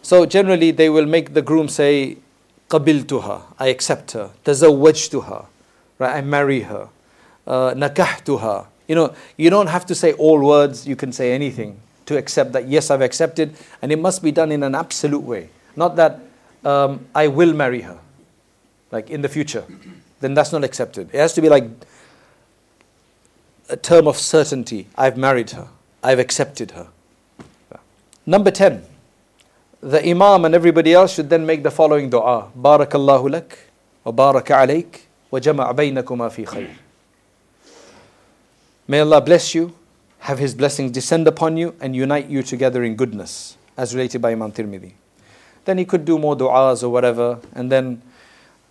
So 0.00 0.24
generally 0.24 0.70
they 0.70 0.88
will 0.88 1.06
make 1.06 1.34
the 1.34 1.42
groom 1.42 1.68
say, 1.68 2.16
Qabil 2.68 3.06
to 3.08 3.20
her, 3.20 3.42
I 3.58 3.68
accept 3.68 4.12
her, 4.12 4.30
tazawwaj 4.44 5.10
to 5.10 5.20
her, 5.20 5.44
right? 5.98 6.16
I 6.16 6.20
marry 6.22 6.60
her. 6.60 6.88
Uh, 7.46 7.74
nakah 7.74 8.24
to 8.24 8.38
her. 8.38 8.66
You 8.88 8.94
know, 8.94 9.14
you 9.36 9.50
don't 9.50 9.66
have 9.66 9.84
to 9.86 9.94
say 9.94 10.14
all 10.14 10.42
words, 10.44 10.86
you 10.86 10.96
can 10.96 11.12
say 11.12 11.32
anything 11.32 11.78
to 12.12 12.18
accept 12.18 12.52
that, 12.52 12.68
yes, 12.68 12.90
I've 12.90 13.00
accepted, 13.02 13.56
and 13.80 13.90
it 13.90 13.98
must 13.98 14.22
be 14.22 14.30
done 14.30 14.52
in 14.52 14.62
an 14.62 14.74
absolute 14.74 15.22
way. 15.22 15.48
Not 15.74 15.96
that 15.96 16.20
um, 16.64 17.06
I 17.14 17.28
will 17.28 17.52
marry 17.52 17.80
her. 17.82 17.98
like 18.92 19.10
in 19.10 19.22
the 19.22 19.28
future, 19.28 19.64
then 20.20 20.34
that's 20.34 20.52
not 20.52 20.62
accepted. 20.62 21.08
It 21.12 21.18
has 21.18 21.32
to 21.32 21.40
be 21.40 21.48
like 21.48 21.64
a 23.68 23.76
term 23.76 24.06
of 24.06 24.18
certainty. 24.18 24.86
I've 24.96 25.16
married 25.16 25.50
her. 25.50 25.66
I've 26.02 26.18
accepted 26.18 26.72
her. 26.72 26.88
Number 28.26 28.50
10. 28.50 28.84
The 29.80 30.06
Imam 30.08 30.44
and 30.44 30.54
everybody 30.54 30.92
else 30.92 31.14
should 31.14 31.28
then 31.28 31.44
make 31.44 31.64
the 31.64 31.70
following 31.70 32.08
dua. 32.08 32.50
Barakallahu 32.56 33.32
lak 33.32 33.58
wa 34.04 34.12
baraka 34.12 34.52
alayk 34.52 35.00
wa 35.30 35.40
jama' 35.40 35.74
baynakuma 35.74 36.30
fi 36.30 36.44
khayr. 36.44 36.70
May 38.86 39.00
Allah 39.00 39.20
bless 39.20 39.54
you, 39.54 39.74
have 40.22 40.38
His 40.38 40.54
blessings 40.54 40.92
descend 40.92 41.26
upon 41.26 41.56
you 41.56 41.74
and 41.80 41.94
unite 41.94 42.28
you 42.28 42.42
together 42.42 42.84
in 42.84 42.96
goodness, 42.96 43.56
as 43.76 43.94
related 43.94 44.22
by 44.22 44.32
Imam 44.32 44.52
Tirmidhi. 44.52 44.92
Then 45.64 45.78
he 45.78 45.84
could 45.84 46.04
do 46.04 46.18
more 46.18 46.36
du'as 46.36 46.82
or 46.82 46.88
whatever, 46.88 47.38
and 47.54 47.70
then 47.70 48.02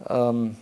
um, 0.08 0.58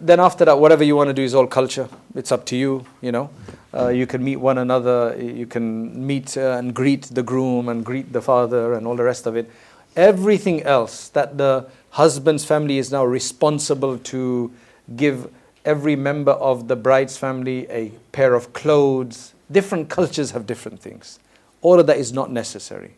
then 0.00 0.18
after 0.18 0.44
that, 0.44 0.58
whatever 0.58 0.82
you 0.82 0.96
want 0.96 1.08
to 1.08 1.14
do 1.14 1.22
is 1.22 1.34
all 1.34 1.46
culture. 1.46 1.88
It's 2.16 2.32
up 2.32 2.44
to 2.46 2.56
you, 2.56 2.84
you 3.00 3.12
know. 3.12 3.30
Uh, 3.72 3.88
you 3.88 4.06
can 4.06 4.24
meet 4.24 4.36
one 4.36 4.58
another, 4.58 5.16
you 5.16 5.46
can 5.46 6.04
meet 6.04 6.36
uh, 6.36 6.58
and 6.58 6.74
greet 6.74 7.02
the 7.02 7.22
groom 7.22 7.68
and 7.68 7.84
greet 7.84 8.12
the 8.12 8.20
father 8.20 8.74
and 8.74 8.86
all 8.86 8.96
the 8.96 9.04
rest 9.04 9.26
of 9.26 9.36
it. 9.36 9.48
Everything 9.94 10.62
else 10.64 11.08
that 11.10 11.38
the 11.38 11.68
husband's 11.90 12.44
family 12.44 12.78
is 12.78 12.90
now 12.90 13.04
responsible 13.04 13.98
to 13.98 14.50
give 14.96 15.30
every 15.64 15.96
member 15.96 16.32
of 16.32 16.68
the 16.68 16.76
bride's 16.76 17.16
family 17.16 17.66
a 17.70 17.90
pair 18.12 18.34
of 18.34 18.52
clothes. 18.52 19.34
Different 19.50 19.88
cultures 19.88 20.30
have 20.32 20.46
different 20.46 20.80
things. 20.80 21.18
All 21.60 21.78
of 21.78 21.86
that 21.86 21.98
is 21.98 22.12
not 22.12 22.30
necessary. 22.30 22.94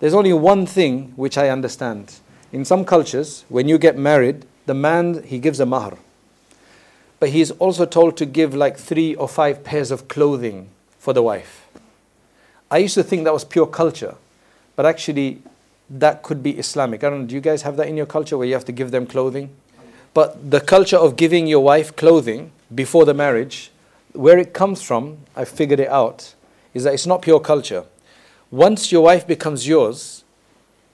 There's 0.00 0.14
only 0.14 0.32
one 0.32 0.66
thing 0.66 1.12
which 1.16 1.38
I 1.38 1.48
understand. 1.48 2.16
In 2.52 2.64
some 2.64 2.84
cultures, 2.84 3.44
when 3.48 3.68
you 3.68 3.78
get 3.78 3.96
married, 3.96 4.44
the 4.66 4.74
man 4.74 5.22
he 5.22 5.38
gives 5.38 5.60
a 5.60 5.66
mahr 5.66 5.98
but 7.20 7.30
he's 7.30 7.50
also 7.52 7.84
told 7.84 8.16
to 8.16 8.26
give 8.26 8.54
like 8.54 8.76
three 8.76 9.14
or 9.14 9.28
five 9.28 9.64
pairs 9.64 9.90
of 9.90 10.08
clothing 10.08 10.68
for 10.98 11.12
the 11.12 11.22
wife. 11.22 11.66
I 12.70 12.78
used 12.78 12.94
to 12.94 13.02
think 13.02 13.24
that 13.24 13.32
was 13.32 13.44
pure 13.44 13.66
culture, 13.66 14.14
but 14.76 14.86
actually, 14.86 15.42
that 15.90 16.22
could 16.22 16.42
be 16.42 16.58
Islamic. 16.58 17.02
I 17.02 17.10
don't 17.10 17.22
know, 17.22 17.26
do 17.26 17.34
you 17.34 17.40
guys 17.40 17.62
have 17.62 17.76
that 17.76 17.88
in 17.88 17.96
your 17.96 18.06
culture 18.06 18.36
where 18.36 18.46
you 18.46 18.54
have 18.54 18.66
to 18.66 18.72
give 18.72 18.90
them 18.90 19.06
clothing? 19.06 19.50
But 20.14 20.50
the 20.50 20.60
culture 20.60 20.96
of 20.96 21.16
giving 21.16 21.46
your 21.46 21.60
wife 21.60 21.94
clothing 21.94 22.50
before 22.74 23.04
the 23.04 23.14
marriage, 23.14 23.70
where 24.12 24.38
it 24.38 24.52
comes 24.52 24.82
from, 24.82 25.18
I 25.36 25.44
figured 25.44 25.80
it 25.80 25.88
out, 25.88 26.34
is 26.74 26.84
that 26.84 26.94
it's 26.94 27.06
not 27.06 27.22
pure 27.22 27.40
culture. 27.40 27.84
Once 28.50 28.90
your 28.90 29.02
wife 29.02 29.26
becomes 29.26 29.68
yours, 29.68 30.24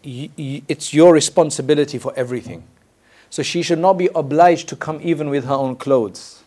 it's 0.02 0.92
your 0.92 1.14
responsibility 1.14 1.98
for 1.98 2.12
everything. 2.16 2.64
So 3.30 3.42
she 3.42 3.62
should 3.62 3.78
not 3.78 3.94
be 3.94 4.08
obliged 4.14 4.68
to 4.68 4.76
come 4.76 5.00
even 5.02 5.30
with 5.30 5.44
her 5.46 5.54
own 5.54 5.76
clothes. 5.76 6.42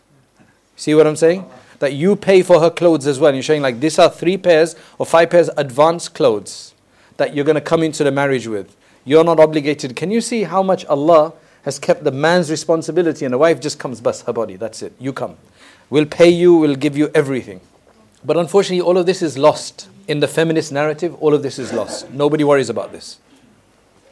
See 0.76 0.94
what 0.94 1.08
I'm 1.08 1.16
saying? 1.16 1.50
That 1.80 1.94
you 1.94 2.16
pay 2.16 2.44
for 2.44 2.60
her 2.60 2.70
clothes 2.70 3.08
as 3.08 3.20
well. 3.20 3.34
You're 3.34 3.44
showing 3.44 3.62
like 3.62 3.80
these 3.80 4.00
are 4.00 4.10
three 4.10 4.38
pairs 4.38 4.76
or 4.98 5.06
five 5.06 5.30
pairs 5.30 5.50
advanced 5.58 6.14
clothes 6.14 6.74
that 7.18 7.36
you're 7.36 7.46
going 7.46 7.56
to 7.56 7.62
come 7.62 7.84
into 7.84 8.04
the 8.04 8.12
marriage 8.12 8.48
with. 8.48 8.76
You're 9.04 9.24
not 9.24 9.40
obligated. 9.40 9.96
Can 9.96 10.12
you 10.12 10.22
see 10.22 10.44
how 10.44 10.62
much 10.62 10.86
Allah 10.86 11.34
has 11.68 11.80
kept 11.80 12.06
the 12.06 12.12
man's 12.12 12.50
responsibility 12.50 13.26
and 13.26 13.34
the 13.34 13.38
wife 13.38 13.60
just 13.60 13.78
comes 13.78 14.00
bust 14.00 14.26
her 14.26 14.32
body. 14.32 14.56
That's 14.56 14.82
it. 14.82 14.94
You 15.00 15.12
come. 15.12 15.36
We'll 15.90 16.06
pay 16.06 16.30
you, 16.30 16.56
we'll 16.56 16.78
give 16.78 16.96
you 16.96 17.12
everything. 17.14 17.60
But 18.24 18.38
unfortunately, 18.38 18.80
all 18.80 18.98
of 18.98 19.06
this 19.06 19.22
is 19.22 19.38
lost. 19.38 19.90
In 20.08 20.22
the 20.22 20.30
feminist 20.30 20.72
narrative, 20.72 21.14
all 21.16 21.34
of 21.34 21.44
this 21.44 21.60
is 21.60 21.74
lost. 21.74 22.10
Nobody 22.10 22.46
worries 22.46 22.70
about 22.70 22.94
this. 22.94 23.20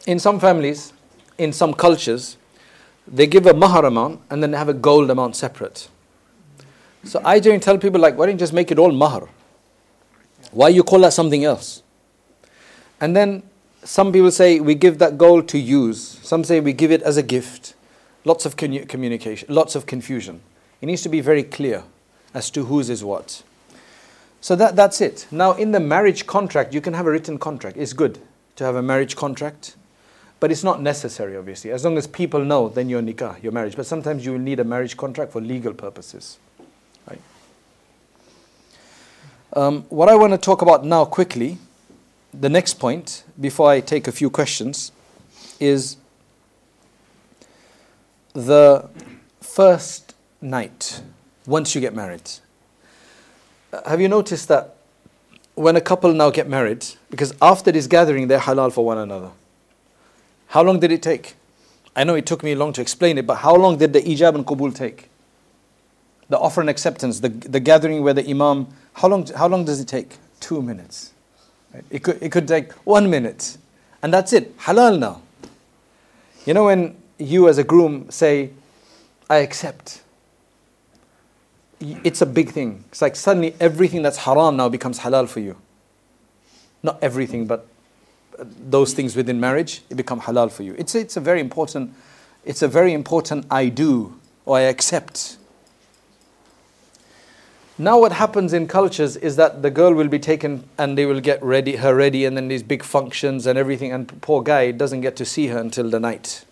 In 0.06 0.18
some 0.18 0.38
families, 0.38 0.92
in 1.38 1.50
some 1.50 1.72
cultures, 1.72 2.36
they 3.08 3.26
give 3.26 3.46
a 3.46 3.54
mahar 3.54 3.86
amount 3.86 4.20
and 4.28 4.42
then 4.42 4.52
have 4.52 4.68
a 4.68 4.74
gold 4.74 5.08
amount 5.08 5.34
separate. 5.34 5.88
So 7.04 7.22
I 7.24 7.38
don't 7.38 7.62
tell 7.62 7.78
people 7.78 8.02
like, 8.02 8.18
why 8.18 8.26
don't 8.26 8.34
you 8.34 8.38
just 8.38 8.52
make 8.52 8.70
it 8.70 8.78
all 8.78 8.92
mahar? 8.92 9.30
Why 10.50 10.68
you 10.68 10.84
call 10.84 10.98
that 11.00 11.14
something 11.14 11.42
else? 11.42 11.82
And 13.00 13.16
then 13.16 13.44
some 13.86 14.12
people 14.12 14.30
say 14.30 14.60
we 14.60 14.74
give 14.74 14.98
that 14.98 15.16
gold 15.16 15.48
to 15.48 15.58
use. 15.58 16.18
Some 16.22 16.44
say 16.44 16.60
we 16.60 16.72
give 16.72 16.90
it 16.90 17.02
as 17.02 17.16
a 17.16 17.22
gift. 17.22 17.74
Lots 18.24 18.44
of 18.44 18.56
communication, 18.56 19.46
lots 19.48 19.76
of 19.76 19.86
confusion. 19.86 20.40
It 20.80 20.86
needs 20.86 21.02
to 21.02 21.08
be 21.08 21.20
very 21.20 21.44
clear 21.44 21.84
as 22.34 22.50
to 22.50 22.64
whose 22.64 22.90
is 22.90 23.04
what. 23.04 23.44
So 24.40 24.56
that, 24.56 24.74
that's 24.76 25.00
it. 25.00 25.26
Now, 25.30 25.52
in 25.52 25.70
the 25.70 25.80
marriage 25.80 26.26
contract, 26.26 26.74
you 26.74 26.80
can 26.80 26.92
have 26.94 27.06
a 27.06 27.10
written 27.10 27.38
contract. 27.38 27.76
It's 27.76 27.92
good 27.92 28.18
to 28.56 28.64
have 28.64 28.74
a 28.74 28.82
marriage 28.82 29.14
contract. 29.16 29.76
But 30.38 30.52
it's 30.52 30.64
not 30.64 30.82
necessary, 30.82 31.36
obviously. 31.36 31.70
As 31.70 31.84
long 31.84 31.96
as 31.96 32.06
people 32.06 32.44
know, 32.44 32.68
then 32.68 32.88
your 32.88 33.00
nikah, 33.00 33.42
your 33.42 33.52
marriage. 33.52 33.74
But 33.74 33.86
sometimes 33.86 34.26
you 34.26 34.32
will 34.32 34.38
need 34.38 34.60
a 34.60 34.64
marriage 34.64 34.96
contract 34.96 35.32
for 35.32 35.40
legal 35.40 35.72
purposes. 35.72 36.38
Right? 37.08 37.20
Um, 39.54 39.82
what 39.88 40.08
I 40.08 40.16
want 40.16 40.32
to 40.32 40.38
talk 40.38 40.60
about 40.60 40.84
now 40.84 41.06
quickly, 41.06 41.58
the 42.38 42.48
next 42.48 42.74
point, 42.74 43.24
before 43.40 43.70
I 43.70 43.80
take 43.80 44.06
a 44.06 44.12
few 44.12 44.30
questions, 44.30 44.92
is 45.58 45.96
the 48.32 48.88
first 49.40 50.14
night 50.40 51.02
once 51.46 51.74
you 51.74 51.80
get 51.80 51.94
married. 51.94 52.30
Have 53.86 54.00
you 54.00 54.08
noticed 54.08 54.48
that 54.48 54.76
when 55.56 55.74
a 55.74 55.80
couple 55.80 56.12
now 56.12 56.30
get 56.30 56.48
married, 56.48 56.86
because 57.10 57.34
after 57.40 57.72
this 57.72 57.86
gathering, 57.86 58.28
they're 58.28 58.38
halal 58.38 58.70
for 58.70 58.84
one 58.84 58.98
another. 58.98 59.30
How 60.48 60.62
long 60.62 60.78
did 60.80 60.92
it 60.92 61.02
take? 61.02 61.34
I 61.96 62.04
know 62.04 62.14
it 62.14 62.26
took 62.26 62.42
me 62.42 62.54
long 62.54 62.74
to 62.74 62.82
explain 62.82 63.16
it, 63.16 63.26
but 63.26 63.36
how 63.36 63.56
long 63.56 63.78
did 63.78 63.94
the 63.94 64.02
ijab 64.02 64.34
and 64.34 64.46
qabul 64.46 64.74
take? 64.74 65.08
The 66.28 66.38
offer 66.38 66.60
and 66.60 66.68
acceptance, 66.68 67.20
the, 67.20 67.30
the 67.30 67.58
gathering 67.58 68.02
where 68.02 68.12
the 68.12 68.28
imam, 68.28 68.68
how 68.92 69.08
long, 69.08 69.26
how 69.28 69.48
long 69.48 69.64
does 69.64 69.80
it 69.80 69.88
take? 69.88 70.16
Two 70.40 70.60
minutes. 70.60 71.12
It, 71.90 72.02
could, 72.02 72.22
it 72.22 72.32
could 72.32 72.48
take 72.48 72.72
one 72.84 73.10
minute. 73.10 73.58
And 74.02 74.12
that's 74.12 74.32
it. 74.32 74.56
Halal 74.58 74.98
now. 74.98 75.22
You 76.44 76.54
know, 76.54 76.64
when 76.64 76.96
you 77.18 77.48
as 77.48 77.58
a 77.58 77.64
groom 77.64 78.10
say, 78.10 78.50
I 79.28 79.38
accept, 79.38 80.02
it's 81.80 82.22
a 82.22 82.26
big 82.26 82.50
thing. 82.50 82.84
It's 82.88 83.02
like 83.02 83.16
suddenly 83.16 83.54
everything 83.58 84.02
that's 84.02 84.18
haram 84.18 84.56
now 84.56 84.68
becomes 84.68 85.00
halal 85.00 85.28
for 85.28 85.40
you. 85.40 85.56
Not 86.82 86.98
everything, 87.02 87.46
but 87.46 87.66
uh, 88.38 88.44
those 88.68 88.92
things 88.92 89.16
within 89.16 89.40
marriage, 89.40 89.82
it 89.90 89.96
become 89.96 90.20
halal 90.20 90.50
for 90.50 90.62
you. 90.62 90.74
It's, 90.78 90.94
it's 90.94 91.16
a 91.16 91.20
very 91.20 91.40
important, 91.40 91.92
it's 92.44 92.62
a 92.62 92.68
very 92.68 92.92
important 92.92 93.46
I 93.50 93.68
do 93.68 94.18
or 94.44 94.58
I 94.58 94.62
accept. 94.62 95.38
Now 97.78 97.98
what 98.00 98.12
happens 98.12 98.54
in 98.54 98.68
cultures 98.68 99.16
is 99.16 99.36
that 99.36 99.60
the 99.60 99.70
girl 99.70 99.92
will 99.92 100.08
be 100.08 100.18
taken 100.18 100.66
and 100.78 100.96
they 100.96 101.04
will 101.04 101.20
get 101.20 101.42
ready 101.42 101.76
her 101.76 101.94
ready 101.94 102.24
and 102.24 102.34
then 102.34 102.48
these 102.48 102.62
big 102.62 102.82
functions 102.82 103.46
and 103.46 103.58
everything 103.58 103.92
and 103.92 104.20
poor 104.22 104.42
guy 104.42 104.70
doesn't 104.70 105.02
get 105.02 105.14
to 105.16 105.26
see 105.26 105.48
her 105.48 105.58
until 105.58 105.90
the 105.90 106.00
night 106.00 106.46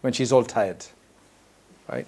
when 0.00 0.12
she's 0.12 0.32
all 0.32 0.42
tired. 0.42 0.86
Right? 1.88 2.06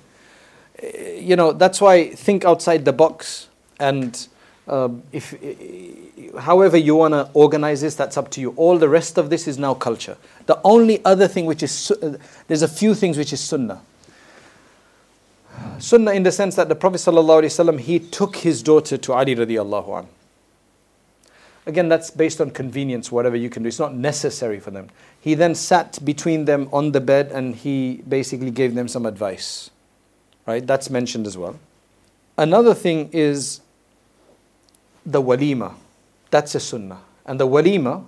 You 1.16 1.36
know, 1.36 1.52
that's 1.52 1.80
why 1.80 2.10
think 2.10 2.44
outside 2.44 2.84
the 2.84 2.92
box 2.92 3.46
and 3.78 4.26
um, 4.66 5.02
if, 5.12 5.34
however 6.36 6.76
you 6.76 6.96
want 6.96 7.14
to 7.14 7.30
organize 7.34 7.80
this, 7.80 7.94
that's 7.94 8.16
up 8.16 8.30
to 8.32 8.40
you. 8.40 8.52
All 8.56 8.76
the 8.76 8.88
rest 8.88 9.18
of 9.18 9.30
this 9.30 9.48
is 9.48 9.56
now 9.56 9.74
culture. 9.74 10.16
The 10.46 10.60
only 10.64 11.02
other 11.04 11.26
thing 11.26 11.46
which 11.46 11.62
is, 11.62 11.90
uh, 11.90 12.18
there's 12.48 12.62
a 12.62 12.68
few 12.68 12.94
things 12.94 13.16
which 13.16 13.32
is 13.32 13.40
sunnah. 13.40 13.80
Sunnah 15.78 16.12
in 16.12 16.22
the 16.22 16.32
sense 16.32 16.56
that 16.56 16.68
the 16.68 16.74
Prophet 16.74 16.98
ﷺ, 16.98 17.80
he 17.80 17.98
took 17.98 18.36
his 18.36 18.62
daughter 18.62 18.96
to 18.98 19.12
Ali 19.12 19.36
radiallahu 19.36 20.00
an. 20.00 20.06
Again, 21.66 21.88
that's 21.88 22.10
based 22.10 22.40
on 22.40 22.50
convenience, 22.50 23.12
whatever 23.12 23.36
you 23.36 23.50
can 23.50 23.62
do. 23.62 23.68
It's 23.68 23.78
not 23.78 23.94
necessary 23.94 24.58
for 24.58 24.70
them. 24.70 24.88
He 25.20 25.34
then 25.34 25.54
sat 25.54 26.02
between 26.04 26.46
them 26.46 26.68
on 26.72 26.92
the 26.92 27.00
bed 27.00 27.30
and 27.30 27.54
he 27.54 28.02
basically 28.08 28.50
gave 28.50 28.74
them 28.74 28.88
some 28.88 29.04
advice. 29.04 29.70
Right? 30.46 30.66
That's 30.66 30.88
mentioned 30.88 31.26
as 31.26 31.36
well. 31.36 31.58
Another 32.38 32.72
thing 32.72 33.10
is 33.12 33.60
the 35.04 35.20
walima. 35.20 35.74
That's 36.30 36.54
a 36.54 36.60
sunnah. 36.60 37.00
And 37.26 37.38
the 37.38 37.46
walima 37.46 38.04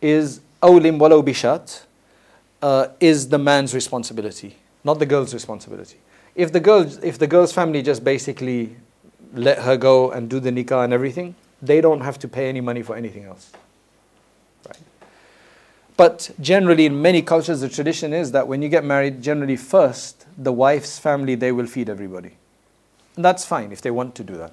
is 0.00 0.40
awlim 0.62 0.98
walau 0.98 1.24
bishat, 1.24 1.82
uh, 2.62 2.88
is 3.00 3.28
the 3.28 3.38
man's 3.38 3.74
responsibility, 3.74 4.56
not 4.84 4.98
the 4.98 5.06
girl's 5.06 5.34
responsibility. 5.34 5.98
If 6.36 6.52
the 6.52 6.60
girl, 6.60 6.86
if 7.02 7.18
the 7.18 7.26
girl's 7.26 7.52
family 7.52 7.82
just 7.82 8.04
basically 8.04 8.76
let 9.32 9.58
her 9.60 9.76
go 9.76 10.10
and 10.10 10.28
do 10.28 10.38
the 10.38 10.50
nikah 10.50 10.84
and 10.84 10.92
everything, 10.92 11.34
they 11.62 11.80
don't 11.80 12.02
have 12.02 12.18
to 12.20 12.28
pay 12.28 12.48
any 12.48 12.60
money 12.60 12.82
for 12.82 12.94
anything 12.94 13.24
else. 13.24 13.50
Right? 14.68 14.78
But 15.96 16.30
generally, 16.38 16.84
in 16.84 17.00
many 17.00 17.22
cultures, 17.22 17.62
the 17.62 17.70
tradition 17.70 18.12
is 18.12 18.32
that 18.32 18.46
when 18.46 18.60
you 18.60 18.68
get 18.68 18.84
married, 18.84 19.22
generally 19.22 19.56
first 19.56 20.26
the 20.36 20.52
wife's 20.52 20.98
family 20.98 21.34
they 21.34 21.52
will 21.52 21.66
feed 21.66 21.88
everybody. 21.88 22.32
And 23.16 23.24
that's 23.24 23.46
fine 23.46 23.72
if 23.72 23.80
they 23.80 23.90
want 23.90 24.14
to 24.16 24.22
do 24.22 24.36
that. 24.36 24.52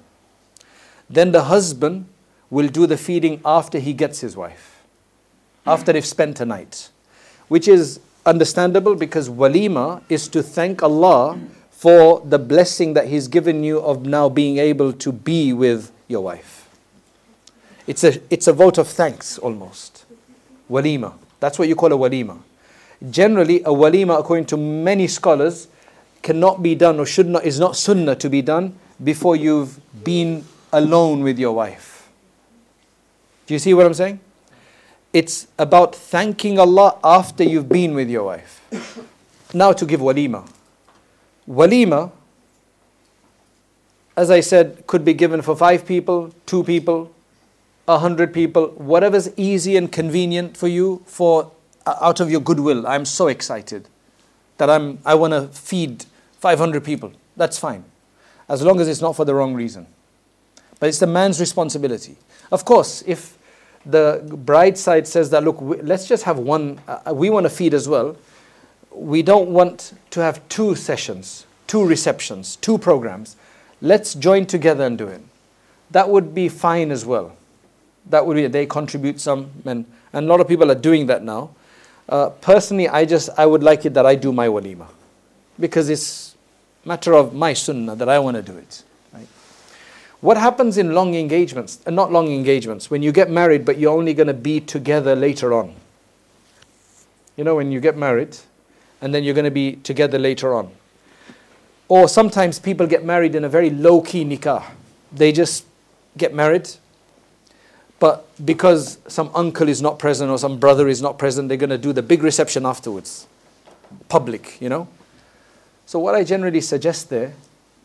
Then 1.10 1.32
the 1.32 1.44
husband 1.44 2.06
will 2.48 2.68
do 2.68 2.86
the 2.86 2.96
feeding 2.96 3.42
after 3.44 3.78
he 3.78 3.92
gets 3.92 4.20
his 4.20 4.36
wife, 4.36 4.82
after 5.66 5.92
they've 5.92 6.04
spent 6.04 6.40
a 6.40 6.46
night, 6.46 6.88
which 7.48 7.68
is 7.68 8.00
understandable 8.24 8.94
because 8.94 9.28
walima 9.28 10.02
is 10.08 10.28
to 10.28 10.42
thank 10.42 10.82
Allah 10.82 11.38
for 11.84 12.22
the 12.24 12.38
blessing 12.38 12.94
that 12.94 13.08
He's 13.08 13.28
given 13.28 13.62
you 13.62 13.78
of 13.78 14.06
now 14.06 14.30
being 14.30 14.56
able 14.56 14.90
to 14.94 15.12
be 15.12 15.52
with 15.52 15.92
your 16.08 16.22
wife. 16.22 16.66
It's 17.86 18.02
a, 18.02 18.22
it's 18.30 18.46
a 18.46 18.54
vote 18.54 18.78
of 18.78 18.88
thanks 18.88 19.36
almost. 19.36 20.06
Walima. 20.70 21.12
That's 21.40 21.58
what 21.58 21.68
you 21.68 21.74
call 21.74 21.92
a 21.92 21.98
walima. 21.98 22.38
Generally, 23.10 23.64
a 23.64 23.68
walima, 23.68 24.18
according 24.18 24.46
to 24.46 24.56
many 24.56 25.06
scholars, 25.06 25.68
cannot 26.22 26.62
be 26.62 26.74
done 26.74 26.98
or 26.98 27.04
should 27.04 27.26
not, 27.26 27.44
is 27.44 27.60
not 27.60 27.76
sunnah 27.76 28.16
to 28.16 28.30
be 28.30 28.40
done 28.40 28.74
before 29.04 29.36
you've 29.36 29.78
been 30.02 30.42
alone 30.72 31.22
with 31.22 31.38
your 31.38 31.52
wife. 31.52 32.08
Do 33.46 33.52
you 33.52 33.58
see 33.60 33.74
what 33.74 33.84
I'm 33.84 33.92
saying? 33.92 34.20
It's 35.12 35.48
about 35.58 35.94
thanking 35.94 36.58
Allah 36.58 36.96
after 37.04 37.44
you've 37.44 37.68
been 37.68 37.92
with 37.92 38.08
your 38.08 38.24
wife. 38.24 38.62
Now 39.52 39.74
to 39.74 39.84
give 39.84 40.00
walima. 40.00 40.48
Walima, 41.48 42.10
as 44.16 44.30
I 44.30 44.40
said, 44.40 44.86
could 44.86 45.04
be 45.04 45.12
given 45.12 45.42
for 45.42 45.56
five 45.56 45.86
people, 45.86 46.32
two 46.46 46.64
people, 46.64 47.12
a 47.86 47.98
hundred 47.98 48.32
people, 48.32 48.68
whatever's 48.68 49.30
easy 49.36 49.76
and 49.76 49.90
convenient 49.90 50.56
for 50.56 50.68
you 50.68 51.02
for 51.06 51.52
uh, 51.86 51.96
out 52.00 52.20
of 52.20 52.30
your 52.30 52.40
goodwill. 52.40 52.86
I'm 52.86 53.04
so 53.04 53.28
excited 53.28 53.88
that 54.56 54.70
I'm 54.70 54.98
I 55.04 55.14
want 55.14 55.32
to 55.32 55.48
feed 55.48 56.06
500 56.38 56.84
people. 56.84 57.12
That's 57.36 57.58
fine. 57.58 57.84
As 58.48 58.62
long 58.62 58.80
as 58.80 58.88
it's 58.88 59.00
not 59.00 59.16
for 59.16 59.24
the 59.24 59.34
wrong 59.34 59.54
reason. 59.54 59.86
But 60.78 60.88
it's 60.88 60.98
the 60.98 61.06
man's 61.06 61.40
responsibility. 61.40 62.16
Of 62.52 62.64
course, 62.64 63.02
if 63.06 63.38
the 63.86 64.22
bride 64.44 64.76
side 64.78 65.06
says 65.06 65.30
that, 65.30 65.44
look, 65.44 65.56
let's 65.60 66.06
just 66.06 66.24
have 66.24 66.38
one, 66.38 66.80
uh, 66.86 67.12
we 67.14 67.30
want 67.30 67.44
to 67.44 67.50
feed 67.50 67.74
as 67.74 67.88
well. 67.88 68.16
We 68.94 69.22
don't 69.22 69.50
want 69.50 69.92
to 70.10 70.20
have 70.20 70.46
two 70.48 70.74
sessions, 70.74 71.46
two 71.66 71.84
receptions, 71.84 72.56
two 72.56 72.78
programs. 72.78 73.36
Let's 73.82 74.14
join 74.14 74.46
together 74.46 74.84
and 74.84 74.96
do 74.96 75.08
it. 75.08 75.20
That 75.90 76.08
would 76.08 76.34
be 76.34 76.48
fine 76.48 76.90
as 76.90 77.04
well. 77.04 77.36
That 78.10 78.26
would 78.26 78.36
be, 78.36 78.46
they 78.46 78.66
contribute 78.66 79.20
some, 79.20 79.50
and, 79.64 79.84
and 80.12 80.26
a 80.26 80.28
lot 80.28 80.40
of 80.40 80.48
people 80.48 80.70
are 80.70 80.76
doing 80.76 81.06
that 81.06 81.22
now. 81.22 81.50
Uh, 82.08 82.30
personally, 82.30 82.88
I 82.88 83.04
just, 83.04 83.30
I 83.36 83.46
would 83.46 83.62
like 83.62 83.84
it 83.86 83.94
that 83.94 84.06
I 84.06 84.14
do 84.14 84.32
my 84.32 84.48
walima. 84.48 84.86
Because 85.58 85.88
it's 85.88 86.36
matter 86.84 87.14
of 87.14 87.34
my 87.34 87.52
sunnah 87.52 87.96
that 87.96 88.08
I 88.08 88.18
want 88.18 88.36
to 88.36 88.42
do 88.42 88.56
it. 88.56 88.82
What 90.24 90.38
happens 90.38 90.78
in 90.78 90.94
long 90.94 91.14
engagements, 91.14 91.80
and 91.84 91.98
uh, 91.98 92.02
not 92.02 92.10
long 92.10 92.32
engagements, 92.32 92.90
when 92.90 93.02
you 93.02 93.12
get 93.12 93.28
married 93.28 93.66
but 93.66 93.76
you're 93.76 93.92
only 93.92 94.14
going 94.14 94.26
to 94.26 94.32
be 94.32 94.58
together 94.58 95.14
later 95.14 95.52
on? 95.52 95.74
You 97.36 97.44
know, 97.44 97.56
when 97.56 97.70
you 97.70 97.78
get 97.78 97.98
married 97.98 98.38
and 99.04 99.14
then 99.14 99.22
you're 99.22 99.34
going 99.34 99.44
to 99.44 99.50
be 99.50 99.76
together 99.76 100.18
later 100.18 100.54
on. 100.54 100.70
Or 101.88 102.08
sometimes 102.08 102.58
people 102.58 102.86
get 102.86 103.04
married 103.04 103.34
in 103.34 103.44
a 103.44 103.50
very 103.50 103.68
low 103.68 104.00
key 104.00 104.24
nikah. 104.24 104.64
They 105.12 105.30
just 105.30 105.66
get 106.16 106.32
married, 106.32 106.70
but 108.00 108.26
because 108.42 108.98
some 109.06 109.30
uncle 109.34 109.68
is 109.68 109.82
not 109.82 109.98
present 109.98 110.30
or 110.30 110.38
some 110.38 110.58
brother 110.58 110.88
is 110.88 111.02
not 111.02 111.18
present, 111.18 111.48
they're 111.48 111.58
going 111.58 111.68
to 111.68 111.78
do 111.78 111.92
the 111.92 112.02
big 112.02 112.22
reception 112.22 112.64
afterwards. 112.64 113.26
Public, 114.08 114.58
you 114.60 114.70
know. 114.70 114.88
So, 115.84 115.98
what 115.98 116.14
I 116.14 116.24
generally 116.24 116.62
suggest 116.62 117.10
there 117.10 117.34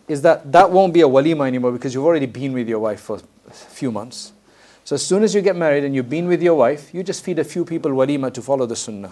is 0.08 0.22
that 0.22 0.50
that 0.54 0.72
won't 0.72 0.94
be 0.94 1.02
a 1.02 1.08
walima 1.08 1.46
anymore 1.46 1.74
because 1.74 1.94
you've 1.94 2.06
already 2.06 2.28
been 2.28 2.54
with 2.54 2.70
your 2.70 2.80
wife 2.80 3.02
for 3.02 3.20
a 3.48 3.52
few 3.52 3.92
months. 3.92 4.32
So 4.86 4.96
as 4.96 5.06
soon 5.06 5.22
as 5.22 5.36
you 5.36 5.42
get 5.42 5.56
married 5.56 5.84
and 5.84 5.94
you've 5.94 6.10
been 6.10 6.28
with 6.28 6.42
your 6.42 6.56
wife, 6.56 6.94
you 6.94 7.04
just 7.04 7.24
feed 7.24 7.38
a 7.38 7.44
few 7.44 7.64
people 7.64 7.92
walima 7.92 8.34
to 8.34 8.42
follow 8.42 8.66
the 8.66 8.76
sunnah. 8.76 9.12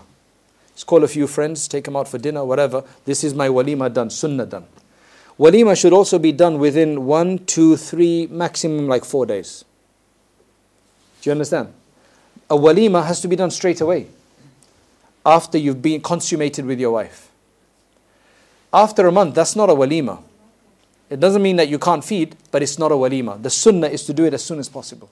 Just 0.77 0.85
call 0.85 1.03
a 1.03 1.07
few 1.07 1.25
friends, 1.25 1.67
take 1.67 1.85
them 1.85 1.95
out 1.95 2.07
for 2.07 2.19
dinner, 2.19 2.45
whatever. 2.45 2.83
This 3.03 3.23
is 3.23 3.33
my 3.33 3.47
walima 3.47 3.91
done, 3.91 4.11
sunnah 4.11 4.45
done. 4.45 4.67
Walima 5.39 5.75
should 5.75 5.91
also 5.91 6.19
be 6.19 6.31
done 6.31 6.59
within 6.59 7.07
one, 7.07 7.39
two, 7.47 7.75
three, 7.75 8.27
maximum 8.27 8.87
like 8.87 9.03
four 9.03 9.25
days. 9.25 9.65
Do 11.19 11.29
you 11.29 11.31
understand? 11.31 11.73
A 12.47 12.55
walima 12.55 13.03
has 13.07 13.21
to 13.21 13.27
be 13.27 13.35
done 13.35 13.49
straight 13.49 13.81
away 13.81 14.05
after 15.25 15.57
you've 15.57 15.81
been 15.81 15.99
consummated 15.99 16.63
with 16.63 16.79
your 16.79 16.91
wife. 16.91 17.31
After 18.71 19.07
a 19.07 19.11
month, 19.11 19.33
that's 19.33 19.55
not 19.55 19.71
a 19.71 19.73
walima. 19.73 20.21
It 21.09 21.19
doesn't 21.19 21.41
mean 21.41 21.55
that 21.55 21.69
you 21.69 21.79
can't 21.79 22.05
feed, 22.05 22.35
but 22.51 22.61
it's 22.61 22.77
not 22.77 22.91
a 22.91 22.95
walima. 22.95 23.41
The 23.41 23.49
sunnah 23.49 23.87
is 23.87 24.05
to 24.05 24.13
do 24.13 24.25
it 24.25 24.35
as 24.35 24.45
soon 24.45 24.59
as 24.59 24.69
possible. 24.69 25.09